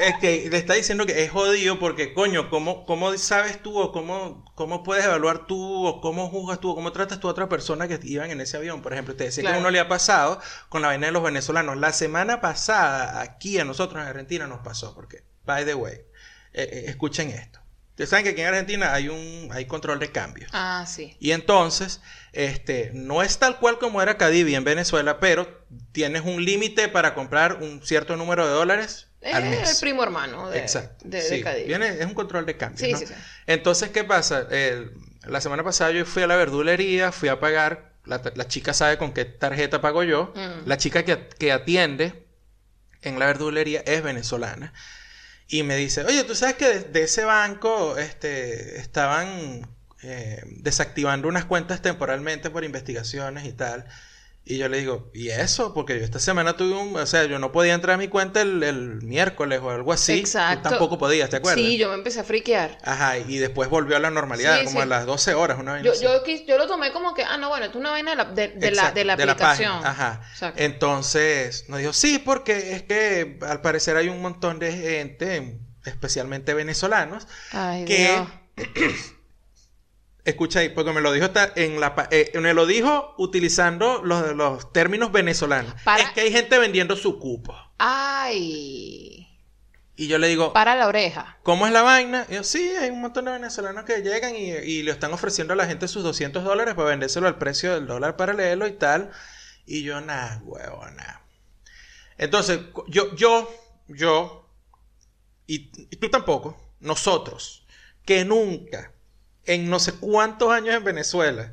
Es 0.00 0.16
que 0.18 0.48
le 0.50 0.56
está 0.56 0.74
diciendo 0.74 1.06
que 1.06 1.24
es 1.24 1.30
jodido 1.30 1.78
porque, 1.78 2.14
coño, 2.14 2.50
¿cómo, 2.50 2.84
cómo 2.86 3.16
sabes 3.18 3.62
tú 3.62 3.78
o 3.78 3.92
cómo, 3.92 4.44
cómo 4.54 4.82
puedes 4.82 5.04
evaluar 5.04 5.46
tú 5.46 5.86
o 5.86 6.00
cómo 6.00 6.28
juzgas 6.28 6.60
tú 6.60 6.70
o 6.70 6.74
cómo 6.74 6.92
tratas 6.92 7.20
tú 7.20 7.28
a 7.28 7.30
otra 7.32 7.48
persona 7.48 7.88
que 7.88 7.98
iban 8.04 8.30
en 8.30 8.40
ese 8.40 8.56
avión? 8.56 8.82
Por 8.82 8.92
ejemplo, 8.92 9.14
te 9.16 9.24
decía 9.24 9.42
que 9.42 9.46
Claro. 9.46 9.56
a 9.58 9.60
uno 9.60 9.70
le 9.70 9.80
ha 9.80 9.88
pasado 9.88 10.40
con 10.68 10.82
la 10.82 10.88
vaina 10.88 11.06
de 11.06 11.12
los 11.12 11.22
venezolanos. 11.22 11.76
La 11.76 11.92
semana 11.92 12.40
pasada, 12.40 13.20
aquí 13.20 13.58
a 13.58 13.64
nosotros 13.64 14.00
en 14.02 14.08
Argentina 14.08 14.46
nos 14.46 14.60
pasó, 14.60 14.94
porque, 14.94 15.24
by 15.44 15.64
the 15.64 15.74
way, 15.74 15.94
eh, 15.94 16.02
eh, 16.72 16.84
escuchen 16.88 17.30
esto. 17.30 17.60
Ustedes 17.90 18.10
saben 18.10 18.24
que 18.24 18.30
aquí 18.30 18.42
en 18.42 18.46
Argentina 18.46 18.94
hay 18.94 19.08
un 19.08 19.48
hay 19.52 19.64
control 19.66 19.98
de 19.98 20.12
cambios. 20.12 20.48
Ah, 20.54 20.84
sí. 20.86 21.16
Y 21.18 21.32
entonces, 21.32 22.00
este, 22.32 22.92
no 22.94 23.22
es 23.22 23.38
tal 23.40 23.58
cual 23.58 23.78
como 23.80 24.00
era 24.00 24.16
Cadivi 24.16 24.54
en 24.54 24.62
Venezuela, 24.62 25.18
pero 25.18 25.66
tienes 25.98 26.22
un 26.24 26.44
límite 26.44 26.88
para 26.88 27.12
comprar 27.14 27.54
un 27.60 27.82
cierto 27.84 28.16
número 28.16 28.46
de 28.46 28.52
dólares 28.52 29.08
al 29.24 29.42
Es 29.42 29.50
mes. 29.60 29.70
el 29.72 29.76
primo 29.80 30.04
hermano 30.04 30.48
de, 30.48 30.60
Exacto. 30.60 31.04
de, 31.08 31.18
de 31.20 31.28
sí, 31.28 31.42
Cádiz. 31.42 31.66
viene- 31.66 31.88
es 31.98 32.06
un 32.06 32.14
control 32.14 32.46
de 32.46 32.56
cambio. 32.56 32.78
Sí, 32.86 32.92
¿no? 32.92 32.98
sí. 32.98 33.06
Entonces, 33.48 33.90
¿qué 33.90 34.04
pasa? 34.04 34.46
La 35.26 35.40
semana 35.40 35.64
pasada 35.64 35.90
yo 35.90 36.04
fui 36.04 36.22
a 36.22 36.28
la 36.28 36.36
verdulería, 36.36 37.10
fui 37.10 37.28
a 37.28 37.40
pagar. 37.40 37.94
La, 38.04 38.22
la 38.36 38.46
chica 38.46 38.72
sabe 38.74 38.96
con 38.96 39.12
qué 39.12 39.24
tarjeta 39.24 39.80
pago 39.80 40.04
yo. 40.04 40.32
Mm. 40.36 40.68
La 40.68 40.76
chica 40.78 41.04
que, 41.04 41.28
que 41.36 41.50
atiende 41.50 42.26
en 43.02 43.18
la 43.18 43.26
verdulería 43.26 43.80
es 43.84 44.00
venezolana. 44.04 44.72
Y 45.48 45.64
me 45.64 45.74
dice, 45.76 46.04
oye, 46.04 46.22
tú 46.24 46.34
sabes 46.36 46.54
que 46.54 46.68
de, 46.68 46.80
de 46.84 47.02
ese 47.02 47.24
banco 47.24 47.98
este, 47.98 48.78
estaban 48.78 49.66
eh, 50.02 50.42
desactivando 50.46 51.26
unas 51.26 51.44
cuentas 51.44 51.82
temporalmente 51.82 52.50
por 52.50 52.62
investigaciones 52.64 53.44
y 53.46 53.52
tal. 53.52 53.84
Y 54.50 54.56
yo 54.56 54.66
le 54.70 54.78
digo, 54.78 55.10
¿y 55.12 55.28
eso? 55.28 55.74
Porque 55.74 55.98
yo 55.98 56.04
esta 56.04 56.18
semana 56.18 56.56
tuve 56.56 56.74
un... 56.74 56.96
O 56.96 57.04
sea, 57.04 57.26
yo 57.26 57.38
no 57.38 57.52
podía 57.52 57.74
entrar 57.74 57.96
a 57.96 57.98
mi 57.98 58.08
cuenta 58.08 58.40
el, 58.40 58.62
el 58.62 59.02
miércoles 59.02 59.60
o 59.62 59.68
algo 59.68 59.92
así. 59.92 60.14
Tú 60.14 60.20
Exacto. 60.20 60.70
tampoco 60.70 60.96
podías, 60.96 61.28
¿te 61.28 61.36
acuerdas? 61.36 61.62
Sí, 61.62 61.76
yo 61.76 61.90
me 61.90 61.96
empecé 61.96 62.20
a 62.20 62.24
friquear. 62.24 62.78
Ajá, 62.82 63.18
y 63.18 63.36
después 63.36 63.68
volvió 63.68 63.96
a 63.96 64.00
la 64.00 64.10
normalidad, 64.10 64.60
Sí, 64.60 64.64
como 64.64 64.78
sí. 64.78 64.82
a 64.84 64.86
las 64.86 65.04
12 65.04 65.34
horas, 65.34 65.58
una 65.58 65.72
vaina 65.72 65.92
Yo, 65.92 65.92
yo, 66.00 66.56
lo 66.56 66.66
tomé 66.66 66.92
como 66.92 67.12
que, 67.12 67.24
ah, 67.24 67.36
no, 67.36 67.50
bueno, 67.50 67.66
es 67.66 67.74
una 67.74 67.90
vaina 67.90 68.12
de 68.12 68.16
la, 68.16 68.24
de, 68.24 68.48
de 68.48 68.70
la, 68.70 68.90
de 68.90 69.04
la 69.04 69.12
aplicación. 69.12 69.84
Ajá. 69.84 70.22
Exacto. 70.32 70.62
Entonces 70.62 71.66
nos 71.68 71.80
dijo, 71.80 71.92
sí, 71.92 72.18
porque 72.18 72.72
es 72.72 72.82
que 72.84 73.38
al 73.46 73.60
parecer 73.60 73.98
hay 73.98 74.08
un 74.08 74.22
montón 74.22 74.58
de 74.58 74.72
gente, 74.72 75.60
especialmente 75.84 76.54
venezolanos, 76.54 77.28
Ay, 77.52 77.84
que... 77.84 78.26
Dios. 78.56 78.96
Escucha 80.28 80.60
ahí, 80.60 80.68
porque 80.68 80.92
me 80.92 81.00
lo 81.00 81.10
dijo 81.12 81.24
esta- 81.26 81.52
en 81.56 81.80
la 81.80 82.06
eh, 82.10 82.30
me 82.34 82.52
lo 82.52 82.66
dijo 82.66 83.14
utilizando 83.16 84.02
los, 84.04 84.34
los 84.36 84.72
términos 84.72 85.10
venezolanos. 85.10 85.74
Para- 85.84 86.02
Es 86.02 86.10
que 86.10 86.20
hay 86.20 86.32
gente 86.32 86.58
vendiendo 86.58 86.96
su 86.96 87.18
cupo. 87.18 87.56
Ay. 87.78 89.26
Y 89.96 90.06
yo 90.06 90.18
le 90.18 90.28
digo, 90.28 90.52
Para 90.52 90.76
la 90.76 90.86
oreja. 90.86 91.38
¿Cómo 91.42 91.66
es 91.66 91.72
la 91.72 91.82
vaina? 91.82 92.26
Y 92.28 92.34
yo, 92.34 92.44
sí, 92.44 92.70
hay 92.78 92.90
un 92.90 93.00
montón 93.00 93.24
de 93.24 93.32
venezolanos 93.32 93.84
que 93.84 94.02
llegan 94.02 94.36
y, 94.36 94.50
y 94.52 94.82
le 94.82 94.90
están 94.92 95.12
ofreciendo 95.12 95.54
a 95.54 95.56
la 95.56 95.66
gente 95.66 95.88
sus 95.88 96.04
200 96.04 96.44
dólares 96.44 96.74
para 96.74 96.90
vendérselo 96.90 97.26
al 97.26 97.38
precio 97.38 97.72
del 97.74 97.86
dólar 97.86 98.16
paralelo 98.16 98.66
y 98.68 98.72
tal. 98.72 99.10
Y 99.66 99.82
yo, 99.82 100.00
nada, 100.00 100.40
huevona. 100.44 101.22
Entonces, 102.18 102.60
yo, 102.88 103.14
yo, 103.16 103.50
yo, 103.88 104.48
y, 105.46 105.70
y 105.90 105.96
tú 105.96 106.10
tampoco, 106.10 106.56
nosotros, 106.80 107.66
que 108.04 108.24
nunca, 108.24 108.92
en 109.48 109.68
no 109.70 109.78
sé 109.78 109.92
cuántos 109.92 110.52
años 110.52 110.74
en 110.74 110.84
Venezuela, 110.84 111.52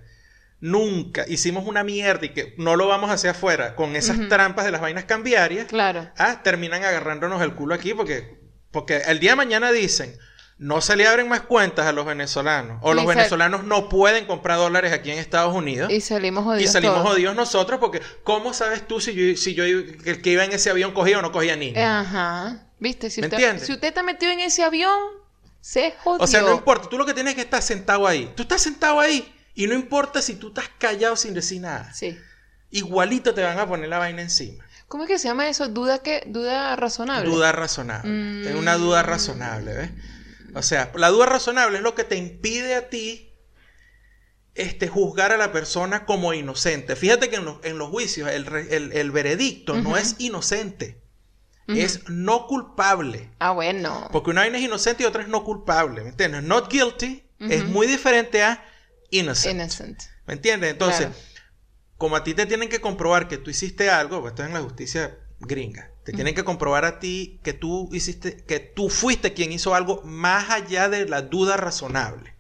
nunca 0.60 1.26
hicimos 1.28 1.68
una 1.68 1.84
mierda 1.84 2.26
y 2.26 2.30
que 2.30 2.54
no 2.58 2.76
lo 2.76 2.88
vamos 2.88 3.10
hacia 3.12 3.32
afuera 3.32 3.76
con 3.76 3.96
esas 3.96 4.18
trampas 4.30 4.66
de 4.66 4.72
las 4.72 4.82
vainas 4.82 5.06
cambiarias. 5.06 5.66
Claro. 5.68 6.10
Ah, 6.18 6.42
terminan 6.44 6.84
agarrándonos 6.84 7.42
el 7.42 7.54
culo 7.54 7.76
aquí 7.76 7.94
porque, 7.94 8.40
porque 8.72 8.98
el 9.08 9.20
día 9.20 9.32
de 9.32 9.36
mañana 9.36 9.72
dicen, 9.72 10.18
no 10.58 10.80
se 10.80 10.96
le 10.96 11.06
abren 11.06 11.28
más 11.28 11.42
cuentas 11.42 11.86
a 11.86 11.92
los 11.92 12.06
venezolanos. 12.06 12.80
O 12.82 12.94
Y 12.94 12.96
los 12.96 13.06
venezolanos 13.06 13.66
no 13.66 13.90
pueden 13.90 14.26
comprar 14.26 14.58
dólares 14.58 14.94
aquí 14.94 15.12
en 15.12 15.20
Estados 15.20 15.54
Unidos. 15.54 15.92
Y 15.92 16.00
salimos 16.00 16.44
Y 16.44 16.46
jodidos. 16.46 16.72
salimos 16.72 16.96
todos. 16.98 17.10
jodidos 17.10 17.36
nosotros 17.36 17.80
porque, 17.80 18.02
¿cómo 18.24 18.54
sabes 18.54 18.88
tú 18.88 19.02
si 19.02 19.14
yo, 19.14 19.36
si 19.38 19.54
yo 19.54 19.66
que 19.66 20.10
el 20.12 20.22
que 20.22 20.30
iba 20.32 20.46
en 20.46 20.54
ese 20.54 20.70
avión 20.70 20.94
cogía 20.94 21.20
o 21.20 21.22
no 21.22 21.34
cogía 21.34 21.58
niños? 21.58 21.84
Ajá. 21.84 22.70
¿Viste? 22.80 23.10
Si 23.10 23.20
¿Me 23.22 23.28
usted, 23.28 23.60
si 23.60 23.74
usted 23.74 23.90
está 23.90 24.02
metido 24.04 24.32
en 24.32 24.40
ese 24.40 24.64
avión, 24.64 24.98
se 25.68 25.96
jodió. 26.04 26.24
O 26.24 26.28
sea, 26.28 26.42
no 26.42 26.52
importa, 26.54 26.88
tú 26.90 26.98
lo 26.98 27.06
que 27.08 27.14
tienes 27.16 27.32
es 27.32 27.36
que 27.38 27.42
estar 27.42 27.62
sentado 27.64 28.06
ahí. 28.06 28.32
Tú 28.36 28.44
estás 28.44 28.62
sentado 28.62 29.00
ahí 29.00 29.34
y 29.56 29.66
no 29.66 29.74
importa 29.74 30.22
si 30.22 30.36
tú 30.36 30.50
estás 30.50 30.70
callado 30.78 31.16
sin 31.16 31.34
decir 31.34 31.60
nada. 31.62 31.92
Sí. 31.94 32.16
Igualito 32.70 33.34
te 33.34 33.42
van 33.42 33.58
a 33.58 33.68
poner 33.68 33.90
la 33.90 33.98
vaina 33.98 34.22
encima. 34.22 34.64
¿Cómo 34.88 35.04
es 35.06 35.10
que 35.10 35.18
se 35.18 35.28
llama 35.28 35.50
eso? 35.50 35.68
¿Duda 35.68 36.04
qué? 36.04 36.24
¿Duda 36.28 36.76
razonable? 36.76 37.28
Duda 37.30 37.52
razonable. 37.52 38.12
Mm. 38.12 38.48
Es 38.48 38.54
una 38.56 38.76
duda 38.76 39.02
razonable, 39.02 39.74
¿ves? 39.74 39.90
O 40.54 40.62
sea, 40.62 40.92
la 40.96 41.10
duda 41.10 41.26
razonable 41.26 41.78
es 41.78 41.84
lo 41.84 41.96
que 41.96 42.04
te 42.04 42.16
impide 42.16 42.76
a 42.76 42.88
ti 42.90 43.34
este, 44.54 44.88
juzgar 44.88 45.32
a 45.32 45.38
la 45.38 45.52
persona 45.52 46.06
como 46.06 46.34
inocente. 46.34 46.96
Fíjate 46.96 47.30
que 47.30 47.38
en 47.38 47.46
los, 47.46 47.58
en 47.66 47.78
los 47.80 47.90
juicios 47.90 48.30
el, 48.30 48.48
el- 48.70 48.92
el 48.94 49.12
veredicto 49.12 49.76
no 49.82 49.98
es 49.98 50.16
inocente, 50.20 51.02
Ujú. 51.68 51.78
es 51.80 52.08
no 52.10 52.46
culpable. 52.48 53.32
Ah, 53.40 53.52
bueno. 53.52 54.08
Porque 54.12 54.30
una 54.30 54.42
vaina 54.42 54.58
es 54.58 54.64
inocente 54.64 55.04
y 55.04 55.06
otra 55.06 55.24
es 55.24 55.28
no 55.28 55.44
culpable, 55.44 56.04
¿me 56.04 56.10
entiendes? 56.10 56.44
Not 56.44 56.72
guilty 56.72 57.24
es 57.40 57.64
Ujú. 57.64 57.72
muy 57.72 57.88
diferente 57.88 58.44
a 58.44 58.64
innocent. 59.10 59.56
Innocent. 59.56 60.00
¿Me 60.28 60.34
entiendes? 60.36 60.72
Entonces, 60.72 61.08
Claro. 61.08 61.16
como 61.98 62.16
a 62.16 62.24
ti 62.24 62.34
te 62.34 62.46
tienen 62.46 62.70
que 62.70 62.82
comprobar 62.82 63.28
que 63.28 63.38
tú 63.38 63.50
hiciste 63.50 63.90
algo, 63.90 64.22
pues 64.22 64.32
esto 64.34 64.44
es 64.44 64.50
en 64.50 64.54
la 64.54 64.62
justicia 64.62 65.18
gringa, 65.40 65.92
te 66.04 66.14
tienen 66.14 66.34
que 66.36 66.44
comprobar 66.46 66.86
a 66.86 67.00
ti 67.00 67.40
que 67.44 67.54
tú 67.54 67.90
hiciste, 67.94 68.38
que 68.46 68.60
tú 68.60 68.90
fuiste 68.90 69.34
quien 69.34 69.52
hizo 69.52 69.76
algo 69.76 70.02
más 70.04 70.50
allá 70.50 70.88
de 70.88 71.08
la 71.08 71.22
duda 71.24 71.58
razonable. 71.58 72.35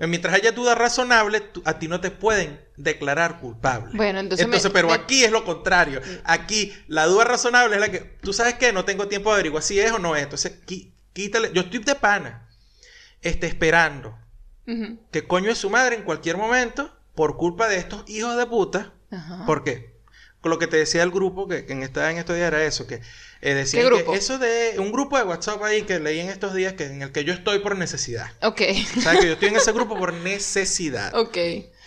Mientras 0.00 0.34
haya 0.34 0.52
duda 0.52 0.74
razonable, 0.74 1.42
a 1.64 1.78
ti 1.78 1.88
no 1.88 2.00
te 2.00 2.10
pueden 2.10 2.60
declarar 2.76 3.40
culpable. 3.40 3.92
Bueno, 3.96 4.20
entonces 4.20 4.46
me- 4.46 4.56
pero 4.72 4.88
me- 4.88 4.94
aquí 4.94 5.24
es 5.24 5.30
lo 5.30 5.44
contrario. 5.44 6.02
Aquí 6.24 6.72
la 6.86 7.06
duda 7.06 7.24
razonable 7.24 7.76
es 7.76 7.80
la 7.80 7.90
que, 7.90 8.00
tú 8.00 8.32
sabes 8.34 8.54
que 8.54 8.72
no 8.72 8.84
tengo 8.84 9.08
tiempo 9.08 9.30
de 9.30 9.34
averiguar 9.36 9.62
si 9.62 9.80
es 9.80 9.90
o 9.92 9.98
no 9.98 10.14
es. 10.14 10.22
Entonces, 10.24 10.60
qui- 10.66 10.92
quítale. 11.14 11.50
Yo 11.54 11.62
estoy 11.62 11.78
de 11.80 11.94
pana, 11.94 12.46
este, 13.22 13.46
esperando 13.46 14.18
que 15.12 15.26
coño 15.26 15.50
es 15.50 15.58
su 15.58 15.70
madre 15.70 15.96
en 15.96 16.02
cualquier 16.02 16.36
momento 16.36 16.94
por 17.14 17.36
culpa 17.38 17.66
de 17.68 17.76
estos 17.78 18.02
hijos 18.10 18.36
de 18.36 18.44
puta. 18.46 18.92
¿Por 19.46 19.64
qué? 19.64 19.95
Con 20.46 20.50
lo 20.52 20.60
que 20.60 20.68
te 20.68 20.76
decía 20.76 21.02
el 21.02 21.10
grupo 21.10 21.48
que, 21.48 21.66
que 21.66 21.72
en, 21.72 21.82
esta, 21.82 22.08
en 22.08 22.18
estos 22.18 22.36
días 22.36 22.46
era 22.46 22.62
eso, 22.64 22.86
que 22.86 23.00
eh, 23.40 23.54
decían 23.54 23.82
¿Qué 23.82 23.88
grupo? 23.88 24.12
que 24.12 24.18
eso 24.18 24.38
de 24.38 24.76
un 24.78 24.92
grupo 24.92 25.18
de 25.18 25.24
WhatsApp 25.24 25.60
ahí 25.64 25.82
que 25.82 25.98
leí 25.98 26.20
en 26.20 26.28
estos 26.28 26.54
días 26.54 26.74
que 26.74 26.84
en 26.86 27.02
el 27.02 27.10
que 27.10 27.24
yo 27.24 27.32
estoy 27.32 27.58
por 27.58 27.76
necesidad. 27.76 28.30
Ok. 28.42 28.62
O 28.96 29.00
sea, 29.00 29.18
que 29.18 29.26
yo 29.26 29.32
estoy 29.32 29.48
en 29.48 29.56
ese 29.56 29.72
grupo 29.78 29.98
por 29.98 30.12
necesidad. 30.12 31.12
ok. 31.16 31.36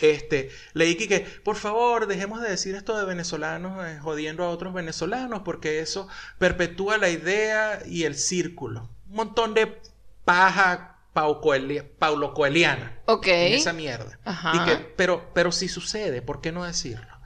Este, 0.02 0.50
leí 0.74 0.96
que, 0.96 1.08
que, 1.08 1.20
por 1.22 1.56
favor, 1.56 2.08
dejemos 2.08 2.42
de 2.42 2.50
decir 2.50 2.76
esto 2.76 2.98
de 2.98 3.06
venezolanos 3.06 3.82
eh, 3.88 3.98
jodiendo 4.02 4.44
a 4.44 4.50
otros 4.50 4.74
venezolanos, 4.74 5.44
porque 5.46 5.80
eso 5.80 6.10
perpetúa 6.38 6.98
la 6.98 7.08
idea 7.10 7.82
y 7.86 8.04
el 8.04 8.16
círculo. 8.16 8.90
Un 9.10 9.16
montón 9.16 9.54
de 9.54 9.80
paja 10.26 10.98
paulo 11.14 12.34
coeliana 12.34 13.00
Ok. 13.06 13.28
en 13.28 13.54
esa 13.54 13.72
mierda. 13.72 14.20
Ajá. 14.26 14.52
Y 14.54 14.66
que, 14.70 14.76
pero, 14.98 15.32
pero 15.34 15.54
si 15.54 15.70
sucede, 15.70 16.22
¿por 16.22 16.42
qué 16.42 16.52
no 16.52 16.66
decirlo? 16.66 17.19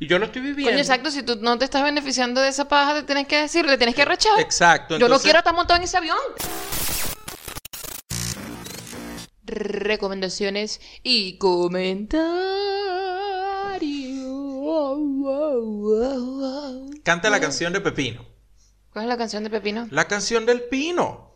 Y 0.00 0.06
yo 0.06 0.18
lo 0.18 0.26
estoy 0.26 0.42
viviendo. 0.42 0.70
Coño, 0.70 0.78
exacto, 0.80 1.10
si 1.10 1.22
tú 1.22 1.36
no 1.40 1.56
te 1.58 1.64
estás 1.64 1.82
beneficiando 1.82 2.40
de 2.40 2.48
esa 2.48 2.66
paja, 2.68 2.94
te 2.94 3.02
tienes 3.04 3.26
que 3.26 3.40
decir, 3.40 3.64
le 3.66 3.76
tienes 3.76 3.94
que 3.94 4.02
arrechar. 4.02 4.38
Exacto. 4.40 4.98
Yo 4.98 5.08
no 5.08 5.18
quiero 5.20 5.38
estar 5.38 5.54
montado 5.54 5.78
en 5.78 5.84
ese 5.84 5.96
avión. 5.96 6.18
Recomendaciones 9.44 10.80
y 11.02 11.38
comentarios. 11.38 12.24
Canta 17.04 17.30
la 17.30 17.40
canción 17.40 17.72
de 17.72 17.80
Pepino. 17.80 18.26
¿Cuál 18.92 19.04
es 19.04 19.08
la 19.08 19.16
canción 19.16 19.44
de 19.44 19.50
Pepino? 19.50 19.86
La 19.90 20.06
canción 20.06 20.46
del 20.46 20.62
Pino. 20.62 21.34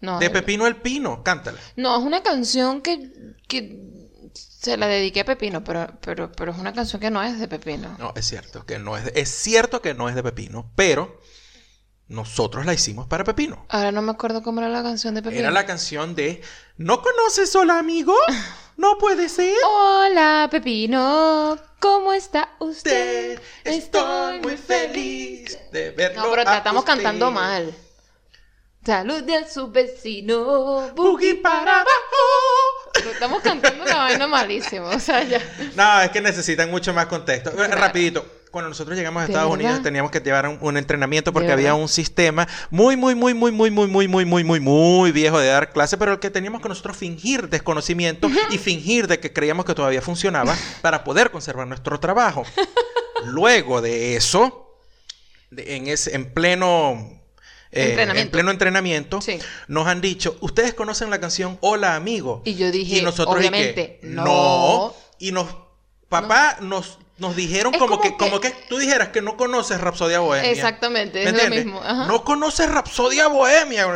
No, 0.00 0.18
De 0.18 0.30
Pepino 0.30 0.66
el 0.66 0.76
Pino. 0.76 1.22
Cántala. 1.22 1.58
no 1.76 1.98
es 1.98 2.02
una 2.02 2.22
canción 2.22 2.80
que, 2.80 3.10
que 3.46 3.99
se 4.34 4.76
la 4.76 4.86
dediqué 4.86 5.20
a 5.20 5.24
Pepino, 5.24 5.62
pero, 5.64 5.86
pero, 6.00 6.30
pero 6.32 6.52
es 6.52 6.58
una 6.58 6.72
canción 6.72 7.00
que 7.00 7.10
no 7.10 7.22
es 7.22 7.38
de 7.38 7.48
Pepino. 7.48 7.96
No, 7.98 8.12
es 8.16 8.26
cierto 8.26 8.64
que 8.66 8.78
no 8.78 8.96
es 8.96 9.04
de- 9.06 9.12
es 9.20 9.28
cierto 9.30 9.80
que 9.82 9.94
no 9.94 10.08
es 10.08 10.14
de 10.14 10.22
Pepino, 10.22 10.70
pero 10.76 11.20
nosotros 12.08 12.66
la 12.66 12.74
hicimos 12.74 13.06
para 13.06 13.24
Pepino. 13.24 13.64
Ahora 13.68 13.92
no 13.92 14.02
me 14.02 14.10
acuerdo 14.12 14.42
cómo 14.42 14.60
era 14.60 14.68
la 14.68 14.82
canción 14.82 15.14
de 15.14 15.22
Pepino. 15.22 15.42
Era 15.42 15.50
la 15.50 15.64
canción 15.66 16.14
de 16.14 16.42
¿No 16.76 17.02
conoces 17.02 17.54
Hola 17.54 17.78
amigo? 17.78 18.14
No 18.76 18.96
puede 18.98 19.28
ser. 19.28 19.54
Hola, 19.66 20.48
Pepino, 20.50 21.58
¿cómo 21.78 22.12
está 22.14 22.50
usted? 22.60 23.38
Te 23.62 23.76
estoy 23.76 24.40
muy 24.40 24.56
feliz 24.56 25.58
de 25.70 25.90
verlo. 25.90 26.22
No, 26.22 26.30
pero 26.30 26.48
a 26.48 26.56
estamos 26.56 26.80
usted. 26.80 26.94
cantando 26.94 27.30
mal. 27.30 27.74
Salud 28.84 29.22
de 29.24 29.46
su 29.46 29.70
vecino. 29.70 30.90
Boogie 30.94 31.34
para 31.34 31.80
abajo. 31.82 32.79
Estamos 33.12 33.42
cantando 33.42 33.82
una 33.84 33.96
vaina 33.96 34.26
malísima. 34.26 34.88
O 34.90 35.00
sea, 35.00 35.22
ya. 35.24 35.40
No, 35.74 36.00
es 36.00 36.10
que 36.10 36.20
necesitan 36.20 36.70
mucho 36.70 36.92
más 36.92 37.06
contexto. 37.06 37.50
Eh, 37.50 37.68
Rapidito. 37.68 38.26
Cuando 38.50 38.68
nosotros 38.70 38.98
llegamos 38.98 39.22
a 39.22 39.26
¿De 39.26 39.32
Estados 39.32 39.48
verdad? 39.52 39.64
Unidos 39.66 39.82
teníamos 39.84 40.10
que 40.10 40.18
llevar 40.18 40.48
un, 40.48 40.58
un 40.60 40.76
entrenamiento 40.76 41.32
porque 41.32 41.46
¿De 41.46 41.52
había 41.52 41.74
un 41.74 41.88
sistema 41.88 42.48
muy, 42.68 42.96
muy, 42.96 43.14
muy, 43.14 43.32
muy, 43.32 43.52
muy, 43.52 43.70
muy, 43.70 43.86
muy, 43.86 44.08
muy, 44.08 44.24
muy, 44.24 44.42
muy, 44.44 44.58
muy 44.60 45.12
viejo 45.12 45.38
de 45.38 45.46
dar 45.46 45.70
clase, 45.70 45.96
pero 45.96 46.14
el 46.14 46.18
que 46.18 46.30
teníamos 46.30 46.60
que 46.60 46.68
nosotros 46.68 46.96
fingir 46.96 47.48
desconocimiento 47.48 48.28
y 48.50 48.58
fingir 48.58 49.06
de 49.06 49.20
que 49.20 49.32
creíamos 49.32 49.66
que 49.66 49.74
todavía 49.74 50.02
funcionaba 50.02 50.56
para 50.80 51.04
poder 51.04 51.30
conservar 51.30 51.68
nuestro 51.68 52.00
trabajo. 52.00 52.42
Luego 53.26 53.80
de 53.82 54.16
eso, 54.16 54.76
de- 55.52 55.76
en, 55.76 55.86
ese, 55.86 56.16
en 56.16 56.32
pleno... 56.34 57.19
eh, 57.72 57.96
en 58.16 58.30
pleno 58.30 58.50
entrenamiento, 58.50 59.20
Sí. 59.20 59.38
nos 59.68 59.86
han 59.86 60.00
dicho, 60.00 60.36
ustedes 60.40 60.74
conocen 60.74 61.10
la 61.10 61.20
canción 61.20 61.56
Hola 61.60 61.94
amigo. 61.96 62.42
Y 62.44 62.54
yo 62.56 62.70
dije, 62.70 62.98
y 62.98 63.02
nosotros 63.02 63.36
y 63.36 63.40
que, 63.42 63.48
obviamente, 63.48 64.00
no. 64.02 64.24
no. 64.24 64.94
Y 65.18 65.32
nos, 65.32 65.46
papá, 66.08 66.56
nos, 66.60 66.98
nos 67.18 67.36
dijeron 67.36 67.72
como, 67.72 67.86
como 67.86 68.00
que, 68.00 68.08
que- 68.10 68.16
como 68.16 68.40
que 68.40 68.50
tú 68.68 68.78
dijeras 68.78 69.08
que 69.08 69.20
no 69.22 69.36
conoces 69.36 69.80
Rapsodia 69.80 70.20
Bohemia. 70.20 70.50
Exactamente, 70.50 71.22
¿Me 71.22 71.30
es 71.30 71.44
lo 71.44 71.50
mismo. 71.54 71.80
Ajá. 71.82 72.06
No 72.06 72.24
conoces 72.24 72.68
Rapsodia 72.70 73.28
Bohemia. 73.28 73.86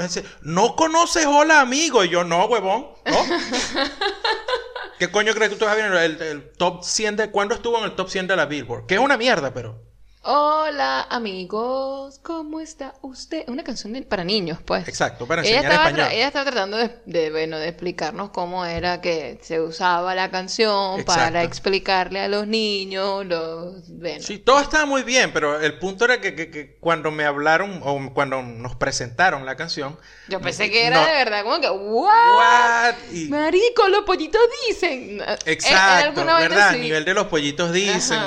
No 0.43 0.77
conoces 0.77 1.27
Hola 1.27 1.61
amigo. 1.61 2.05
Y 2.05 2.11
yo, 2.11 2.23
no, 2.23 2.45
huevón. 2.45 2.87
¿No? 3.07 3.17
¿Qué 4.99 5.11
coño 5.11 5.35
crees 5.35 5.51
que 5.51 5.57
tú 5.57 5.65
vas 5.65 5.73
a 5.73 5.77
ver 5.77 5.93
el, 5.93 6.23
el 6.23 6.51
top 6.53 6.85
100 6.85 7.17
de... 7.17 7.31
¿Cuándo 7.31 7.55
estuvo 7.55 7.79
en 7.79 7.85
el 7.85 7.97
top 7.97 8.09
100 8.09 8.29
de 8.29 8.37
la 8.37 8.47
Billboard? 8.47 8.87
Que 8.87 8.95
es 8.95 9.01
una 9.01 9.17
mierda, 9.17 9.53
pero... 9.53 9.83
Hola, 10.27 11.07
amigos, 11.11 12.19
¿cómo 12.23 12.59
está 12.61 12.95
usted? 13.03 13.45
Una 13.47 13.63
canción 13.63 13.93
de- 13.93 14.01
para 14.05 14.25
niños, 14.25 14.59
pues. 14.65 14.89
Exacto, 14.89 15.27
para 15.27 15.43
ella 15.43 15.51
enseñar 15.57 15.73
estaba, 15.73 15.89
español. 15.91 16.09
ella 16.13 16.27
estaba 16.29 16.45
tratando 16.47 16.77
de, 16.79 16.97
de, 17.05 17.31
bueno, 17.31 17.59
de 17.59 17.69
explicarnos 17.69 18.31
cómo 18.31 18.65
era 18.65 19.03
que 19.03 19.39
se 19.43 19.61
usaba 19.61 20.15
la 20.15 20.31
canción 20.31 21.01
Exacto. 21.01 21.05
para 21.25 21.43
explicarle 21.43 22.21
a 22.21 22.29
los 22.29 22.47
niños 22.47 23.27
los... 23.27 23.87
Bueno, 23.99 24.23
Sí, 24.23 24.39
todo 24.39 24.61
estaba 24.61 24.87
muy 24.87 25.03
bien, 25.03 25.31
pero 25.31 25.61
el 25.61 25.79
punto 25.79 26.07
era 26.07 26.19
que, 26.23 26.35
que- 26.35 26.51
que 26.51 26.79
cuando 26.81 27.11
me 27.11 27.27
hablaron 27.27 27.83
o 27.85 28.15
cuando 28.15 28.41
nos 28.41 28.77
presentaron 28.77 29.45
la 29.45 29.57
canción... 29.57 29.99
yo 30.29 30.41
pensé 30.41 30.71
que 30.71 30.87
era 30.87 31.03
no, 31.03 31.07
de 31.07 31.13
verdad, 31.13 31.43
como 31.43 31.61
que, 31.61 31.69
¿what? 31.69 32.35
What? 32.37 32.95
Y- 33.13 33.29
Marico, 33.29 33.89
los 33.91 34.05
pollitos 34.05 34.41
dicen. 34.71 35.21
Eh, 35.21 35.23
¿Era 35.25 35.37
Exacto, 35.45 36.05
alguna 36.09 36.33
vaina 36.33 36.49
¿verdad? 36.49 36.69
A 36.71 36.73
nivel 36.73 37.05
de 37.05 37.13
los 37.13 37.27
pollitos 37.27 37.75
dicen, 37.75 38.23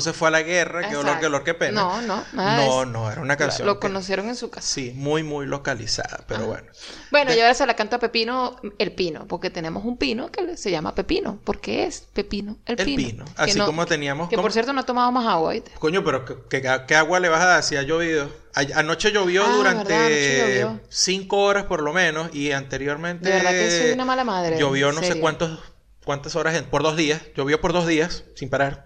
se 0.00 0.12
fue 0.12 0.28
a 0.28 0.30
la 0.30 0.42
guerra, 0.42 0.88
qué 0.88 0.96
qué 1.44 1.54
pena. 1.54 1.80
No, 1.82 2.02
no, 2.02 2.24
nada 2.32 2.60
de 2.60 2.66
No, 2.66 2.84
no, 2.84 3.10
era 3.10 3.20
una 3.20 3.36
canción. 3.36 3.66
Lo 3.66 3.74
que- 3.74 3.86
conocieron 3.88 4.28
en 4.28 4.36
su 4.36 4.50
casa. 4.50 4.66
Sí, 4.66 4.92
muy, 4.94 5.22
muy 5.22 5.46
localizada, 5.46 6.24
pero 6.26 6.46
bueno. 6.46 6.66
Bueno, 7.10 7.32
y 7.34 7.40
ahora 7.40 7.54
se 7.54 7.66
la 7.66 7.74
canta 7.74 7.98
Pepino 7.98 8.56
el 8.78 8.92
Pino, 8.92 9.26
porque 9.26 9.50
tenemos 9.50 9.84
un 9.84 9.96
pino 9.96 10.30
que 10.30 10.56
se 10.56 10.70
llama 10.70 10.94
Pepino, 10.94 11.40
porque 11.44 11.84
es 11.86 12.00
Pepino 12.12 12.56
el 12.66 12.78
El 12.80 12.84
Pino. 12.86 12.96
pino, 13.08 13.24
Que 13.24 13.42
así 13.42 13.58
no- 13.58 13.66
como 13.66 13.86
teníamos... 13.86 14.28
Que 14.28 14.36
por 14.36 14.52
cierto 14.52 14.72
no 14.72 14.80
ha 14.80 14.86
tomado 14.86 15.10
más 15.12 15.26
agua, 15.26 15.52
¿viste? 15.52 15.70
Coño, 15.78 16.02
pero 16.04 16.24
¿qué, 16.48 16.96
agua 16.96 17.20
le 17.20 17.28
vas 17.28 17.42
a 17.42 17.46
dar 17.46 17.62
si 17.62 17.76
ha 17.76 17.82
llovido? 17.82 18.30
Anoche 18.74 19.12
llovió 19.12 19.44
Ah, 19.44 19.52
durante 19.54 19.84
verdad, 19.92 20.06
anoche 20.06 20.38
llovió. 20.62 20.80
cinco 20.88 21.42
horas 21.42 21.64
por 21.64 21.82
lo 21.82 21.92
menos 21.92 22.34
y 22.34 22.52
anteriormente... 22.52 23.28
De 23.28 23.34
verdad 23.36 23.50
que 23.50 23.70
soy 23.82 23.90
una 23.92 24.04
mala 24.04 24.24
madre, 24.24 24.58
Llovió 24.58 24.92
no 24.92 25.02
sé 25.02 25.20
cuántos, 25.20 25.58
cuántas 26.04 26.36
horas, 26.36 26.54
en- 26.54 26.64
por 26.64 26.82
dos 26.82 26.96
días. 26.96 27.20
Llovió 27.36 27.60
por 27.60 27.72
dos 27.72 27.86
días, 27.86 28.24
sin 28.34 28.48
parar. 28.48 28.85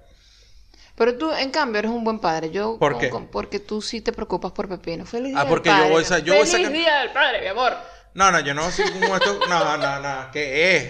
Pero 1.00 1.16
tú, 1.16 1.32
en 1.32 1.50
cambio, 1.50 1.78
eres 1.78 1.90
un 1.90 2.04
buen 2.04 2.18
padre. 2.18 2.50
Yo, 2.50 2.76
¿Por 2.78 2.92
con- 2.92 3.00
qué? 3.00 3.08
con- 3.08 3.26
porque 3.28 3.58
tú 3.58 3.80
sí 3.80 4.02
te 4.02 4.12
preocupas 4.12 4.52
por 4.52 4.68
Pepino. 4.68 5.06
Feliz 5.06 5.32
Ah, 5.34 5.44
día 5.44 5.48
porque 5.48 5.70
del 5.70 5.78
yo 5.78 5.82
padre. 5.84 5.94
voy 5.94 6.04
a 6.04 6.18
yo 6.18 6.34
voy 6.34 6.42
a 6.42 6.46
Feliz 6.46 6.72
día 6.72 6.98
del 7.00 7.10
padre, 7.12 7.40
mi 7.40 7.46
amor. 7.46 7.72
No, 8.12 8.30
no, 8.30 8.38
yo 8.40 8.52
no 8.52 8.70
soy 8.70 8.90
como 8.90 9.16
esto. 9.16 9.40
No, 9.48 9.76
no, 9.78 10.00
no. 10.00 10.30
¿Qué 10.30 10.76
es? 10.76 10.88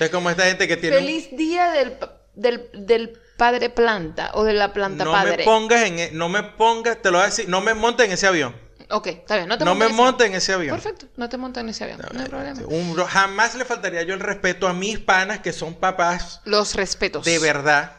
Es 0.00 0.10
como 0.10 0.28
esta 0.28 0.44
gente 0.44 0.68
que 0.68 0.76
tiene... 0.76 0.98
un- 0.98 1.02
Feliz 1.02 1.28
día 1.34 1.70
del, 1.70 1.96
del, 2.34 2.68
del 2.74 3.18
padre 3.38 3.70
planta 3.70 4.32
o 4.34 4.44
de 4.44 4.52
la 4.52 4.74
planta 4.74 5.02
no 5.04 5.12
padre. 5.12 5.38
me 5.38 5.44
pongas 5.44 5.82
en... 5.84 5.98
e- 5.98 6.10
No 6.12 6.28
me 6.28 6.42
pongas, 6.42 7.00
te 7.00 7.10
lo 7.10 7.16
voy 7.16 7.22
a 7.22 7.30
decir, 7.30 7.48
no 7.48 7.62
me 7.62 7.72
montes 7.72 8.04
en 8.06 8.12
ese 8.12 8.26
avión. 8.26 8.54
Ok, 8.90 9.06
está 9.06 9.36
bien, 9.36 9.48
no 9.48 9.56
te 9.56 9.64
No 9.64 9.74
me 9.74 9.88
montes 9.88 9.88
en 9.88 9.94
ese 9.94 10.02
montes 10.02 10.26
en 10.26 10.34
ese 10.34 10.52
avión. 10.52 10.76
Perfecto, 10.76 11.06
no 11.16 11.28
te 11.30 11.38
montes 11.38 11.62
en 11.62 11.68
ese 11.70 11.84
avión, 11.84 12.00
no 12.12 12.20
hay 12.20 12.28
problema. 12.28 12.60
Un- 12.66 12.96
jamás 13.06 13.54
le 13.54 13.64
faltaría 13.64 14.02
yo 14.02 14.12
el 14.12 14.20
respeto 14.20 14.68
a 14.68 14.74
mis 14.74 14.98
panas 14.98 15.38
que 15.40 15.54
son 15.54 15.72
papás 15.74 16.42
Los 16.44 16.74
respetos. 16.74 17.24
de 17.24 17.38
verdad, 17.38 17.92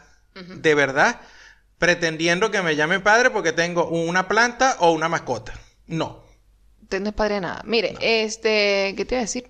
de 0.44 0.74
verdad, 0.74 1.20
pretendiendo 1.78 2.50
que 2.50 2.62
me 2.62 2.76
llamen 2.76 3.02
padre 3.02 3.30
porque 3.30 3.52
tengo 3.52 3.88
una 3.88 4.28
planta 4.28 4.76
o 4.80 4.92
una 4.92 5.08
mascota. 5.08 5.54
No. 5.86 6.24
Usted 6.82 7.00
no 7.00 7.08
es 7.08 7.14
padre 7.14 7.36
de 7.36 7.40
nada. 7.42 7.62
Mire, 7.64 7.96
este, 8.00 8.94
¿qué 8.96 9.04
te 9.04 9.14
iba 9.14 9.20
a 9.20 9.24
decir? 9.24 9.48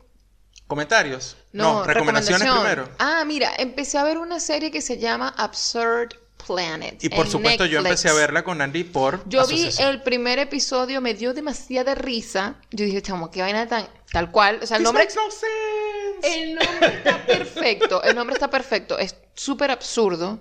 ¿Comentarios? 0.67 1.37
No, 1.53 1.85
recomendaciones 1.85 2.51
primero. 2.51 2.89
Ah, 2.99 3.25
mira, 3.25 3.53
empecé 3.59 3.99
a 3.99 4.05
ver 4.05 4.19
una 4.19 4.41
serie 4.41 4.71
que 4.71 4.81
se 4.81 4.99
llama 4.99 5.29
Absurd 5.37 6.15
Planet. 6.45 7.03
Y 7.03 7.09
por 7.09 7.29
supuesto 7.29 7.67
yo 7.67 7.79
empecé 7.79 8.09
a 8.09 8.13
verla 8.15 8.43
con 8.43 8.61
Andy 8.61 8.85
por 8.85 9.29
Yo 9.29 9.47
vi 9.47 9.69
el 9.79 10.03
primer 10.03 10.39
episodio, 10.39 11.01
me 11.01 11.15
dio 11.15 11.35
demasiada 11.35 11.95
risa. 11.95 12.57
Yo 12.71 12.85
dije, 12.85 13.01
chamo, 13.03 13.31
qué 13.31 13.43
vaina 13.43 13.67
tan 13.67 13.89
tal 14.13 14.31
cual. 14.31 14.61
O 14.63 14.67
sea, 14.67 14.77
el 14.77 14.83
This 14.83 14.87
nombre, 14.87 15.09
no 15.15 15.31
sense. 15.31 16.43
el 16.43 16.55
nombre 16.55 16.87
está 16.97 17.27
perfecto. 17.27 18.03
El 18.03 18.15
nombre 18.17 18.35
está 18.35 18.51
perfecto. 18.51 18.99
Es 18.99 19.17
súper 19.35 19.71
absurdo, 19.71 20.41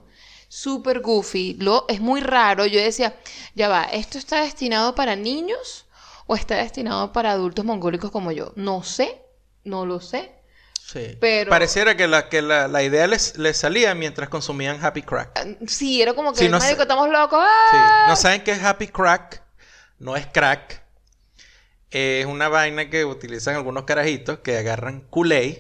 súper 0.56 1.02
goofy. 1.02 1.56
Lo, 1.60 1.86
es 1.90 2.00
muy 2.00 2.22
raro. 2.22 2.66
Yo 2.66 2.80
decía, 2.80 3.16
ya 3.56 3.68
va, 3.68 3.84
¿esto 3.84 4.18
está 4.18 4.42
destinado 4.42 4.96
para 4.96 5.16
niños 5.16 5.86
o 6.28 6.36
está 6.36 6.56
destinado 6.56 7.12
para 7.12 7.32
adultos 7.32 7.66
mongólicos 7.66 8.10
como 8.12 8.32
yo? 8.32 8.54
No 8.56 8.82
sé, 8.84 9.22
no 9.66 9.86
lo 9.86 10.00
sé. 10.00 10.32
Sí. 10.82 11.18
Pero- 11.20 11.50
Pareciera 11.50 11.98
que 11.98 12.08
la, 12.08 12.30
que 12.30 12.42
la, 12.42 12.68
la 12.68 12.84
idea 12.84 13.06
les, 13.08 13.38
les 13.38 13.58
salía 13.58 13.94
mientras 13.96 14.30
consumían 14.30 14.84
Happy 14.84 15.02
Crack. 15.02 15.32
Ah, 15.36 15.46
Sí, 15.68 16.02
era 16.02 16.14
como 16.14 16.32
que, 16.32 16.40
Sí, 16.40 16.48
no 16.50 16.58
estamos 16.58 17.10
locos. 17.10 17.44
Sí. 17.72 17.78
¡ah! 17.78 18.06
¿No 18.08 18.16
saben 18.16 18.44
qué 18.44 18.52
es 18.52 18.64
Happy 18.64 18.88
Crack? 18.88 19.42
No 20.00 20.16
es 20.16 20.26
crack. 20.28 20.84
Es 21.92 22.26
una 22.26 22.50
vaina 22.50 22.90
que 22.90 23.06
utilizan 23.06 23.56
algunos 23.56 23.84
carajitos 23.86 24.40
que 24.40 24.58
agarran 24.58 25.02
Kool-Aid 25.10 25.58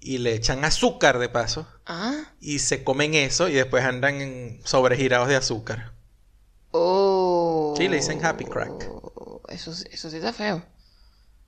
y 0.00 0.18
le 0.18 0.34
echan 0.34 0.64
azúcar 0.64 1.18
de 1.18 1.28
paso 1.28 1.66
Ah, 1.86 2.14
y 2.40 2.60
se 2.60 2.82
comen 2.84 3.14
eso 3.14 3.48
y 3.48 3.52
después 3.54 3.84
andan 3.84 4.20
en 4.20 4.60
sobregirados 4.64 5.28
de 5.28 5.36
azúcar. 5.36 5.92
oh. 6.72 7.74
Sí, 7.76 7.88
le 7.88 7.96
dicen 7.96 8.24
happy 8.24 8.44
crack. 8.44 8.88
Eso, 9.48 9.72
eso 9.90 10.10
sí 10.10 10.16
está 10.16 10.32
feo. 10.32 10.62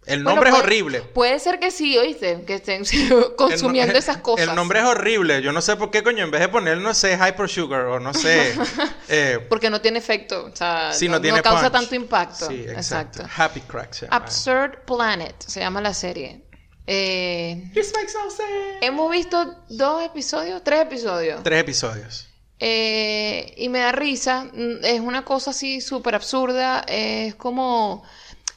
El 0.05 0.25
Bueno, 0.25 0.31
nombre 0.41 0.51
es 0.51 0.57
horrible. 0.57 1.01
Puede 1.03 1.39
ser 1.39 1.61
que 1.61 1.71
sí, 1.71 1.97
oíste, 1.97 2.43
que 2.45 2.55
estén 2.55 2.83
consumiendo 3.37 3.93
no- 3.93 3.99
esas 3.99 4.17
cosas. 4.17 4.49
El 4.49 4.55
nombre 4.57 4.81
es 4.81 4.85
horrible. 4.85 5.43
Yo 5.43 5.53
no 5.53 5.61
sé 5.61 5.77
por 5.77 5.93
qué, 5.93 6.03
coño, 6.03 6.25
en 6.25 6.31
vez 6.33 6.41
de 6.41 6.49
poner, 6.49 6.79
no 6.79 6.93
sé, 6.93 7.17
Hyper 7.17 7.49
Sugar 7.49 7.83
o 7.87 8.01
no 8.01 8.13
sé. 8.13 8.53
eh, 9.09 9.39
Porque 9.49 9.71
no 9.71 9.81
tiene 9.81 10.01
efecto, 10.01 10.47
o 10.53 10.57
sea, 10.57 10.93
sí, 10.93 11.07
no, 11.07 11.15
no, 11.17 11.21
tiene 11.21 11.37
no 11.37 11.43
causa 11.45 11.71
punch. 11.71 11.73
tanto 11.81 11.95
impacto. 11.95 12.49
Sí, 12.49 12.65
exacto. 12.69 13.23
exacto. 13.23 13.43
Happy 13.43 13.61
Crack 13.61 13.93
se 13.93 14.07
llama. 14.07 14.17
Absurd 14.17 14.79
Planet 14.87 15.37
se 15.47 15.61
llama 15.61 15.81
la 15.81 15.95
serie. 15.95 16.43
Eh, 16.87 17.71
This 17.75 17.93
makes 17.95 18.13
no 18.15 18.31
sense. 18.31 18.79
hemos 18.81 19.11
visto 19.11 19.57
dos 19.69 20.05
episodios, 20.05 20.63
tres 20.65 20.83
episodios. 20.83 21.43
Tres 21.43 21.61
episodios. 21.61 22.29
Eh, 22.59 23.55
y 23.57 23.69
me 23.69 23.81
da 23.81 23.93
risa. 23.93 24.45
mm, 24.53 24.85
Es 24.85 25.01
una 25.01 25.25
cosa 25.25 25.51
así 25.51 25.81
súper 25.81 26.15
absurda. 26.15 26.81
Es 26.89 27.35
como. 27.37 28.03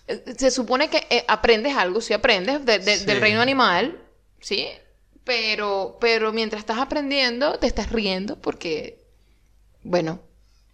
eh, 0.08 0.24
Se 0.38 0.52
supone 0.52 0.90
que 0.90 1.06
eh, 1.10 1.26
aprendes 1.28 1.76
algo, 1.76 2.02
sí 2.02 2.14
aprendes 2.14 2.64
de- 2.66 2.80
de- 2.80 2.98
Sí. 2.98 3.06
del 3.06 3.22
reino 3.22 3.42
animal, 3.42 4.00
¿sí? 4.40 4.68
Pero, 5.24 5.98
pero 6.00 6.32
mientras 6.34 6.60
estás 6.60 6.78
aprendiendo, 6.78 7.58
te 7.60 7.66
estás 7.68 7.92
riendo 7.92 8.40
porque, 8.40 9.04
bueno, 9.82 10.20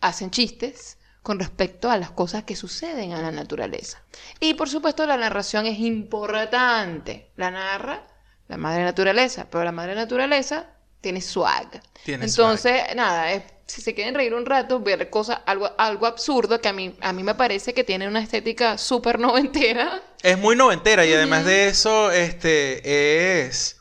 hacen 0.02 0.30
chistes 0.32 0.98
con 1.24 1.40
respecto 1.40 1.90
a 1.92 1.98
las 1.98 2.12
cosas 2.12 2.44
que 2.44 2.56
suceden 2.56 3.12
en 3.12 3.22
la 3.22 3.32
naturaleza. 3.32 4.02
Y 4.40 4.56
por 4.56 4.70
supuesto, 4.70 5.06
la 5.06 5.18
narración 5.18 5.66
es 5.68 5.80
importante. 5.80 7.32
La 7.36 7.52
narra 7.52 8.08
la 8.48 8.58
madre 8.58 8.84
naturaleza, 8.84 9.48
pero 9.50 9.64
la 9.64 9.72
madre 9.72 9.96
naturaleza 9.96 10.66
tiene 11.00 11.22
swag. 11.22 11.82
Tiene 12.04 12.26
Entonces, 12.26 12.82
nada, 12.98 13.32
es- 13.32 13.44
si 13.66 13.82
se 13.82 13.94
quieren 13.94 14.14
reír 14.14 14.34
un 14.34 14.46
rato, 14.46 14.82
ver 14.82 15.10
cosas, 15.10 15.40
algo, 15.46 15.70
algo 15.78 16.06
absurdo 16.06 16.60
que 16.60 16.68
a 16.68 16.74
mí, 16.74 16.94
a 17.00 17.14
mí 17.14 17.24
me 17.24 17.36
parece 17.36 17.74
que 17.74 17.86
tiene 17.86 18.10
una 18.10 18.20
estética 18.22 18.78
súper 18.78 19.18
noventera. 19.20 20.02
Es 20.22 20.38
muy 20.38 20.58
noventera 20.58 21.06
y 21.06 21.14
además 21.14 21.46
de 21.46 21.70
eso, 21.70 22.12
este, 22.12 23.46
es... 23.46 23.78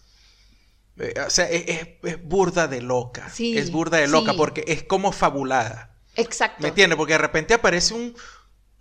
eh, 1.00 1.14
O 1.26 1.30
sea, 1.30 1.50
es, 1.50 1.64
es- 1.66 1.88
es 2.04 2.22
burda 2.22 2.68
de 2.68 2.80
loca. 2.80 3.28
Sí, 3.30 3.58
es 3.58 3.72
burda 3.72 3.98
de 3.98 4.06
loca 4.06 4.30
sí. 4.30 4.36
porque 4.38 4.64
es 4.68 4.84
como 4.84 5.10
fabulada. 5.10 5.89
Exacto. 6.20 6.62
¿Me 6.62 6.68
entiendes? 6.68 6.96
Porque 6.96 7.14
de 7.14 7.18
repente 7.18 7.54
aparece 7.54 7.94
un, 7.94 8.14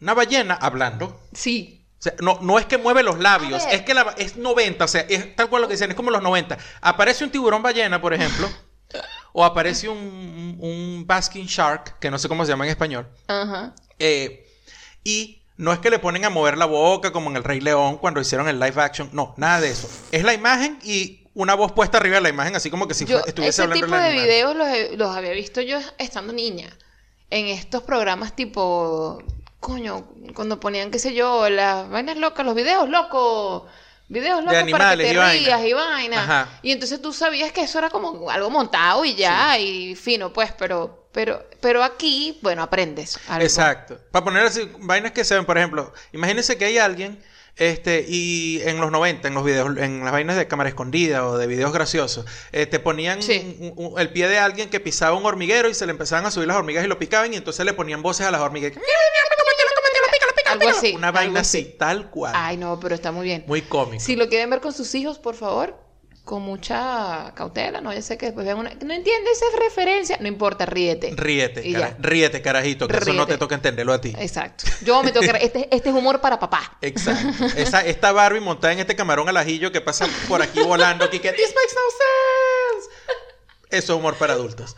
una 0.02 0.14
ballena 0.14 0.56
hablando. 0.56 1.20
Sí. 1.34 1.86
O 2.00 2.02
sea, 2.02 2.14
no, 2.22 2.40
no 2.42 2.58
es 2.58 2.66
que 2.66 2.78
mueve 2.78 3.04
los 3.04 3.20
labios, 3.20 3.66
es 3.70 3.82
que 3.82 3.94
la, 3.94 4.16
es 4.18 4.38
90, 4.38 4.86
o 4.86 4.88
sea, 4.88 5.02
es 5.02 5.36
tal 5.36 5.50
cual 5.50 5.64
lo 5.64 5.68
que 5.68 5.74
dicen, 5.74 5.90
es 5.90 5.98
como 5.98 6.12
los 6.12 6.22
90. 6.22 6.58
Aparece 6.80 7.26
un 7.26 7.30
tiburón 7.30 7.62
ballena, 7.62 8.00
por 8.00 8.14
ejemplo, 8.14 8.50
o 9.34 9.44
aparece 9.44 9.90
un, 9.90 10.58
un 10.62 11.04
basking 11.06 11.46
shark, 11.46 12.00
que 12.00 12.10
no 12.10 12.18
sé 12.18 12.30
cómo 12.30 12.46
se 12.46 12.52
llama 12.52 12.64
en 12.64 12.72
español, 12.72 13.10
Ajá. 13.28 13.76
eh, 14.00 14.48
y 15.04 15.44
no 15.58 15.74
es 15.74 15.80
que 15.80 15.90
le 15.90 16.00
ponen 16.00 16.24
a 16.24 16.30
mover 16.30 16.58
la 16.58 16.66
boca 16.66 17.12
como 17.12 17.30
en 17.30 17.36
El 17.36 17.44
Rey 17.44 17.60
León 17.60 17.98
cuando 17.98 18.22
hicieron 18.22 18.48
el 18.48 18.62
live 18.62 18.82
action, 18.82 19.10
no, 19.12 19.34
nada 19.36 19.60
de 19.60 19.70
eso. 19.70 19.90
Es 20.14 20.24
la 20.24 20.34
imagen 20.34 20.80
y 20.84 21.28
una 21.34 21.54
voz 21.54 21.74
puesta 21.74 21.98
arriba 21.98 22.16
de 22.16 22.22
la 22.22 22.30
imagen, 22.30 22.56
así 22.56 22.70
como 22.70 22.88
que 22.88 22.94
si 22.94 23.04
Yo, 23.04 23.20
estuviese 23.20 23.50
ese 23.50 23.62
hablando 23.64 23.86
tipo 23.86 23.98
de 23.98 24.12
videos 24.14 24.56
los, 24.56 24.68
los 24.98 25.14
había 25.14 25.32
visto 25.32 25.60
yo 25.60 25.80
estando 25.98 26.32
niña. 26.32 26.70
En 27.30 27.48
estos 27.48 27.84
programas 27.84 28.36
tipo, 28.36 29.22
coño, 29.60 30.08
cuando 30.34 30.60
ponían, 30.60 30.92
qué 30.92 31.00
sé 31.00 31.14
yo, 31.14 31.50
las 31.50 31.90
vainas 31.90 32.18
locas, 32.18 32.46
los 32.46 32.56
videos 32.56 32.90
locos. 32.90 33.64
Videos 34.08 34.44
locos 34.44 34.54
para 34.54 34.66
que 34.66 34.72
animales 34.72 35.08
te 35.08 35.14
y 35.14 35.18
vaina. 35.18 35.46
rías 35.46 35.66
y 35.66 35.74
vaina. 35.74 36.24
Ajá. 36.24 36.60
Y 36.64 36.72
entonces 36.72 37.00
tú 37.00 37.14
sabías 37.14 37.52
que 37.52 37.62
eso 37.62 37.78
era 37.78 37.92
como 37.92 38.30
algo 38.32 38.50
montado 38.50 39.06
y 39.06 39.14
ya, 39.14 39.60
y 39.60 39.96
fino, 39.96 40.34
pues, 40.34 40.52
pero, 40.58 41.08
pero, 41.12 41.46
pero 41.62 41.84
aquí, 41.84 42.40
bueno, 42.42 42.64
aprendes 42.64 43.20
algo. 43.28 43.44
Exacto. 43.44 44.00
Para 44.12 44.26
poner 44.26 44.46
así, 44.46 44.68
vainas 44.80 45.12
que 45.12 45.24
se 45.24 45.36
ven, 45.36 45.46
por 45.46 45.60
ejemplo, 45.60 45.94
imagínense 46.12 46.58
que 46.58 46.66
hay 46.66 46.80
alguien, 46.80 47.24
este, 47.60 48.05
y 48.07 48.62
en 48.64 48.80
los 48.82 48.91
90, 48.91 49.28
en 49.28 49.34
los 49.36 49.43
videos, 49.45 49.78
en 49.78 50.03
las 50.03 50.12
vainas 50.12 50.36
de 50.38 50.47
cámara 50.47 50.70
escondida 50.70 51.26
o 51.28 51.38
de 51.38 51.45
videos 51.47 51.72
graciosos, 51.72 52.26
eh, 52.51 52.66
te 52.66 52.80
ponían 52.80 53.22
Sí. 53.22 53.57
un- 53.60 53.74
un- 53.93 53.99
el 53.99 54.10
pie 54.12 54.28
de 54.28 54.39
alguien 54.39 54.70
que 54.70 54.80
pisaba 54.80 55.16
un 55.16 55.26
hormiguero 55.26 55.70
y 55.70 55.74
se 55.74 55.86
le 55.86 55.91
empezaban 55.91 56.26
a 56.26 56.32
subir 56.32 56.47
las 56.47 56.57
hormigas 56.57 56.84
y 56.84 56.88
lo 56.88 56.97
picaban 56.97 57.32
y 57.34 57.38
entonces 57.38 57.66
le 57.66 57.74
ponían 57.74 58.01
voces 58.01 58.26
a 58.26 58.32
las 58.32 58.41
hormigas. 58.41 58.72
Algo 60.45 60.70
así. 60.70 60.93
Una 60.95 61.10
algo 61.10 61.20
vaina 61.20 61.39
así, 61.41 61.76
tal 61.78 62.10
cual. 62.10 62.34
Ay, 62.36 62.57
no, 62.57 62.80
pero 62.80 62.95
está 62.95 63.12
muy 63.12 63.26
bien. 63.26 63.43
Muy 63.45 63.62
cómico. 63.62 64.03
Si 64.03 64.16
lo 64.16 64.28
quieren 64.30 64.49
ver 64.49 64.62
con 64.62 64.74
sus 64.74 64.93
hijos, 64.95 65.20
por 65.20 65.36
favor, 65.36 65.78
con 66.24 66.43
mucha 66.43 67.34
cautela, 67.36 67.82
¿no? 67.82 67.91
Yo 67.93 68.01
sé 68.03 68.17
que 68.17 68.28
después 68.28 68.45
vean 68.45 68.59
una... 68.59 68.70
No 68.70 68.93
entiende 68.93 69.32
esa 69.32 69.45
referencia. 69.63 70.17
No 70.20 70.28
importa, 70.28 70.65
ríete. 70.67 71.11
Ríete, 71.15 71.67
Y 71.67 71.74
cara- 71.74 71.89
ya. 71.89 71.97
ríete, 71.99 72.41
carajito, 72.43 72.88
que 72.88 72.97
eso 72.97 73.13
no 73.13 73.26
te 73.26 73.38
toca 73.39 73.55
entenderlo 73.55 73.93
a 73.93 73.99
ti. 74.01 74.13
Exacto. 74.17 74.65
Yo 74.84 75.01
me 75.01 75.11
tengo 75.11 75.26
que... 75.26 75.32
re- 75.32 75.43
Este, 75.45 75.67
este 75.76 75.89
es 75.89 75.95
humor 75.95 76.22
para 76.22 76.39
papá. 76.39 76.78
Exacto. 76.82 77.45
Esa, 77.57 77.84
esta 77.86 78.11
Barbie 78.11 78.41
montada 78.41 78.74
en 78.74 78.80
este 78.80 78.95
camarón 78.95 79.28
al 79.28 79.38
ajillo 79.38 79.72
que 79.72 79.82
pasa 79.82 80.07
por 80.28 80.41
aquí 80.41 80.59
volando, 80.61 81.03
aquí 81.05 81.20
que 81.20 81.32
this 81.34 81.47
makes 81.55 81.74
no 81.74 82.80
sense. 82.84 82.89
Eso 83.72 83.93
es 83.93 83.99
humor 83.99 84.15
para 84.15 84.34
adultos. 84.34 84.76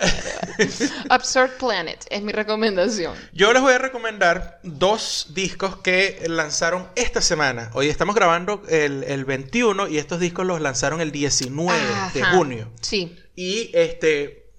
Absurd 1.08 1.50
Planet 1.58 2.04
es 2.10 2.22
mi 2.22 2.32
recomendación. 2.32 3.14
Yo 3.32 3.52
les 3.52 3.62
voy 3.62 3.72
a 3.74 3.78
recomendar 3.78 4.60
dos 4.62 5.28
discos 5.30 5.76
que 5.78 6.22
lanzaron 6.26 6.88
esta 6.96 7.20
semana. 7.20 7.70
Hoy 7.74 7.88
estamos 7.88 8.14
grabando 8.14 8.62
el, 8.68 9.04
el 9.04 9.24
21 9.24 9.88
y 9.88 9.98
estos 9.98 10.20
discos 10.20 10.46
los 10.46 10.60
lanzaron 10.60 11.00
el 11.00 11.12
19 11.12 11.78
de 12.14 12.24
junio. 12.24 12.70
Sí. 12.80 13.16
Y 13.36 13.70
este 13.74 14.50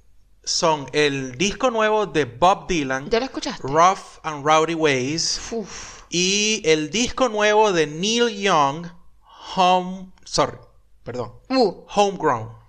son 0.44 0.88
el 0.94 1.38
disco 1.38 1.70
nuevo 1.70 2.08
de 2.08 2.26
Bob 2.26 2.68
Dylan, 2.68 3.10
¿Ya 3.10 3.20
lo 3.20 3.26
escuchaste? 3.26 3.62
Rough 3.68 4.20
and 4.24 4.44
Rowdy 4.46 4.74
Ways, 4.74 5.39
Uf. 5.52 6.02
y 6.10 6.64
el 6.66 6.89
disco 6.89 7.30
nuevo 7.30 7.72
de 7.72 7.86
Neil 7.86 8.30
Young, 8.42 8.88
Home, 9.56 10.12
sorry, 10.24 10.58
perdón, 11.04 11.34
Uh, 11.50 11.84
Homegrown. 11.94 12.61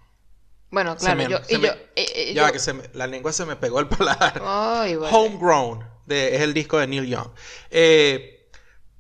Bueno, 0.73 0.97
claro. 0.97 1.16
me- 1.16 1.29
yo, 1.29 1.39
y 1.49 1.59
me- 1.59 1.68
yo, 1.68 1.75
eh, 1.95 2.07
eh, 2.14 2.33
ya 2.35 2.47
yo- 2.49 2.53
que 2.53 2.59
se 2.59 2.73
me- 2.73 2.83
la 2.95 3.07
lengua 3.07 3.33
se 3.33 3.45
me 3.47 3.55
pegó 3.55 3.79
el 3.79 3.87
paladar. 3.87 4.43
Ay, 4.45 4.97
vale. 4.97 5.14
Homegrown 5.14 5.85
de- 6.07 6.35
es 6.35 6.43
el 6.43 6.53
disco 6.55 6.79
de 6.79 6.89
Neil 6.89 7.07
Young. 7.07 7.29
Eh, 7.70 8.41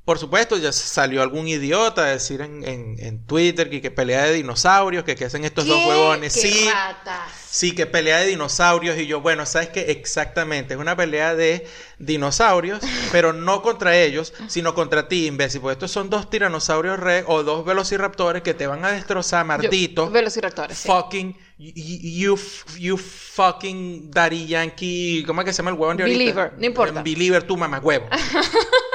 por 0.04 0.18
supuesto, 0.18 0.56
ya 0.58 0.72
salió 0.72 1.22
algún 1.22 1.46
idiota 1.46 2.02
a 2.02 2.06
decir 2.06 2.40
en, 2.40 2.66
en- 2.66 2.96
en 2.98 3.24
Twitter 3.24 3.70
que, 3.70 3.80
que 3.80 3.90
pelea 3.92 4.24
de 4.24 4.32
dinosaurios, 4.34 5.04
que, 5.04 5.14
que 5.14 5.26
hacen 5.26 5.44
estos 5.44 5.66
dos 5.66 5.78
huevones. 5.86 6.34
¡Qué 6.34 6.40
Sí, 6.40 6.68
ratas! 6.68 7.30
sí, 7.48 7.72
que 7.72 7.86
pelea 7.86 8.18
de 8.18 8.26
dinosaurios. 8.26 8.98
Y 8.98 9.06
yo, 9.06 9.20
bueno, 9.20 9.46
¿sabes 9.46 9.68
qué? 9.68 9.92
Exactamente, 9.92 10.74
es 10.74 10.80
una 10.80 10.96
pelea 10.96 11.34
de 11.36 11.66
dinosaurios, 12.00 12.80
pero 13.12 13.32
no 13.32 13.62
contra 13.62 13.96
ellos, 13.96 14.34
sino 14.48 14.74
contra 14.74 15.06
ti, 15.06 15.26
imbécil. 15.26 15.60
Porque 15.60 15.74
estos 15.74 15.92
son 15.92 16.10
dos 16.10 16.28
tiranosaurios 16.28 16.98
rex 16.98 17.24
o 17.28 17.44
dos 17.44 17.64
velociraptores 17.64 18.42
que 18.42 18.54
te 18.54 18.66
van 18.66 18.84
a 18.84 18.90
destrozar, 18.90 19.42
Yo- 19.42 19.46
mardito. 19.46 20.10
Velociraptores, 20.10 20.78
sí. 20.78 20.88
Fucking, 20.88 21.38
you, 21.58 22.34
you, 22.34 22.38
you 22.76 22.96
fucking 22.96 24.10
daddy 24.10 24.46
yankee, 24.46 25.22
¿cómo 25.26 25.42
es 25.42 25.44
que 25.44 25.52
se 25.52 25.58
llama 25.58 25.70
el 25.70 25.76
huevón 25.76 25.96
de 25.96 26.02
ahorita? 26.02 26.18
Believer, 26.18 26.52
no 26.58 26.66
importa. 26.66 27.02
Believer, 27.02 27.42
tú 27.44 27.56
mamá 27.56 27.78
huevo. 27.78 28.08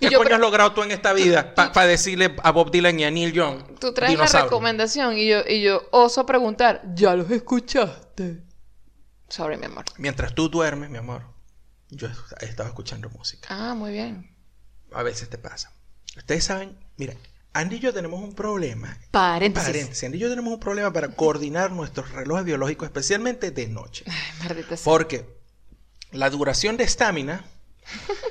¿Qué 0.00 0.10
yo 0.10 0.18
coño 0.18 0.34
has 0.34 0.40
logrado 0.40 0.72
tú 0.72 0.82
en 0.82 0.90
esta 0.90 1.12
vida 1.12 1.54
para 1.54 1.86
decirle 1.86 2.36
a 2.42 2.50
Bob 2.50 2.70
Dylan 2.70 2.98
y 3.00 3.04
a 3.04 3.10
Neil 3.10 3.32
Young? 3.32 3.78
Tú 3.78 3.92
traes 3.92 4.18
la 4.18 4.42
recomendación 4.42 5.16
y 5.18 5.28
yo, 5.28 5.40
y 5.46 5.62
yo 5.62 5.88
oso 5.90 6.26
preguntar, 6.26 6.82
¿ya 6.94 7.14
los 7.14 7.30
escuchaste? 7.30 8.42
Sorry, 9.28 9.56
mi 9.56 9.66
amor. 9.66 9.84
Mientras 9.98 10.34
tú 10.34 10.48
duermes, 10.48 10.90
mi 10.90 10.98
amor, 10.98 11.22
yo 11.90 12.08
he 12.40 12.44
estado 12.44 12.68
escuchando 12.68 13.10
música. 13.10 13.48
Ah, 13.50 13.74
muy 13.74 13.92
bien. 13.92 14.34
A 14.92 15.02
veces 15.02 15.28
te 15.28 15.38
pasa. 15.38 15.72
Ustedes 16.16 16.44
saben, 16.44 16.78
mira, 16.96 17.14
Andy 17.52 17.76
y 17.76 17.80
yo 17.80 17.92
tenemos 17.92 18.22
un 18.22 18.34
problema. 18.34 18.98
Paréntesis. 19.10 19.68
Paréntesis, 19.68 20.04
Andy 20.04 20.18
y 20.18 20.20
yo 20.20 20.28
tenemos 20.28 20.52
un 20.52 20.60
problema 20.60 20.92
para 20.92 21.08
coordinar 21.08 21.72
nuestros 21.72 22.12
relojes 22.12 22.44
biológicos, 22.44 22.86
especialmente 22.86 23.50
de 23.50 23.68
noche. 23.68 24.04
Ay, 24.06 24.46
maldita 24.46 24.76
sea. 24.76 24.84
Porque 24.84 25.26
la 26.12 26.30
duración 26.30 26.76
de 26.76 26.84
estamina, 26.84 27.44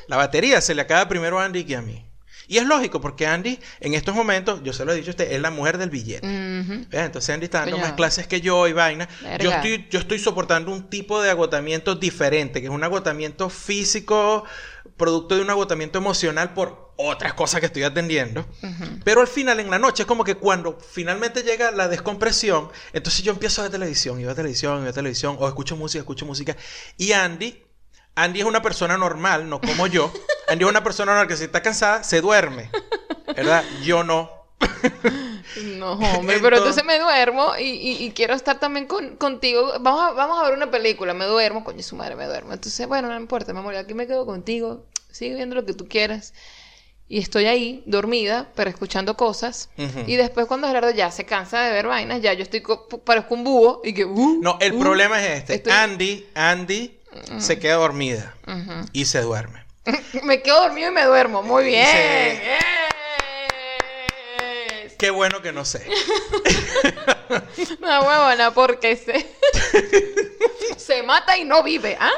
la 0.08 0.18
batería 0.18 0.62
se 0.62 0.76
le 0.76 0.82
acaba 0.82 1.08
primero 1.08 1.40
a 1.40 1.46
Andy 1.46 1.64
que 1.64 1.76
a 1.76 1.82
mí. 1.82 2.06
Y 2.48 2.58
es 2.58 2.66
lógico, 2.66 3.02
porque 3.02 3.26
Andy, 3.26 3.60
en 3.80 3.96
estos 3.96 4.14
momentos, 4.14 4.62
yo 4.64 4.72
se 4.72 4.86
lo 4.86 4.92
he 4.92 4.96
dicho 4.96 5.10
a 5.10 5.12
usted, 5.12 5.32
es 5.32 5.42
la 5.42 5.50
mujer 5.50 5.78
del 5.78 5.90
billete. 5.90 6.28
Entonces 6.92 7.34
Andy 7.34 7.46
está 7.46 7.62
dando 7.62 7.78
Coño. 7.78 7.88
más 7.88 7.96
clases 7.96 8.28
que 8.28 8.40
yo 8.42 8.68
y 8.68 8.74
vaina. 8.74 9.10
Yo 9.40 9.52
estoy, 9.52 9.88
yo 9.90 10.00
estoy 10.00 10.20
soportando 10.20 10.72
un 10.72 10.90
tipo 10.90 11.22
de 11.22 11.32
agotamiento 11.32 11.96
diferente, 11.96 12.62
que 12.62 12.68
es 12.68 12.74
un 12.74 12.84
agotamiento 12.84 13.50
físico, 13.50 14.44
producto 14.96 15.36
de 15.36 15.42
un 15.42 15.50
agotamiento 15.50 15.98
emocional 15.98 16.54
por 16.54 16.94
otras 16.98 17.34
cosas 17.34 17.60
que 17.60 17.66
estoy 17.66 17.84
atendiendo. 17.84 18.46
Pero 19.04 19.22
al 19.22 19.28
final, 19.28 19.60
en 19.60 19.72
la 19.72 19.80
noche, 19.80 20.04
es 20.04 20.08
como 20.08 20.24
que 20.24 20.36
cuando 20.36 20.78
finalmente 20.80 21.42
llega 21.42 21.72
la 21.72 21.88
descompresión, 21.88 22.70
entonces 22.94 23.24
yo 23.24 23.32
empiezo 23.34 23.62
a 23.62 23.64
ver 23.64 23.72
televisión, 23.72 24.20
y 24.20 24.24
veo 24.24 24.36
televisión, 24.36 24.82
y 24.82 24.84
veo 24.84 24.94
televisión, 24.94 25.36
o 25.40 25.48
escucho 25.48 25.76
música, 25.76 26.00
escucho 26.00 26.28
música. 26.28 26.56
Y 26.98 27.12
Andy, 27.12 27.65
Andy 28.16 28.40
es 28.40 28.46
una 28.46 28.62
persona 28.62 28.98
normal, 28.98 29.50
no 29.50 29.60
como 29.62 29.88
yo. 29.88 30.12
Andy 30.48 30.64
es 30.64 30.70
una 30.70 30.84
persona 30.84 31.12
normal 31.14 31.28
que 31.28 31.38
si 31.38 31.44
está 31.46 31.62
cansada, 31.62 32.04
se 32.04 32.22
duerme. 32.22 32.70
¿Verdad? 33.36 33.64
Yo 33.84 34.04
no. 34.04 34.30
No, 35.78 35.94
hombre, 35.94 36.40
pero 36.42 36.58
Entonces- 36.58 36.82
entonces 36.82 36.84
me 36.86 37.00
duermo 37.00 37.54
y, 37.58 37.64
y- 37.64 38.04
y 38.06 38.12
quiero 38.12 38.34
estar 38.34 38.60
también 38.60 38.88
con- 38.88 39.16
contigo. 39.18 39.74
Vamos 39.80 40.02
a, 40.02 40.12
vamos 40.12 40.40
a 40.40 40.44
ver 40.48 40.54
una 40.58 40.70
película, 40.72 41.14
me 41.14 41.26
duermo, 41.26 41.64
coño, 41.64 41.82
su 41.84 41.96
madre, 41.96 42.16
me 42.16 42.26
duermo. 42.26 42.54
Entonces, 42.54 42.88
bueno, 42.88 43.08
no 43.10 43.16
importa, 43.18 43.54
mi 43.54 43.60
amor, 43.60 43.76
aquí 43.76 43.94
me 43.94 44.08
quedo 44.08 44.26
contigo, 44.26 44.86
sigue 45.12 45.36
viendo 45.36 45.56
lo 45.56 45.66
que 45.66 45.74
tú 45.74 45.88
quieras. 45.88 46.34
y 47.08 47.20
estoy 47.20 47.46
ahí, 47.46 47.84
dormida, 47.86 48.50
pero 48.56 48.68
escuchando 48.70 49.16
cosas. 49.16 49.70
Ujú. 49.78 50.00
Y 50.08 50.16
después 50.16 50.48
cuando 50.48 50.66
Gerardo 50.68 50.90
ya 50.90 51.12
se 51.12 51.24
cansa 51.24 51.62
de 51.62 51.72
ver 51.72 51.86
vainas, 51.86 52.20
ya 52.22 52.34
yo 52.34 52.42
estoy, 52.42 52.62
co- 52.62 52.88
parezco 52.88 53.36
un 53.36 53.44
búho 53.44 53.82
y 53.84 53.94
que... 53.94 54.06
uh, 54.06 54.40
No, 54.42 54.58
el 54.60 54.74
uh. 54.74 54.80
problema 54.80 55.24
es 55.24 55.40
este. 55.42 55.54
Estoy- 55.56 55.72
Andy, 55.72 56.26
Andy 56.34 57.00
se 57.40 57.60
queda 57.60 57.76
dormida 57.76 58.36
y 58.94 59.06
se 59.06 59.22
duerme. 59.22 59.66
Me 60.24 60.42
quedo 60.42 60.62
dormido 60.62 60.90
y 60.90 60.94
me 60.94 61.04
duermo. 61.04 61.44
Muy 61.44 61.66
bien. 61.66 61.86
Yes. 61.86 62.42
Qué 64.98 65.10
bueno 65.12 65.42
que 65.42 65.52
no 65.52 65.66
sé. 65.66 65.86
Una 67.82 68.02
huevona 68.02 68.52
porque 68.52 68.96
se... 68.96 69.28
se 70.78 71.04
mata 71.04 71.38
y 71.38 71.44
no 71.44 71.64
vive, 71.64 71.98
¿ah? 72.00 72.12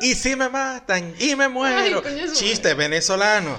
y 0.00 0.14
si 0.14 0.36
me 0.36 0.48
matan 0.48 1.14
y 1.18 1.34
me 1.34 1.48
muero. 1.48 2.02
Ay, 2.04 2.26
Chiste 2.32 2.74
venezolano. 2.74 3.58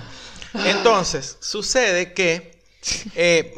Entonces, 0.53 1.37
sucede 1.41 2.13
que 2.13 2.63
eh, 3.15 3.53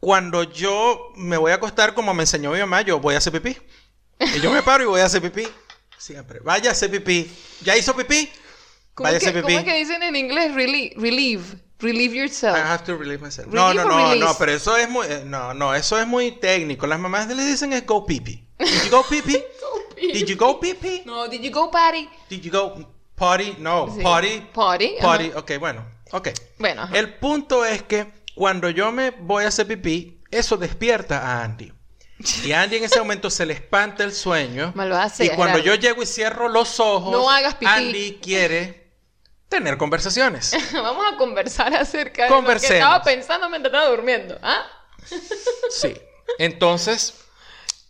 cuando 0.00 0.44
yo 0.44 1.12
me 1.16 1.36
voy 1.36 1.52
a 1.52 1.56
acostar, 1.56 1.94
como 1.94 2.14
me 2.14 2.22
enseñó 2.22 2.52
mi 2.52 2.60
mamá, 2.60 2.82
yo 2.82 3.00
voy 3.00 3.14
a 3.14 3.18
hacer 3.18 3.32
pipí. 3.32 3.56
Y 4.18 4.40
yo 4.40 4.50
me 4.50 4.62
paro 4.62 4.84
y 4.84 4.86
voy 4.86 5.00
a 5.00 5.06
hacer 5.06 5.20
pipí. 5.20 5.46
Siempre. 5.98 6.40
Vaya 6.40 6.70
a 6.70 6.72
hacer 6.72 6.90
pipí. 6.90 7.30
¿Ya 7.62 7.76
hizo 7.76 7.94
pipí? 7.96 8.28
¿Cómo, 8.94 9.08
hacer 9.08 9.20
que, 9.20 9.40
pipí. 9.40 9.42
cómo 9.42 9.58
es 9.58 9.64
que 9.64 9.74
dicen 9.74 10.02
en 10.02 10.16
inglés? 10.16 10.54
Relieve. 10.54 10.94
Relieve, 10.98 11.44
relieve 11.78 12.16
yourself. 12.16 12.56
I 12.56 12.60
have 12.60 12.84
to 12.84 12.96
relieve 12.96 13.22
myself. 13.22 13.48
No, 13.48 13.68
Relieve 13.68 13.88
no, 13.88 13.90
no, 13.98 14.08
release? 14.10 14.24
no, 14.24 14.38
pero 14.38 14.52
eso 14.52 14.76
es 14.76 14.88
muy, 14.88 15.06
eh, 15.06 15.22
no, 15.26 15.52
no, 15.54 15.74
eso 15.74 15.98
es 15.98 16.06
muy 16.06 16.32
técnico. 16.32 16.86
Las 16.86 16.98
mamás 16.98 17.26
le 17.28 17.44
dicen 17.44 17.72
es 17.72 17.84
go 17.86 18.06
pipi. 18.06 18.42
Did 18.58 18.68
you 18.84 18.90
go 18.90 19.02
pipi? 19.08 19.42
Did 20.12 20.26
you 20.26 20.36
go 20.36 20.60
pipi? 20.60 21.02
No, 21.06 21.26
did 21.28 21.40
you 21.42 21.50
go 21.50 21.70
party? 21.70 22.08
Did 22.28 22.42
you 22.42 22.50
go 22.50 22.74
potty? 23.14 23.56
No, 23.58 23.88
Sí. 23.94 24.02
potty. 24.02 24.40
Potty. 24.52 24.96
ajá. 24.98 25.02
Potty. 25.08 25.30
Ok, 25.34 25.52
bueno, 25.58 25.86
ok. 26.12 26.28
Bueno, 26.58 26.82
ajá. 26.82 26.98
El 26.98 27.14
punto 27.14 27.64
es 27.64 27.82
que 27.82 28.12
cuando 28.34 28.68
yo 28.70 28.92
me 28.92 29.10
voy 29.10 29.44
a 29.44 29.48
hacer 29.48 29.66
pipí, 29.66 30.20
eso 30.30 30.56
despierta 30.58 31.20
a 31.20 31.44
Andy. 31.44 31.72
Y 32.44 32.52
Andy 32.52 32.76
en 32.76 32.84
ese 32.84 32.98
momento 32.98 33.28
se 33.30 33.44
le 33.44 33.52
espanta 33.54 34.02
el 34.04 34.12
sueño. 34.14 34.72
Malvada 34.74 35.06
y 35.06 35.26
sea, 35.26 35.36
cuando 35.36 35.58
Gerardo. 35.58 35.74
yo 35.76 35.80
llego 35.80 36.02
y 36.02 36.06
cierro 36.06 36.48
los 36.48 36.80
ojos, 36.80 37.12
No 37.12 37.30
hagas 37.30 37.54
pipí. 37.56 37.66
Andy 37.70 38.18
quiere 38.22 38.90
tener 39.48 39.76
conversaciones. 39.76 40.52
Vamos 40.72 41.04
a 41.12 41.16
conversar 41.16 41.74
acerca 41.74 42.24
de 42.24 42.30
lo 42.30 42.44
que 42.46 42.54
estaba 42.54 43.02
pensando 43.02 43.48
mientras 43.50 43.72
estaba 43.72 43.90
durmiendo. 43.90 44.38
¿Ah? 44.42 44.64
Sí. 45.70 45.94
Entonces, 46.38 47.14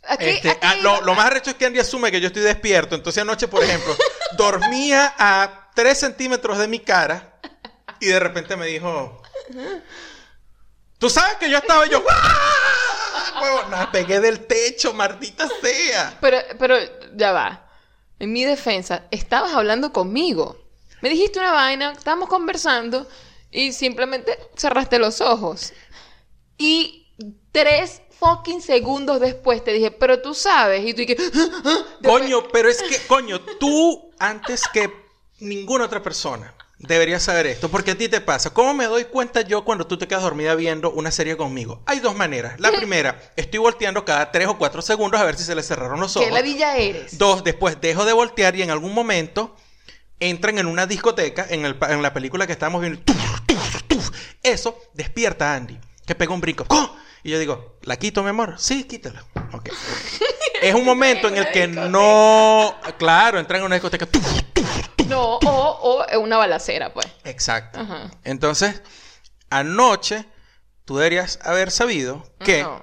Aquí, 0.08 0.24
Este, 0.26 0.50
aquí- 0.50 0.60
ah, 0.62 0.76
lo, 0.82 1.00
lo 1.00 1.14
más 1.16 1.26
arrecho 1.26 1.50
es 1.50 1.56
que 1.56 1.66
Andy 1.66 1.80
asume 1.80 2.12
que 2.12 2.20
yo 2.20 2.28
estoy 2.28 2.42
despierto. 2.42 2.94
Entonces 2.94 3.20
anoche, 3.22 3.48
por 3.48 3.64
ejemplo, 3.64 3.96
dormía 4.36 5.12
a 5.18 5.68
3 5.74 5.98
centímetros 5.98 6.58
de 6.58 6.68
mi 6.68 6.78
cara 6.78 7.40
y 7.98 8.06
de 8.06 8.20
repente 8.20 8.54
me 8.56 8.66
dijo, 8.66 9.20
tú 10.98 11.10
sabes 11.10 11.36
que 11.36 11.50
yo 11.50 11.58
estaba 11.58 11.86
y 11.86 11.90
yo, 11.90 12.04
¡Ah! 12.08 12.85
Huevona, 13.40 13.90
pegué 13.92 14.20
del 14.20 14.46
techo, 14.46 14.92
maldita 14.92 15.48
sea. 15.62 16.16
Pero, 16.20 16.38
pero, 16.58 16.76
ya 17.14 17.32
va. 17.32 17.68
En 18.18 18.32
mi 18.32 18.44
defensa, 18.44 19.04
estabas 19.10 19.52
hablando 19.54 19.92
conmigo. 19.92 20.56
Me 21.02 21.08
dijiste 21.10 21.38
una 21.38 21.52
vaina, 21.52 21.92
estábamos 21.92 22.28
conversando 22.28 23.06
y 23.50 23.72
simplemente 23.72 24.38
cerraste 24.56 24.98
los 24.98 25.20
ojos. 25.20 25.72
Y 26.58 27.06
tres 27.52 28.02
fucking 28.18 28.62
segundos 28.62 29.20
después 29.20 29.62
te 29.62 29.72
dije, 29.72 29.90
pero 29.90 30.22
tú 30.22 30.32
sabes. 30.34 30.84
Y 30.86 30.94
tú 30.94 31.02
dije, 31.02 31.16
"Ah, 31.20 31.48
ah". 31.64 31.84
Después- 32.00 32.22
Coño, 32.22 32.48
pero 32.48 32.70
es 32.70 32.82
que, 32.82 32.98
coño, 33.06 33.40
tú 33.60 34.10
antes 34.18 34.62
que 34.72 34.90
ninguna 35.40 35.84
otra 35.84 36.02
persona 36.02 36.54
deberías 36.78 37.22
saber 37.22 37.46
esto, 37.46 37.70
porque 37.70 37.92
a 37.92 37.98
ti 37.98 38.08
te 38.08 38.20
pasa. 38.20 38.50
¿Cómo 38.50 38.74
me 38.74 38.84
doy 38.84 39.04
cuenta 39.04 39.40
yo 39.42 39.64
cuando 39.64 39.86
tú 39.86 39.96
te 39.96 40.06
quedas 40.06 40.22
dormida 40.22 40.54
viendo 40.54 40.90
una 40.90 41.10
serie 41.10 41.36
conmigo? 41.36 41.82
Hay 41.86 42.00
dos 42.00 42.14
maneras. 42.14 42.58
La 42.60 42.70
primera, 42.76 43.20
estoy 43.36 43.58
volteando 43.58 44.04
cada 44.04 44.30
tres 44.30 44.46
o 44.48 44.58
cuatro 44.58 44.82
segundos 44.82 45.20
a 45.20 45.24
ver 45.24 45.36
si 45.36 45.44
se 45.44 45.54
le 45.54 45.62
cerraron 45.62 46.00
los 46.00 46.16
ojos. 46.16 46.28
¿Qué 46.28 46.34
ladilla 46.34 46.76
eres? 46.76 47.18
Dos, 47.18 47.44
después 47.44 47.80
dejo 47.80 48.04
de 48.04 48.12
voltear 48.12 48.56
y 48.56 48.62
en 48.62 48.70
algún 48.70 48.92
momento 48.94 49.56
entran 50.20 50.58
en 50.58 50.66
una 50.66 50.86
discoteca, 50.86 51.46
en, 51.48 51.64
el 51.64 51.76
en 51.88 52.02
la 52.02 52.12
película 52.12 52.46
que 52.46 52.52
estamos 52.52 52.80
viendo. 52.80 53.00
tuf, 53.00 53.40
tuf, 53.46 53.82
tuf. 53.84 54.10
Eso 54.42 54.78
despierta 54.94 55.52
a 55.52 55.56
Andy, 55.56 55.78
que 56.06 56.14
pega 56.14 56.32
un 56.32 56.40
brinco. 56.40 56.64
¡Co! 56.64 56.96
Y 57.22 57.30
yo 57.30 57.38
digo, 57.38 57.78
¿la 57.82 57.96
quito, 57.96 58.22
mi 58.22 58.30
amor? 58.30 58.54
Sí, 58.58 58.84
quítala. 58.84 59.24
Ok. 59.52 59.70
es 60.62 60.74
un 60.74 60.84
momento 60.84 61.28
en 61.28 61.38
el 61.38 61.50
que 61.50 61.66
no. 61.66 62.76
Claro, 62.98 63.38
entran 63.40 63.60
en 63.60 63.66
una 63.66 63.74
discoteca. 63.74 64.06
tuf. 64.06 64.24
No, 65.08 65.36
o, 65.36 66.04
o 66.04 66.20
una 66.20 66.36
balacera, 66.36 66.92
pues. 66.92 67.06
Exacto. 67.24 67.80
Ajá. 67.80 68.10
Entonces, 68.24 68.82
anoche 69.50 70.24
tú 70.84 70.96
deberías 70.96 71.38
haber 71.42 71.70
sabido 71.70 72.24
que 72.40 72.62
No. 72.62 72.82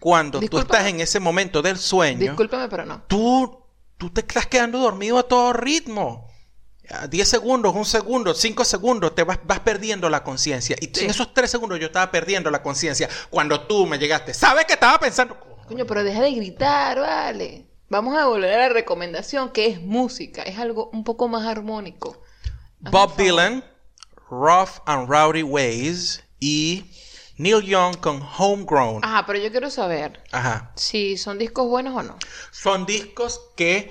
cuando 0.00 0.40
tú 0.40 0.58
estás 0.58 0.86
en 0.86 1.00
ese 1.00 1.20
momento 1.20 1.62
del 1.62 1.78
sueño. 1.78 2.20
Discúlpame, 2.20 2.68
pero 2.68 2.84
no. 2.86 3.02
tú, 3.08 3.64
tú 3.96 4.10
te 4.10 4.20
estás 4.20 4.46
quedando 4.46 4.78
dormido 4.78 5.18
a 5.18 5.22
todo 5.24 5.52
ritmo. 5.52 6.28
A 6.90 7.06
10 7.06 7.28
segundos, 7.28 7.74
un 7.74 7.84
segundo, 7.84 8.32
5 8.34 8.64
segundos, 8.64 9.14
te 9.14 9.22
vas, 9.22 9.38
vas 9.44 9.60
perdiendo 9.60 10.08
la 10.08 10.24
conciencia. 10.24 10.74
Y 10.80 10.86
Sí. 10.86 11.04
en 11.04 11.10
esos 11.10 11.34
3 11.34 11.50
segundos 11.50 11.78
yo 11.78 11.86
estaba 11.88 12.10
perdiendo 12.10 12.50
la 12.50 12.62
conciencia 12.62 13.10
cuando 13.28 13.60
tú 13.66 13.84
me 13.84 13.98
llegaste. 13.98 14.32
¿Sabes 14.32 14.64
qué 14.64 14.72
estaba 14.72 14.98
pensando? 14.98 15.38
Coño, 15.68 15.84
pero 15.84 16.02
deja 16.02 16.22
de 16.22 16.32
gritar, 16.32 16.98
vale. 16.98 17.66
Vamos 17.90 18.18
a 18.18 18.26
volver 18.26 18.52
a 18.52 18.58
la 18.58 18.68
recomendación 18.68 19.50
que 19.50 19.66
es 19.66 19.80
música. 19.80 20.42
Es 20.42 20.58
algo 20.58 20.90
un 20.92 21.04
poco 21.04 21.26
más 21.26 21.46
armónico. 21.46 22.22
Bob. 22.80 23.16
Dylan, 23.16 23.64
Rough 24.30 24.80
and 24.84 25.08
Rowdy 25.08 25.42
Ways 25.42 26.22
y 26.38 26.84
Neil 27.38 27.62
Young 27.62 27.96
con 27.96 28.20
Homegrown. 28.22 29.02
Ajá, 29.02 29.24
pero 29.26 29.38
yo 29.38 29.50
quiero 29.50 29.70
saber 29.70 30.22
Ajá. 30.32 30.72
si 30.76 31.16
son 31.16 31.38
discos 31.38 31.66
buenos 31.66 31.96
o 31.96 32.02
no. 32.02 32.16
Son 32.50 32.84
discos 32.84 33.40
que, 33.56 33.90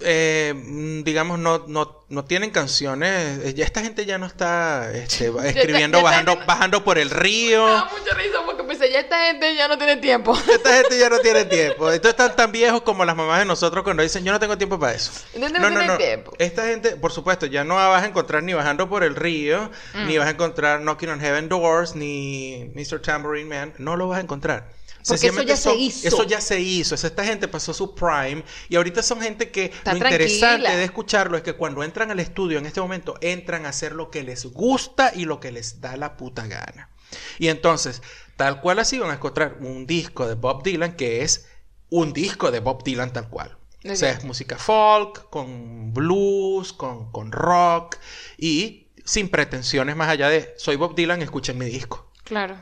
eh, 0.00 0.52
mm, 0.54 1.02
digamos, 1.04 1.38
no, 1.38 1.64
no, 1.66 2.04
no 2.08 2.24
tienen 2.24 2.50
canciones. 2.50 3.40
Eh, 3.44 3.54
Ya 3.54 3.64
esta 3.64 3.80
gente 3.80 4.04
ya 4.04 4.18
no 4.18 4.26
está 4.26 4.90
este, 4.92 5.32
escribiendo, 5.48 6.02
bajando, 6.02 6.38
bajando 6.46 6.84
por 6.84 6.98
el 6.98 7.10
río. 7.10 7.64
Me 7.64 7.72
da 7.72 7.84
mucha 7.86 8.14
risa 8.14 8.38
porque 8.44 8.62
pensé, 8.64 8.90
ya 8.92 9.00
esta 9.00 9.18
gente 9.26 9.54
ya 9.54 9.68
no 9.68 9.78
tiene 9.78 9.96
tiempo. 9.96 10.36
Esta 10.52 10.74
gente 10.74 10.98
ya 10.98 11.08
no 11.08 11.18
tiene 11.18 11.44
tiempo. 11.46 11.90
Estos 11.90 12.10
están 12.10 12.36
tan 12.36 12.52
viejos 12.52 12.82
como 12.82 13.04
las 13.04 13.16
mamás 13.16 13.38
de 13.38 13.44
nosotros 13.46 13.82
cuando 13.84 14.02
dicen, 14.02 14.22
yo 14.24 14.32
no 14.32 14.38
tengo 14.40 14.58
tiempo 14.58 14.78
para 14.78 14.92
eso. 14.94 15.12
Entonces 15.34 15.58
no 15.60 15.68
tienen 15.68 15.96
tiempo. 15.98 16.32
Esta 16.38 16.66
gente, 16.66 16.96
por 16.96 17.12
supuesto, 17.12 17.46
ya 17.46 17.64
no 17.64 17.76
vas 17.76 18.02
a 18.02 18.06
encontrar 18.06 18.42
ni 18.42 18.52
bajando 18.52 18.88
por 18.88 19.02
el 19.02 19.16
río, 19.16 19.70
Mm. 19.94 20.06
ni 20.06 20.18
vas 20.18 20.26
a 20.26 20.30
encontrar 20.30 20.80
Knocking 20.80 21.08
on 21.08 21.20
Heaven 21.20 21.48
Doors, 21.48 21.94
ni 21.96 22.70
Mr. 22.74 23.00
Tambourine 23.00 23.48
Man. 23.48 23.74
No 23.78 23.96
lo 23.96 24.08
vas 24.08 24.18
a 24.18 24.20
encontrar. 24.22 24.75
Eso 25.14 25.42
ya 25.42 25.56
se 25.56 25.74
hizo. 25.74 26.08
Eso 26.08 26.22
ya 26.24 26.40
se 26.40 26.60
hizo. 26.60 26.94
Esta 26.94 27.24
gente 27.24 27.48
pasó 27.48 27.72
su 27.72 27.94
prime 27.94 28.44
y 28.68 28.76
ahorita 28.76 29.02
son 29.02 29.20
gente 29.20 29.50
que 29.50 29.66
Está 29.66 29.92
lo 29.92 29.98
interesante 29.98 30.76
de 30.76 30.84
escucharlo 30.84 31.36
es 31.36 31.42
que 31.42 31.54
cuando 31.54 31.82
entran 31.82 32.10
al 32.10 32.20
estudio 32.20 32.58
en 32.58 32.66
este 32.66 32.80
momento 32.80 33.16
entran 33.20 33.66
a 33.66 33.70
hacer 33.70 33.92
lo 33.92 34.10
que 34.10 34.22
les 34.22 34.46
gusta 34.46 35.12
y 35.14 35.24
lo 35.24 35.38
que 35.38 35.52
les 35.52 35.80
da 35.80 35.96
la 35.96 36.16
puta 36.16 36.46
gana. 36.46 36.90
Y 37.38 37.48
entonces, 37.48 38.02
tal 38.36 38.60
cual 38.60 38.78
así 38.80 38.98
van 38.98 39.10
a 39.10 39.14
encontrar 39.14 39.58
un 39.60 39.86
disco 39.86 40.26
de 40.26 40.34
Bob 40.34 40.62
Dylan 40.62 40.96
que 40.96 41.22
es 41.22 41.46
un 41.88 42.12
disco 42.12 42.50
de 42.50 42.60
Bob 42.60 42.82
Dylan 42.82 43.12
tal 43.12 43.28
cual. 43.28 43.56
O 43.88 43.94
sea, 43.94 44.10
es 44.10 44.24
música 44.24 44.58
folk, 44.58 45.30
con 45.30 45.94
blues, 45.94 46.72
con, 46.72 47.12
con 47.12 47.30
rock 47.30 47.96
y 48.36 48.88
sin 49.04 49.28
pretensiones 49.28 49.94
más 49.94 50.08
allá 50.08 50.28
de 50.28 50.52
soy 50.56 50.74
Bob 50.74 50.96
Dylan, 50.96 51.22
escuchen 51.22 51.56
mi 51.56 51.66
disco. 51.66 52.10
Claro. 52.24 52.60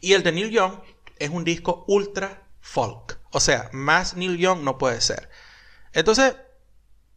Y 0.00 0.14
el 0.14 0.24
de 0.24 0.32
Neil 0.32 0.50
Young 0.50 0.80
es 1.18 1.30
un 1.30 1.44
disco 1.44 1.84
ultra 1.88 2.42
folk. 2.60 3.18
O 3.30 3.40
sea, 3.40 3.70
más 3.72 4.16
Neil 4.16 4.38
Young 4.38 4.62
no 4.62 4.78
puede 4.78 5.00
ser. 5.00 5.28
Entonces, 5.92 6.34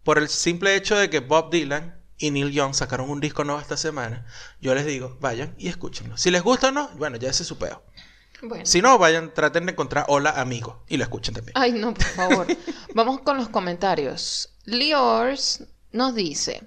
por 0.04 0.18
el 0.18 0.30
simple 0.30 0.76
hecho 0.76 0.98
de 0.98 1.10
que 1.10 1.20
Bob 1.20 1.52
Dylan 1.52 2.02
y 2.18 2.32
Neil 2.32 2.52
Young 2.52 2.74
sacaron 2.74 3.10
un 3.10 3.20
disco 3.20 3.44
nuevo 3.44 3.62
esta 3.62 3.78
semana, 3.78 4.26
yo 4.62 4.74
les 4.76 4.86
digo, 4.86 5.18
vayan 5.20 5.56
y 5.58 5.70
escúchenlo. 5.70 6.18
Si 6.18 6.32
les 6.32 6.44
gusta 6.44 6.70
o 6.70 6.72
no, 6.72 6.90
bueno, 6.96 7.18
ya 7.18 7.30
ese 7.30 7.44
es 7.44 7.48
su 7.48 7.58
peo. 7.58 7.84
Bueno. 8.42 8.66
Si 8.66 8.82
no, 8.82 8.98
vayan, 8.98 9.34
traten 9.34 9.66
de 9.66 9.74
encontrar 9.74 10.06
Hola 10.08 10.32
Amigo 10.32 10.84
y 10.88 10.98
lo 10.98 11.04
escuchen 11.04 11.34
también. 11.34 11.54
Ay, 11.56 11.74
no, 11.74 11.94
por 11.94 12.06
favor. 12.06 12.48
Vamos 12.94 13.20
con 13.22 13.36
los 13.38 13.50
comentarios. 13.50 14.54
Liors 14.64 15.64
nos 15.92 16.16
dice: 16.16 16.64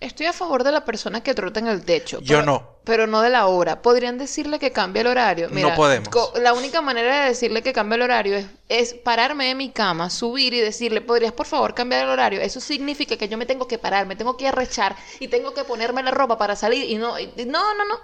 Estoy 0.00 0.26
a 0.26 0.32
favor 0.32 0.64
de 0.64 0.72
la 0.72 0.84
persona 0.84 1.22
que 1.22 1.34
trota 1.34 1.60
en 1.60 1.68
el 1.68 1.84
techo. 1.84 2.20
Yo 2.20 2.38
pero- 2.38 2.46
no. 2.46 2.71
Pero 2.84 3.06
no 3.06 3.22
de 3.22 3.30
la 3.30 3.46
hora. 3.46 3.80
¿Podrían 3.80 4.18
decirle 4.18 4.58
que 4.58 4.72
cambie 4.72 5.02
el 5.02 5.06
horario? 5.06 5.48
No 5.50 5.74
podemos. 5.76 6.08
La 6.40 6.52
única 6.52 6.82
manera 6.82 7.22
de 7.22 7.28
decirle 7.28 7.62
que 7.62 7.72
cambie 7.72 7.94
el 7.96 8.02
horario 8.02 8.36
es, 8.36 8.46
es 8.68 8.94
pararme 8.94 9.46
de 9.46 9.54
mi 9.54 9.70
cama, 9.70 10.10
subir 10.10 10.52
y 10.52 10.60
decirle: 10.60 11.00
¿Podrías 11.00 11.32
por 11.32 11.46
favor 11.46 11.74
cambiar 11.74 12.02
el 12.02 12.10
horario? 12.10 12.40
Eso 12.40 12.60
significa 12.60 13.16
que 13.16 13.28
yo 13.28 13.38
me 13.38 13.46
tengo 13.46 13.68
que 13.68 13.78
parar, 13.78 14.06
me 14.06 14.16
tengo 14.16 14.36
que 14.36 14.48
arrechar 14.48 14.96
y 15.20 15.28
tengo 15.28 15.54
que 15.54 15.62
ponerme 15.62 16.02
la 16.02 16.10
ropa 16.10 16.36
para 16.38 16.56
salir. 16.56 16.84
Y 16.90 16.96
no, 16.96 17.18
y- 17.20 17.32
no, 17.46 17.74
no, 17.74 17.84
no. 17.84 17.98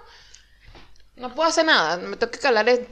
No 1.17 1.35
puedo 1.35 1.49
hacer 1.49 1.65
nada. 1.65 1.97
Me 1.97 2.15
tengo 2.15 2.31
que 2.31 2.39
calar. 2.39 2.69
el. 2.69 2.87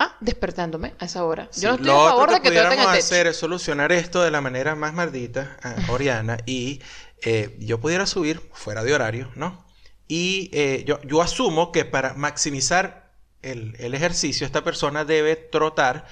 Ah, 0.00 0.16
despertándome 0.20 0.94
a 1.00 1.06
esa 1.06 1.24
hora. 1.24 1.48
Sí, 1.50 1.62
Yo 1.62 1.70
no 1.70 1.74
estoy 1.76 1.90
a 1.90 1.94
favor 1.94 2.22
otro 2.22 2.34
de 2.36 2.40
que 2.40 2.50
que 2.50 2.54
todo 2.56 2.62
tenga 2.68 2.74
pudiéramos 2.84 2.92
techo. 2.98 3.14
hacer 3.14 3.26
es 3.26 3.36
solucionar 3.36 3.90
esto 3.90 4.22
de 4.22 4.30
la 4.30 4.40
manera 4.40 4.76
más 4.76 4.94
maldita, 4.94 5.56
ah, 5.60 5.74
Oriana, 5.88 6.38
y 6.46 6.80
eh, 7.22 7.56
yo 7.60 7.80
pudiera 7.80 8.06
subir 8.06 8.40
fuera 8.52 8.82
de 8.84 8.94
horario, 8.94 9.30
¿no? 9.34 9.64
Y 10.06 10.50
eh, 10.52 10.84
yo, 10.86 11.00
yo 11.02 11.20
asumo 11.22 11.70
que 11.72 11.84
para 11.84 12.14
maximizar 12.14 13.12
el, 13.42 13.76
el 13.78 13.94
ejercicio, 13.94 14.46
esta 14.46 14.64
persona 14.64 15.04
debe 15.04 15.36
trotar 15.36 16.06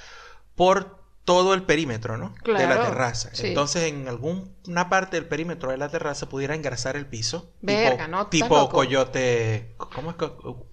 por 0.55 0.97
todo 1.25 1.55
el 1.55 1.63
perímetro, 1.65 2.17
¿no? 2.19 2.35
De 2.45 2.53
la 2.53 2.59
Claro, 2.67 2.83
terraza. 2.85 3.31
sí. 3.33 3.49
Entonces, 3.49 3.85
en 3.85 4.07
alguna 4.07 4.89
parte 4.89 5.17
del 5.17 5.27
perímetro 5.27 5.71
de 5.73 5.77
la 5.77 5.89
terraza 5.89 6.29
pudiera 6.29 6.55
engrasar 6.55 6.95
el 6.97 7.07
piso. 7.07 7.51
Verga, 7.63 8.05
tipo, 8.05 8.09
¿no? 8.11 8.19
¿Estás 8.19 8.31
Tipo 8.31 8.57
loco? 8.59 8.77
coyote. 8.77 9.75
¿Cómo 9.77 10.11
es? 10.13 10.17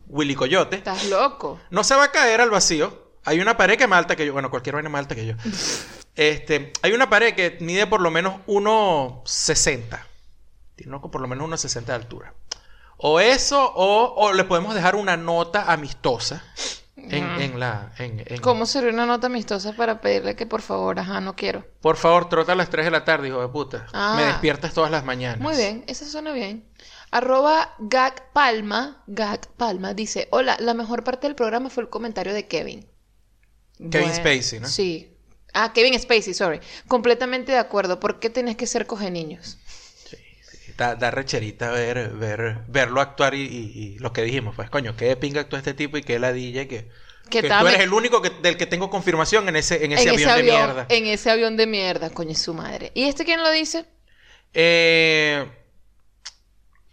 Willy 0.08 0.36
Coyote. 0.36 0.76
Estás 0.76 1.06
loco. 1.10 1.60
No 1.72 1.84
se 1.84 1.96
va 1.96 2.04
a 2.06 2.12
caer 2.12 2.40
al 2.42 2.52
vacío. 2.52 3.02
Hay 3.26 3.40
una 3.40 3.58
pared 3.58 3.78
que 3.78 3.84
es 3.86 3.90
más 3.90 3.98
alta 3.98 4.16
que 4.16 4.26
yo. 4.28 4.34
Bueno, 4.34 4.52
cualquier 4.52 4.76
vaina 4.76 4.90
más 4.90 5.00
alta 5.00 5.16
que 5.16 5.26
yo. 5.26 5.34
Este, 6.16 6.72
hay 6.84 6.92
una 6.92 7.10
pared 7.10 7.34
que 7.34 7.58
mide 7.60 7.88
por 7.88 8.00
lo 8.00 8.12
menos 8.12 8.36
1,60. 8.46 10.00
Tiene 10.76 10.96
uno- 10.96 11.12
por 11.12 11.22
lo 11.22 11.28
menos 11.28 11.48
1,60 11.50 11.86
de 11.86 11.94
altura. 11.94 12.34
O 12.98 13.20
eso, 13.20 13.72
o, 13.76 14.14
o 14.16 14.34
le 14.34 14.44
podemos 14.44 14.74
dejar 14.76 14.96
una 14.96 15.18
nota 15.18 15.72
amistosa 15.72 16.44
en, 16.96 17.24
en 17.42 17.60
la... 17.60 17.92
en- 17.98 18.24
en- 18.26 18.40
¿Cómo 18.42 18.66
sería 18.66 18.92
una 18.92 19.06
nota 19.06 19.28
amistosa 19.28 19.74
para 19.74 20.00
pedirle 20.00 20.36
que 20.36 20.46
por 20.46 20.62
favor, 20.62 21.00
ajá, 21.00 21.20
no 21.20 21.36
quiero? 21.36 21.66
Por 21.82 21.98
favor, 21.98 22.30
trota 22.30 22.54
a 22.54 22.56
las 22.56 22.70
3 22.70 22.86
de 22.86 22.92
la 22.92 23.04
tarde, 23.04 23.28
hijo 23.28 23.42
de 23.42 23.48
puta. 23.50 23.88
Ah. 23.94 24.14
Me 24.18 24.26
despiertas 24.26 24.74
todas 24.74 24.90
las 24.92 25.04
mañanas. 25.04 25.40
Muy 25.42 25.56
bien, 25.58 25.84
eso 25.88 26.06
suena 26.06 26.32
bien. 26.32 26.66
Arroba 27.12 27.76
Gag 27.80 28.32
Palma, 28.32 29.04
Gag 29.08 29.48
Palma, 29.58 29.94
dice, 29.94 30.28
hola, 30.32 30.56
la 30.60 30.74
mejor 30.74 31.04
parte 31.04 31.28
del 31.28 31.36
programa 31.36 31.70
fue 31.70 31.84
el 31.84 31.90
comentario 31.90 32.34
de 32.34 32.48
Kevin. 32.48 32.88
Kevin 33.92 34.14
Spacey, 34.14 34.60
¿no? 34.60 34.68
Sí. 34.68 35.10
Ah, 35.54 35.74
Kevin 35.74 36.00
Spacey, 36.00 36.34
sorry. 36.34 36.60
Completamente 36.88 37.52
de 37.52 37.58
acuerdo. 37.60 38.00
¿Por 38.00 38.20
qué 38.20 38.30
tenés 38.32 38.56
que 38.56 38.66
ser 38.66 38.88
coge 38.88 39.12
niños? 39.12 39.58
Da, 40.78 40.96
da 40.96 41.12
recherita 41.12 41.70
ver, 41.72 42.10
ver, 42.10 42.60
verlo 42.68 43.00
actuar 43.02 43.36
y, 43.36 43.42
y- 43.42 43.72
y 43.96 44.00
lo 44.00 44.12
que 44.12 44.24
dijimos, 44.24 44.56
pues 44.56 44.70
coño, 44.70 44.96
qué 44.96 45.06
de 45.06 45.16
pinga 45.18 45.42
actúa 45.42 45.60
este 45.60 45.74
tipo 45.74 45.98
y 45.98 46.04
qué 46.04 46.18
ladilla 46.20 46.68
que, 46.68 46.90
Que 47.30 47.42
tú 47.44 47.68
eres 47.68 47.80
el 47.82 47.94
único 47.94 48.22
que, 48.22 48.32
del 48.42 48.58
que 48.58 48.66
tengo 48.66 48.90
confirmación 48.90 49.48
en 49.50 49.56
ese, 49.56 49.86
en 49.86 49.92
ese 49.92 50.04
en 50.04 50.10
avión 50.10 50.30
ese 50.32 50.38
de 50.38 50.44
mierda. 50.44 50.86
en 50.90 51.06
ese 51.06 51.30
avión 51.32 51.58
de 51.58 51.68
mierda, 51.68 52.10
coño, 52.10 52.34
su 52.36 52.54
madre. 52.54 52.92
¿Y 52.96 53.04
este 53.04 53.24
quién 53.24 53.42
lo 53.44 53.52
dice? 53.52 53.86
Eh, 54.54 55.46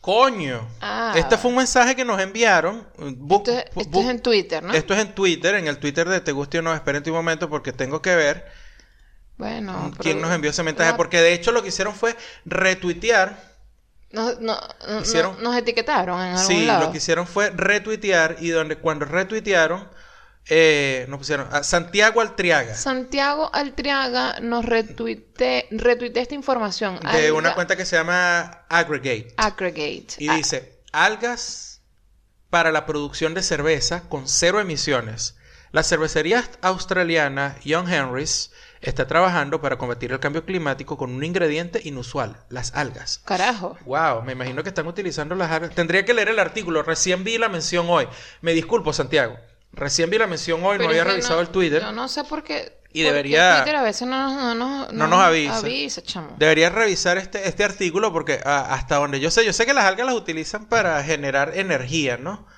coño. 0.01 0.66
Ah. 0.81 1.14
Este 1.16 1.37
fue 1.37 1.51
un 1.51 1.57
mensaje 1.59 1.95
que 1.95 2.05
nos 2.05 2.20
enviaron. 2.20 2.87
Bu- 2.99 3.39
Esto, 3.39 3.51
es- 3.53 3.64
bu- 3.74 3.81
esto 3.83 4.01
es 4.01 4.07
en 4.09 4.20
Twitter, 4.22 4.62
¿no? 4.62 4.72
esto 4.74 4.95
es 4.95 5.01
en 5.01 5.14
Twitter, 5.14 5.55
en 5.57 5.66
el 5.68 5.78
Twitter 5.78 6.09
de 6.09 6.20
Te 6.20 6.33
Guste 6.33 6.59
o 6.59 6.62
No. 6.62 6.74
Esperen 6.74 7.03
un 7.07 7.12
momento 7.12 7.49
porque 7.49 7.72
tengo 7.72 8.01
que 8.03 8.14
ver 8.14 8.47
Bueno, 9.37 9.91
quién 9.99 10.16
pero- 10.16 10.26
nos 10.26 10.35
envió 10.35 10.51
ese 10.51 10.62
mensaje. 10.62 10.95
Porque 10.97 11.20
de 11.20 11.33
hecho 11.35 11.53
lo 11.53 11.62
que 11.62 11.68
hicieron 11.68 11.95
fue 11.95 12.16
retuitear. 12.45 13.49
Nos, 14.12 14.40
no- 14.40 14.58
no- 14.88 15.00
Hicieron- 15.02 15.40
nos 15.42 15.56
etiquetaron 15.56 16.20
en 16.20 16.32
algún 16.36 16.46
Sí, 16.46 16.66
lado. 16.66 16.86
lo 16.86 16.92
que 16.92 16.98
hicieron 16.98 17.26
fue 17.26 17.50
retuitear 17.50 18.36
y 18.40 18.48
donde 18.50 18.76
cuando 18.76 19.04
retuitearon 19.04 19.88
eh, 20.48 21.04
nos 21.08 21.18
pusieron 21.18 21.46
a 21.54 21.62
Santiago 21.62 22.20
Altriaga 22.20 22.74
Santiago 22.74 23.50
Altriaga 23.52 24.40
nos 24.40 24.64
retuite, 24.64 25.68
retuitea 25.70 26.22
esta 26.22 26.34
información. 26.34 26.98
de 26.98 27.08
Alga- 27.28 27.32
una 27.34 27.54
cuenta 27.54 27.76
que 27.76 27.84
se 27.84 27.94
llama 27.96 28.64
Aggregate 28.68 29.34
Aggregate. 29.36 30.06
y 30.18 30.28
Ah, 30.28 30.34
dice 30.36 30.80
algas 30.92 31.82
para 32.48 32.72
la 32.72 32.86
producción 32.86 33.34
de 33.34 33.42
cerveza 33.44 34.08
con 34.08 34.26
cero 34.28 34.58
emisiones. 34.61 35.36
La 35.72 35.84
cervecería 35.84 36.42
australiana 36.62 37.56
Young 37.62 37.88
Henrys 37.88 38.50
está 38.81 39.07
trabajando 39.07 39.61
para 39.61 39.76
combatir 39.78 40.12
el 40.12 40.20
cambio 40.20 40.45
climático 40.45 40.97
con 40.97 41.12
un 41.14 41.22
ingrediente 41.24 41.81
inusual, 41.85 42.37
las 42.49 42.74
algas. 42.74 43.20
Carajo. 43.24 43.76
Wow, 43.85 44.22
me 44.22 44.33
imagino 44.33 44.62
que 44.62 44.70
están 44.70 44.87
utilizando 44.87 45.35
las 45.35 45.51
algas. 45.51 45.74
Tendría 45.74 46.05
que 46.05 46.14
leer 46.14 46.28
el 46.28 46.39
artículo. 46.39 46.83
Recién 46.83 47.24
vi 47.24 47.39
la 47.39 47.49
mención 47.49 47.87
hoy. 47.89 48.07
Me 48.41 48.53
disculpo, 48.53 48.93
Santiago. 48.93 49.37
Recién 49.72 50.11
vi 50.11 50.18
la 50.18 50.26
mención 50.26 50.61
hoy, 50.64 50.78
no 50.78 50.85
había 50.89 51.05
revisado 51.05 51.37
no- 51.37 51.41
el 51.43 51.49
Twitter. 51.49 51.83
Yo 51.83 51.93
no 51.93 52.09
sé 52.09 52.24
por 52.24 52.43
qué. 52.43 52.81
Y 52.93 53.03
debería- 53.03 53.59
Twitter 53.59 53.76
a 53.76 53.83
veces 53.83 54.09
no, 54.09 54.16
nos- 54.35 54.57
no, 54.57 54.78
nos- 54.87 54.93
No 54.93 55.07
nos 55.07 55.20
avisa. 55.20 55.59
avisa, 55.59 56.03
chamo. 56.03 56.35
Deberías 56.39 56.72
revisar 56.72 57.18
este, 57.18 57.47
este 57.49 57.62
artículo 57.62 58.12
porque 58.12 58.41
ah, 58.45 58.66
hasta 58.70 58.97
donde 58.97 59.20
yo 59.20 59.31
sé, 59.31 59.45
yo 59.45 59.53
sé 59.53 59.64
que 59.66 59.74
las 59.74 59.85
algas 59.85 60.07
las 60.07 60.16
utilizan 60.16 60.66
para 60.66 61.01
generar 61.05 61.53
energía, 61.57 62.16
¿no? 62.16 62.49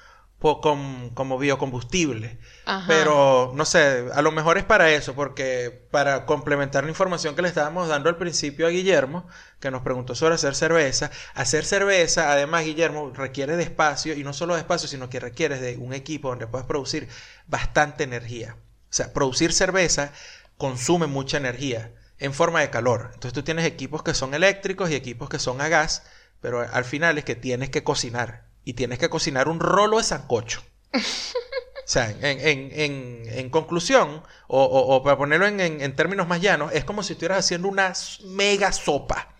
Como 0.42 1.38
biocombustible. 1.38 2.36
Ajá. 2.64 2.84
Pero 2.88 3.52
no 3.54 3.64
sé, 3.64 4.06
a 4.12 4.22
lo 4.22 4.32
mejor 4.32 4.58
es 4.58 4.64
para 4.64 4.90
eso, 4.90 5.14
porque 5.14 5.86
para 5.92 6.26
complementar 6.26 6.82
la 6.82 6.90
información 6.90 7.36
que 7.36 7.42
le 7.42 7.48
estábamos 7.48 7.88
dando 7.88 8.08
al 8.08 8.16
principio 8.16 8.66
a 8.66 8.70
Guillermo, 8.70 9.28
que 9.60 9.70
nos 9.70 9.82
preguntó 9.82 10.16
sobre 10.16 10.34
hacer 10.34 10.56
cerveza, 10.56 11.12
hacer 11.34 11.64
cerveza, 11.64 12.32
además 12.32 12.64
Guillermo, 12.64 13.12
requiere 13.14 13.56
de 13.56 13.62
espacio, 13.62 14.14
y 14.14 14.24
no 14.24 14.32
solo 14.32 14.54
de 14.54 14.60
espacio, 14.60 14.88
sino 14.88 15.08
que 15.08 15.20
requiere 15.20 15.60
de 15.60 15.76
un 15.76 15.92
equipo 15.92 16.30
donde 16.30 16.48
puedes 16.48 16.66
producir 16.66 17.08
bastante 17.46 18.02
energía. 18.02 18.56
O 18.90 18.94
sea, 18.94 19.12
producir 19.12 19.52
cerveza 19.52 20.12
consume 20.58 21.06
mucha 21.06 21.36
energía 21.36 21.92
en 22.18 22.34
forma 22.34 22.60
de 22.60 22.70
calor. 22.70 23.10
Entonces 23.14 23.32
tú 23.32 23.44
tienes 23.44 23.64
equipos 23.64 24.02
que 24.02 24.12
son 24.12 24.34
eléctricos 24.34 24.90
y 24.90 24.96
equipos 24.96 25.28
que 25.28 25.38
son 25.38 25.60
a 25.60 25.68
gas, 25.68 26.02
pero 26.40 26.60
al 26.60 26.84
final 26.84 27.16
es 27.16 27.24
que 27.24 27.36
tienes 27.36 27.70
que 27.70 27.84
cocinar. 27.84 28.51
Y 28.64 28.74
tienes 28.74 28.98
que 28.98 29.10
cocinar 29.10 29.48
un 29.48 29.60
rolo 29.60 29.98
de 29.98 30.04
sancocho. 30.04 30.62
O 31.84 31.88
sea, 31.92 32.10
en, 32.10 32.24
en- 32.24 32.70
en- 32.80 33.22
en 33.28 33.50
conclusión, 33.50 34.22
o, 34.46 34.62
o- 34.64 34.94
o 34.96 35.02
para 35.02 35.18
ponerlo 35.18 35.46
en, 35.46 35.96
términos 35.96 36.28
más 36.28 36.40
llanos, 36.40 36.72
es 36.72 36.84
como 36.84 37.02
si 37.02 37.14
estuvieras 37.14 37.40
haciendo 37.44 37.68
una 37.68 37.92
mega 38.24 38.72
sopa. 38.72 39.34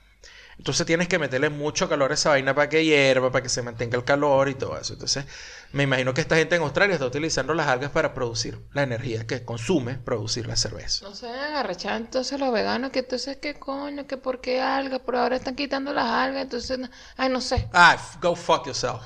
Entonces 0.58 0.86
tienes 0.86 1.08
que 1.08 1.18
meterle 1.18 1.50
mucho 1.50 1.88
calor 1.88 2.10
a 2.12 2.14
esa 2.14 2.30
vaina 2.30 2.54
para 2.54 2.68
que 2.68 2.84
hierva, 2.84 3.32
para 3.32 3.42
que 3.42 3.48
se 3.48 3.62
mantenga 3.62 3.96
el 3.98 4.04
calor 4.04 4.48
y 4.48 4.54
todo 4.54 4.78
eso. 4.78 4.94
Entonces, 4.94 5.26
me 5.72 5.84
imagino 5.84 6.12
que 6.12 6.20
esta 6.20 6.36
gente 6.36 6.56
en 6.56 6.62
Australia 6.62 6.94
está 6.94 7.06
utilizando 7.06 7.54
las 7.54 7.66
algas 7.66 7.90
para 7.90 8.12
producir 8.12 8.60
la 8.72 8.82
energía 8.82 9.26
que 9.26 9.44
consume 9.44 9.94
producir 9.94 10.46
la 10.46 10.56
cerveza. 10.56 11.06
No 11.06 11.14
se 11.14 11.26
vayan 11.26 11.54
a 11.54 11.60
arrechar 11.60 11.96
entonces 12.00 12.38
los 12.38 12.52
veganos, 12.52 12.90
que 12.90 13.00
entonces 13.00 13.38
qué 13.38 13.54
coño, 13.54 14.06
que 14.06 14.16
por 14.16 14.40
qué 14.40 14.60
algas, 14.60 15.00
por 15.00 15.16
ahora 15.16 15.36
están 15.36 15.56
quitando 15.56 15.92
las 15.92 16.06
algas, 16.06 16.42
entonces, 16.42 16.78
ay, 17.16 17.30
no 17.30 17.40
sé. 17.40 17.68
Ah, 17.72 17.96
go 18.20 18.34
fuck 18.36 18.66
yourself. 18.66 19.02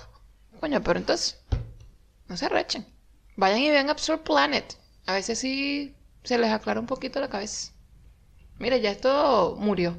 Coño, 0.60 0.82
pero 0.82 0.98
entonces, 0.98 1.38
no 2.28 2.36
se 2.36 2.46
arrechen. 2.46 2.86
Vayan 3.36 3.60
y 3.60 3.70
vean 3.70 3.90
Absurd 3.90 4.20
Planet. 4.20 4.76
A 5.06 5.12
veces 5.12 5.38
sí 5.38 5.94
se 6.24 6.38
les 6.38 6.50
aclara 6.50 6.80
un 6.80 6.86
poquito 6.86 7.20
la 7.20 7.28
cabeza. 7.28 7.72
Mira, 8.58 8.76
ya 8.78 8.90
esto 8.90 9.56
murió. 9.58 9.96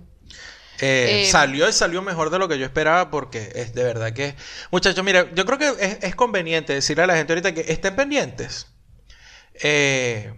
Eh, 0.80 1.24
Eh, 1.24 1.32
salió 1.32 1.68
y 1.68 1.74
salió 1.74 2.02
mejor 2.02 2.30
de 2.30 2.40
lo 2.40 2.48
que 2.48 2.58
yo 2.60 2.66
esperaba 2.66 3.10
porque 3.10 3.52
es 3.56 3.74
de 3.74 3.84
verdad 3.84 4.14
que... 4.14 4.36
Muchachos, 4.72 5.04
mira, 5.04 5.28
yo 5.34 5.46
creo 5.46 5.58
que 5.58 5.70
es, 5.84 5.98
es 6.04 6.16
conveniente 6.16 6.74
decirle 6.74 7.04
a 7.04 7.08
la 7.08 7.16
gente 7.16 7.34
ahorita 7.34 7.54
que 7.54 7.66
estén 7.72 7.96
pendientes. 7.96 8.68
Eh, 9.56 10.34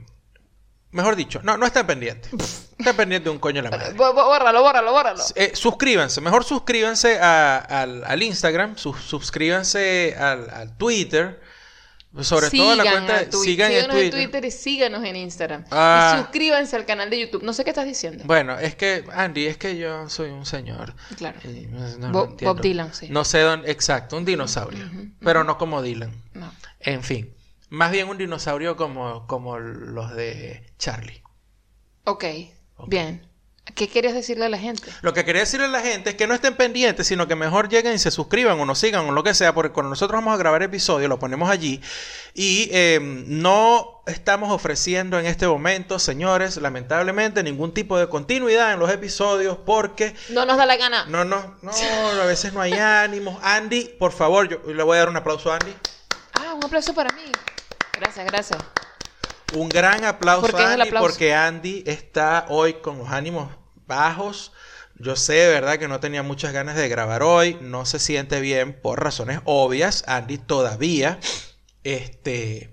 mejor 0.92 1.16
dicho, 1.16 1.42
no, 1.44 1.58
no 1.58 1.66
estén 1.66 1.86
pendientes. 1.86 2.32
Estén 2.78 2.96
pendientes 2.96 3.26
de 3.26 3.30
un 3.32 3.40
coño 3.40 3.62
de 3.62 3.70
la 3.70 3.78
madre. 3.78 3.94
Bó- 3.94 4.14
bó- 4.14 4.26
Bórralo, 4.26 4.62
bórralo, 4.62 4.92
bórralo. 4.92 5.24
Eh, 5.36 5.52
suscríbanse, 5.54 6.22
mejor 6.22 6.44
suscríbanse 6.46 7.20
a- 7.20 7.58
al, 7.58 8.04
al 8.06 8.24
Instagram, 8.24 8.78
sus- 8.78 9.02
suscríbanse 9.02 10.16
al, 10.18 10.50
al 10.50 10.78
Twitter, 10.78 11.42
sobre 12.22 12.49
todo 12.49 12.76
la 12.76 12.84
cuenta, 12.91 13.32
sigan 13.32 13.72
en 13.72 13.82
síganos 13.82 13.95
en 13.95 14.01
Twitter. 14.12 14.12
Twitter 14.12 14.45
y 14.45 14.51
síganos 14.51 15.03
en 15.05 15.16
Instagram. 15.16 15.66
Ah. 15.72 16.16
Y 16.16 16.22
suscríbanse 16.24 16.76
al 16.76 16.86
canal 16.86 17.10
de 17.10 17.20
YouTube. 17.20 17.43
No 17.43 17.53
sé 17.53 17.64
qué 17.64 17.70
estás 17.70 17.86
diciendo. 17.86 18.24
Bueno, 18.26 18.57
es 18.57 18.76
que, 18.76 19.03
Andy, 19.14 19.45
es 19.45 19.57
que 19.57 19.78
yo 19.78 20.10
soy 20.10 20.32
un 20.32 20.45
señor. 20.45 20.95
Claro. 21.18 21.39
Y 21.43 21.68
no- 21.68 21.97
no 21.97 22.07
lo 22.12 22.28
Bob- 22.36 22.62
Dylan, 22.62 22.93
sí. 22.93 23.07
No 23.10 23.24
sé 23.26 23.39
dónde, 23.41 23.72
exacto, 23.72 24.18
un 24.18 24.26
dinosaurio, 24.26 24.89
pero 25.20 25.43
no 25.43 25.57
como 25.57 25.82
Dylan. 25.82 26.12
No. 26.34 26.51
En 26.80 27.03
fin, 27.03 27.34
más 27.70 27.91
bien 27.91 28.07
un 28.10 28.18
dinosaurio 28.18 28.76
como, 28.76 29.28
como 29.28 29.60
los 29.60 30.14
de 30.16 30.66
Charlie. 30.80 31.22
Ok, 32.05 32.26
bien. 32.88 33.28
¿Qué 33.76 33.88
querías 33.88 34.13
decirle 34.13 34.45
a 34.45 34.49
la 34.49 34.57
gente? 34.57 34.91
Lo 35.01 35.13
que 35.13 35.24
quería 35.26 35.41
decirle 35.41 35.65
a 35.67 35.70
la 35.70 35.82
gente 35.82 36.11
es 36.11 36.15
que 36.15 36.28
no 36.28 36.34
estén 36.34 36.55
pendientes, 36.55 37.07
sino 37.07 37.28
que 37.28 37.36
mejor 37.36 37.70
lleguen 37.70 37.93
y 37.93 37.99
se 37.99 38.11
suscriban 38.11 38.59
o 38.59 38.65
nos 38.65 38.80
sigan 38.80 39.07
o 39.07 39.11
lo 39.11 39.24
que 39.24 39.34
sea, 39.34 39.53
porque 39.53 39.72
cuando 39.72 39.89
nosotros 39.89 40.17
vamos 40.17 40.34
a 40.34 40.38
grabar 40.38 40.63
episodio 40.63 41.07
lo 41.07 41.20
ponemos 41.20 41.49
allí 41.49 41.82
y 42.34 42.70
eh, 42.72 42.99
no 43.01 44.01
estamos 44.07 44.51
ofreciendo 44.51 45.20
en 45.20 45.26
este 45.26 45.47
momento, 45.47 45.99
señores, 45.99 46.57
lamentablemente 46.57 47.43
ningún 47.43 47.74
tipo 47.74 47.97
de 47.99 48.07
continuidad 48.09 48.74
en 48.74 48.80
los 48.80 48.89
episodios 48.91 49.57
porque 49.65 50.15
No 50.30 50.45
nos 50.45 50.57
da 50.57 50.65
la 50.65 50.78
gana. 50.78 51.05
no, 51.07 51.24
no, 51.26 51.57
no, 51.61 51.72
a 52.22 52.26
veces 52.26 52.53
no 52.53 52.61
hay 52.61 52.74
ánimos. 52.74 53.38
Andy, 53.43 53.95
por 53.99 54.11
favor, 54.11 54.49
yo 54.49 54.74
le 54.74 54.84
voy 54.84 54.95
a 54.97 54.99
dar 55.01 55.09
un 55.09 55.17
aplauso 55.17 55.51
a 55.51 55.55
Andy. 55.55 55.74
Ah, 56.34 56.53
un 56.55 56.63
aplauso 56.63 56.93
para 56.93 57.13
mí. 57.13 57.24
Gracias, 57.99 58.26
gracias. 58.26 58.59
Un 59.53 59.67
gran 59.67 60.05
aplauso 60.05 60.41
¿Por 60.41 60.55
qué 60.55 60.61
es 60.61 60.67
a 60.67 60.74
Andy 60.74 60.88
aplauso? 60.88 61.07
porque 61.09 61.34
Andy 61.34 61.84
está 61.88 62.45
hoy 62.49 62.74
con 62.76 62.99
los 62.99 63.09
ánimos 63.09 63.49
bajos. 63.90 64.54
Yo 65.02 65.18
sé, 65.18 65.48
verdad, 65.50 65.78
que 65.80 65.88
no 65.90 66.00
tenía 66.00 66.24
muchas 66.24 66.54
ganas 66.54 66.76
de 66.78 66.88
grabar 66.88 67.24
hoy. 67.24 67.58
No 67.62 67.86
se 67.86 68.00
siente 68.00 68.40
bien 68.40 68.74
por 68.82 69.04
razones 69.04 69.42
obvias. 69.44 70.04
Andy 70.08 70.38
todavía 70.38 71.20
este, 71.84 72.70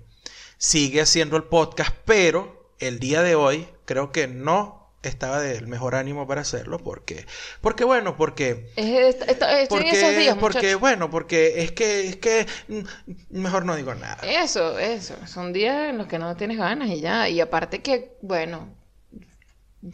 sigue 0.57 1.01
haciendo 1.01 1.37
el 1.37 1.43
podcast, 1.43 1.93
pero 2.05 2.71
el 2.79 2.99
día 2.99 3.21
de 3.23 3.35
hoy 3.35 3.67
creo 3.85 4.11
que 4.11 4.27
no 4.27 4.75
estaba 5.03 5.39
del 5.39 5.67
mejor 5.67 5.95
ánimo 5.95 6.27
para 6.27 6.41
hacerlo 6.41 6.79
porque 6.79 7.25
porque 7.61 7.85
bueno 7.85 8.17
porque 8.17 8.71
Es- 8.75 9.15
porque, 9.69 9.89
en 9.89 9.95
esos 9.95 10.17
días, 10.17 10.35
porque 10.37 10.57
muchachos. 10.57 10.79
bueno 10.81 11.09
porque 11.09 11.63
es 11.63 11.71
que 11.71 12.07
es 12.09 12.15
que 12.17 12.45
mm, 12.67 12.79
mejor 13.29 13.63
no 13.63 13.75
digo 13.77 13.95
nada 13.95 14.17
Eso, 14.23 14.77
eso. 14.79 15.15
Son 15.27 15.53
días 15.53 15.91
en 15.91 15.97
los 15.99 16.07
que 16.07 16.19
no 16.19 16.35
tienes 16.35 16.57
ganas 16.57 16.89
y 16.89 16.99
ya. 16.99 17.29
Y 17.29 17.39
aparte 17.39 17.81
que, 17.81 18.17
bueno, 18.21 18.75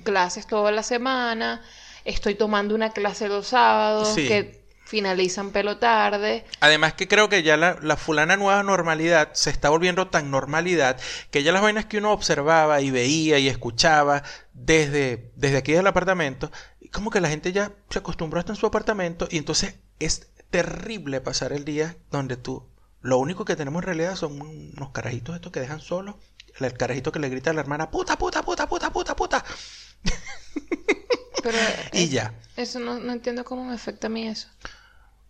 clases 0.03 0.47
toda 0.47 0.71
la 0.71 0.83
semana. 0.83 1.61
Estoy 2.05 2.35
tomando 2.35 2.75
una 2.75 2.91
clase 2.91 3.27
los 3.29 3.47
sábados 3.47 4.09
Sí. 4.15 4.27
que 4.27 4.63
finalizan 4.85 5.51
pelo 5.51 5.77
tarde. 5.77 6.45
Además 6.59 6.93
que 6.93 7.07
creo 7.07 7.29
que 7.29 7.41
ya 7.41 7.57
la, 7.57 7.77
la 7.81 7.95
fulana 7.97 8.35
nueva 8.37 8.61
normalidad 8.63 9.29
se 9.33 9.49
está 9.49 9.69
volviendo 9.69 10.07
tan 10.09 10.29
normalidad 10.29 10.99
que 11.31 11.41
ya 11.41 11.51
las 11.51 11.61
vainas 11.61 11.85
que 11.85 11.97
uno 11.97 12.11
observaba 12.11 12.81
y 12.81 12.91
veía 12.91 13.39
y 13.39 13.47
escuchaba 13.47 14.23
desde, 14.53 15.31
desde 15.35 15.57
aquí 15.57 15.71
del 15.71 15.87
apartamento, 15.87 16.51
como 16.91 17.09
que 17.09 17.21
la 17.21 17.29
gente 17.29 17.51
ya 17.53 17.71
se 17.89 17.99
acostumbró 17.99 18.37
a 18.37 18.41
estar 18.41 18.55
en 18.55 18.59
su 18.59 18.67
apartamento 18.67 19.27
y 19.31 19.37
entonces 19.37 19.75
es 19.99 20.27
terrible 20.51 21.21
pasar 21.21 21.53
el 21.53 21.65
día 21.65 21.95
donde 22.11 22.37
tú, 22.37 22.67
lo 23.01 23.17
único 23.17 23.45
que 23.45 23.55
tenemos 23.55 23.81
en 23.81 23.87
realidad 23.87 24.15
son 24.15 24.39
unos 24.41 24.89
carajitos 24.91 25.33
estos 25.35 25.51
que 25.51 25.59
dejan 25.59 25.79
solos, 25.79 26.15
el 26.59 26.73
carajito 26.73 27.11
que 27.11 27.19
le 27.19 27.29
grita 27.29 27.49
a 27.49 27.53
la 27.53 27.61
hermana, 27.61 27.89
puta, 27.91 28.17
puta, 28.17 28.41
puta, 28.43 28.67
puta, 28.67 28.91
puta, 28.91 29.15
puta, 29.15 29.43
Pero 31.41 31.57
y 31.93 32.03
es- 32.03 32.11
ya. 32.11 32.33
eso 32.55 32.79
no, 32.79 32.99
no 32.99 33.11
entiendo 33.13 33.43
cómo 33.43 33.63
me 33.65 33.73
afecta 33.73 34.07
a 34.07 34.09
mí 34.09 34.27
eso. 34.27 34.47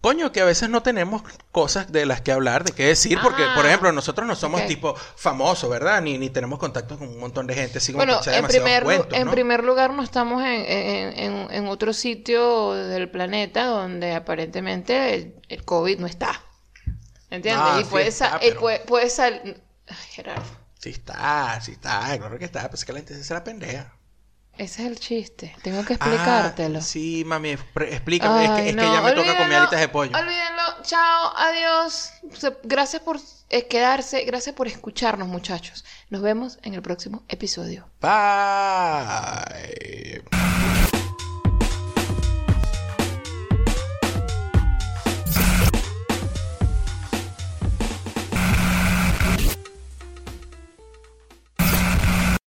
Coño, 0.01 0.33
que 0.33 0.41
a 0.41 0.45
veces 0.45 0.67
no 0.69 0.83
tenemos 0.83 1.23
cosas 1.53 1.89
de 1.93 2.05
las 2.05 2.19
que 2.19 2.33
hablar, 2.33 2.65
de 2.65 2.73
qué 2.73 2.83
decir, 2.87 3.17
porque, 3.23 3.41
por 3.55 3.63
Ah, 3.65 3.69
ejemplo, 3.69 3.89
nosotros 3.93 4.27
no 4.27 4.35
somos 4.35 4.65
tipo 4.67 4.93
famosos, 5.15 5.69
¿verdad? 5.69 6.01
Ni, 6.01 6.17
ni 6.17 6.29
tenemos 6.29 6.59
contacto 6.59 6.99
con 6.99 7.07
un 7.07 7.19
montón 7.19 7.47
de 7.47 7.53
gente, 7.55 7.77
así 7.77 7.93
como 7.93 8.03
Bueno, 8.03 8.19
en 8.25 8.45
primer, 8.45 8.83
cuentos, 8.83 9.17
en 9.17 9.25
¿no? 9.27 9.31
primer 9.31 9.63
lugar 9.63 9.93
no 9.93 10.03
estamos 10.03 10.43
en, 10.43 10.49
en- 11.17 11.47
en- 11.51 11.67
otro 11.69 11.93
sitio 11.93 12.73
del 12.73 13.09
planeta 13.09 13.63
donde 13.65 14.13
aparentemente 14.13 15.13
el, 15.15 15.35
el 15.47 15.63
COVID 15.63 15.97
no 15.99 16.07
está. 16.07 16.33
¿Entiendes? 17.29 17.63
Ah, 17.65 17.77
y 17.79 17.85
sí 17.85 17.89
puede, 17.89 18.07
está, 18.09 18.39
pero- 18.41 18.59
puede, 18.59 18.79
puede 18.79 19.09
sal- 19.09 19.63
Ay, 19.87 19.95
Gerardo, 20.11 20.43
Sí 20.83 20.89
está, 20.89 21.61
sí 21.61 21.71
está, 21.71 22.17
claro 22.17 22.37
que 22.37 22.43
está, 22.43 22.69
pues 22.69 22.81
es 22.81 22.85
que 22.85 22.91
la 22.91 22.99
gente 22.99 23.23
se 23.23 23.33
la 23.33 23.41
pendeja. 23.41 23.93
ese 24.57 24.81
es 24.81 24.89
el 24.89 24.99
chiste. 24.99 25.55
Tengo 25.63 25.85
que 25.85 25.93
explicártelo. 25.93 26.79
Ah, 26.79 26.81
sí, 26.81 27.23
mami, 27.25 27.51
explícame, 27.51 28.43
es 28.43 28.49
que, 28.51 28.61
Ay, 28.63 28.69
es 28.71 28.75
que 28.75 28.81
ya 28.81 29.01
me 29.01 29.13
toca 29.13 29.37
comer 29.37 29.43
olvídenlo, 29.43 29.57
alitas 29.59 29.79
de 29.79 29.87
pollo. 29.87 30.11
Olvídenlo. 30.17 30.83
Chao, 30.83 31.33
adiós. 31.37 32.11
Gracias 32.63 33.01
por 33.01 33.17
eh, 33.49 33.65
quedarse, 33.65 34.25
gracias 34.25 34.53
por 34.53 34.67
escucharnos, 34.67 35.29
muchachos. 35.29 35.85
Nos 36.09 36.21
vemos 36.21 36.59
en 36.63 36.73
el 36.73 36.81
próximo 36.81 37.23
episodio. 37.29 37.87
Bye. 38.01 38.11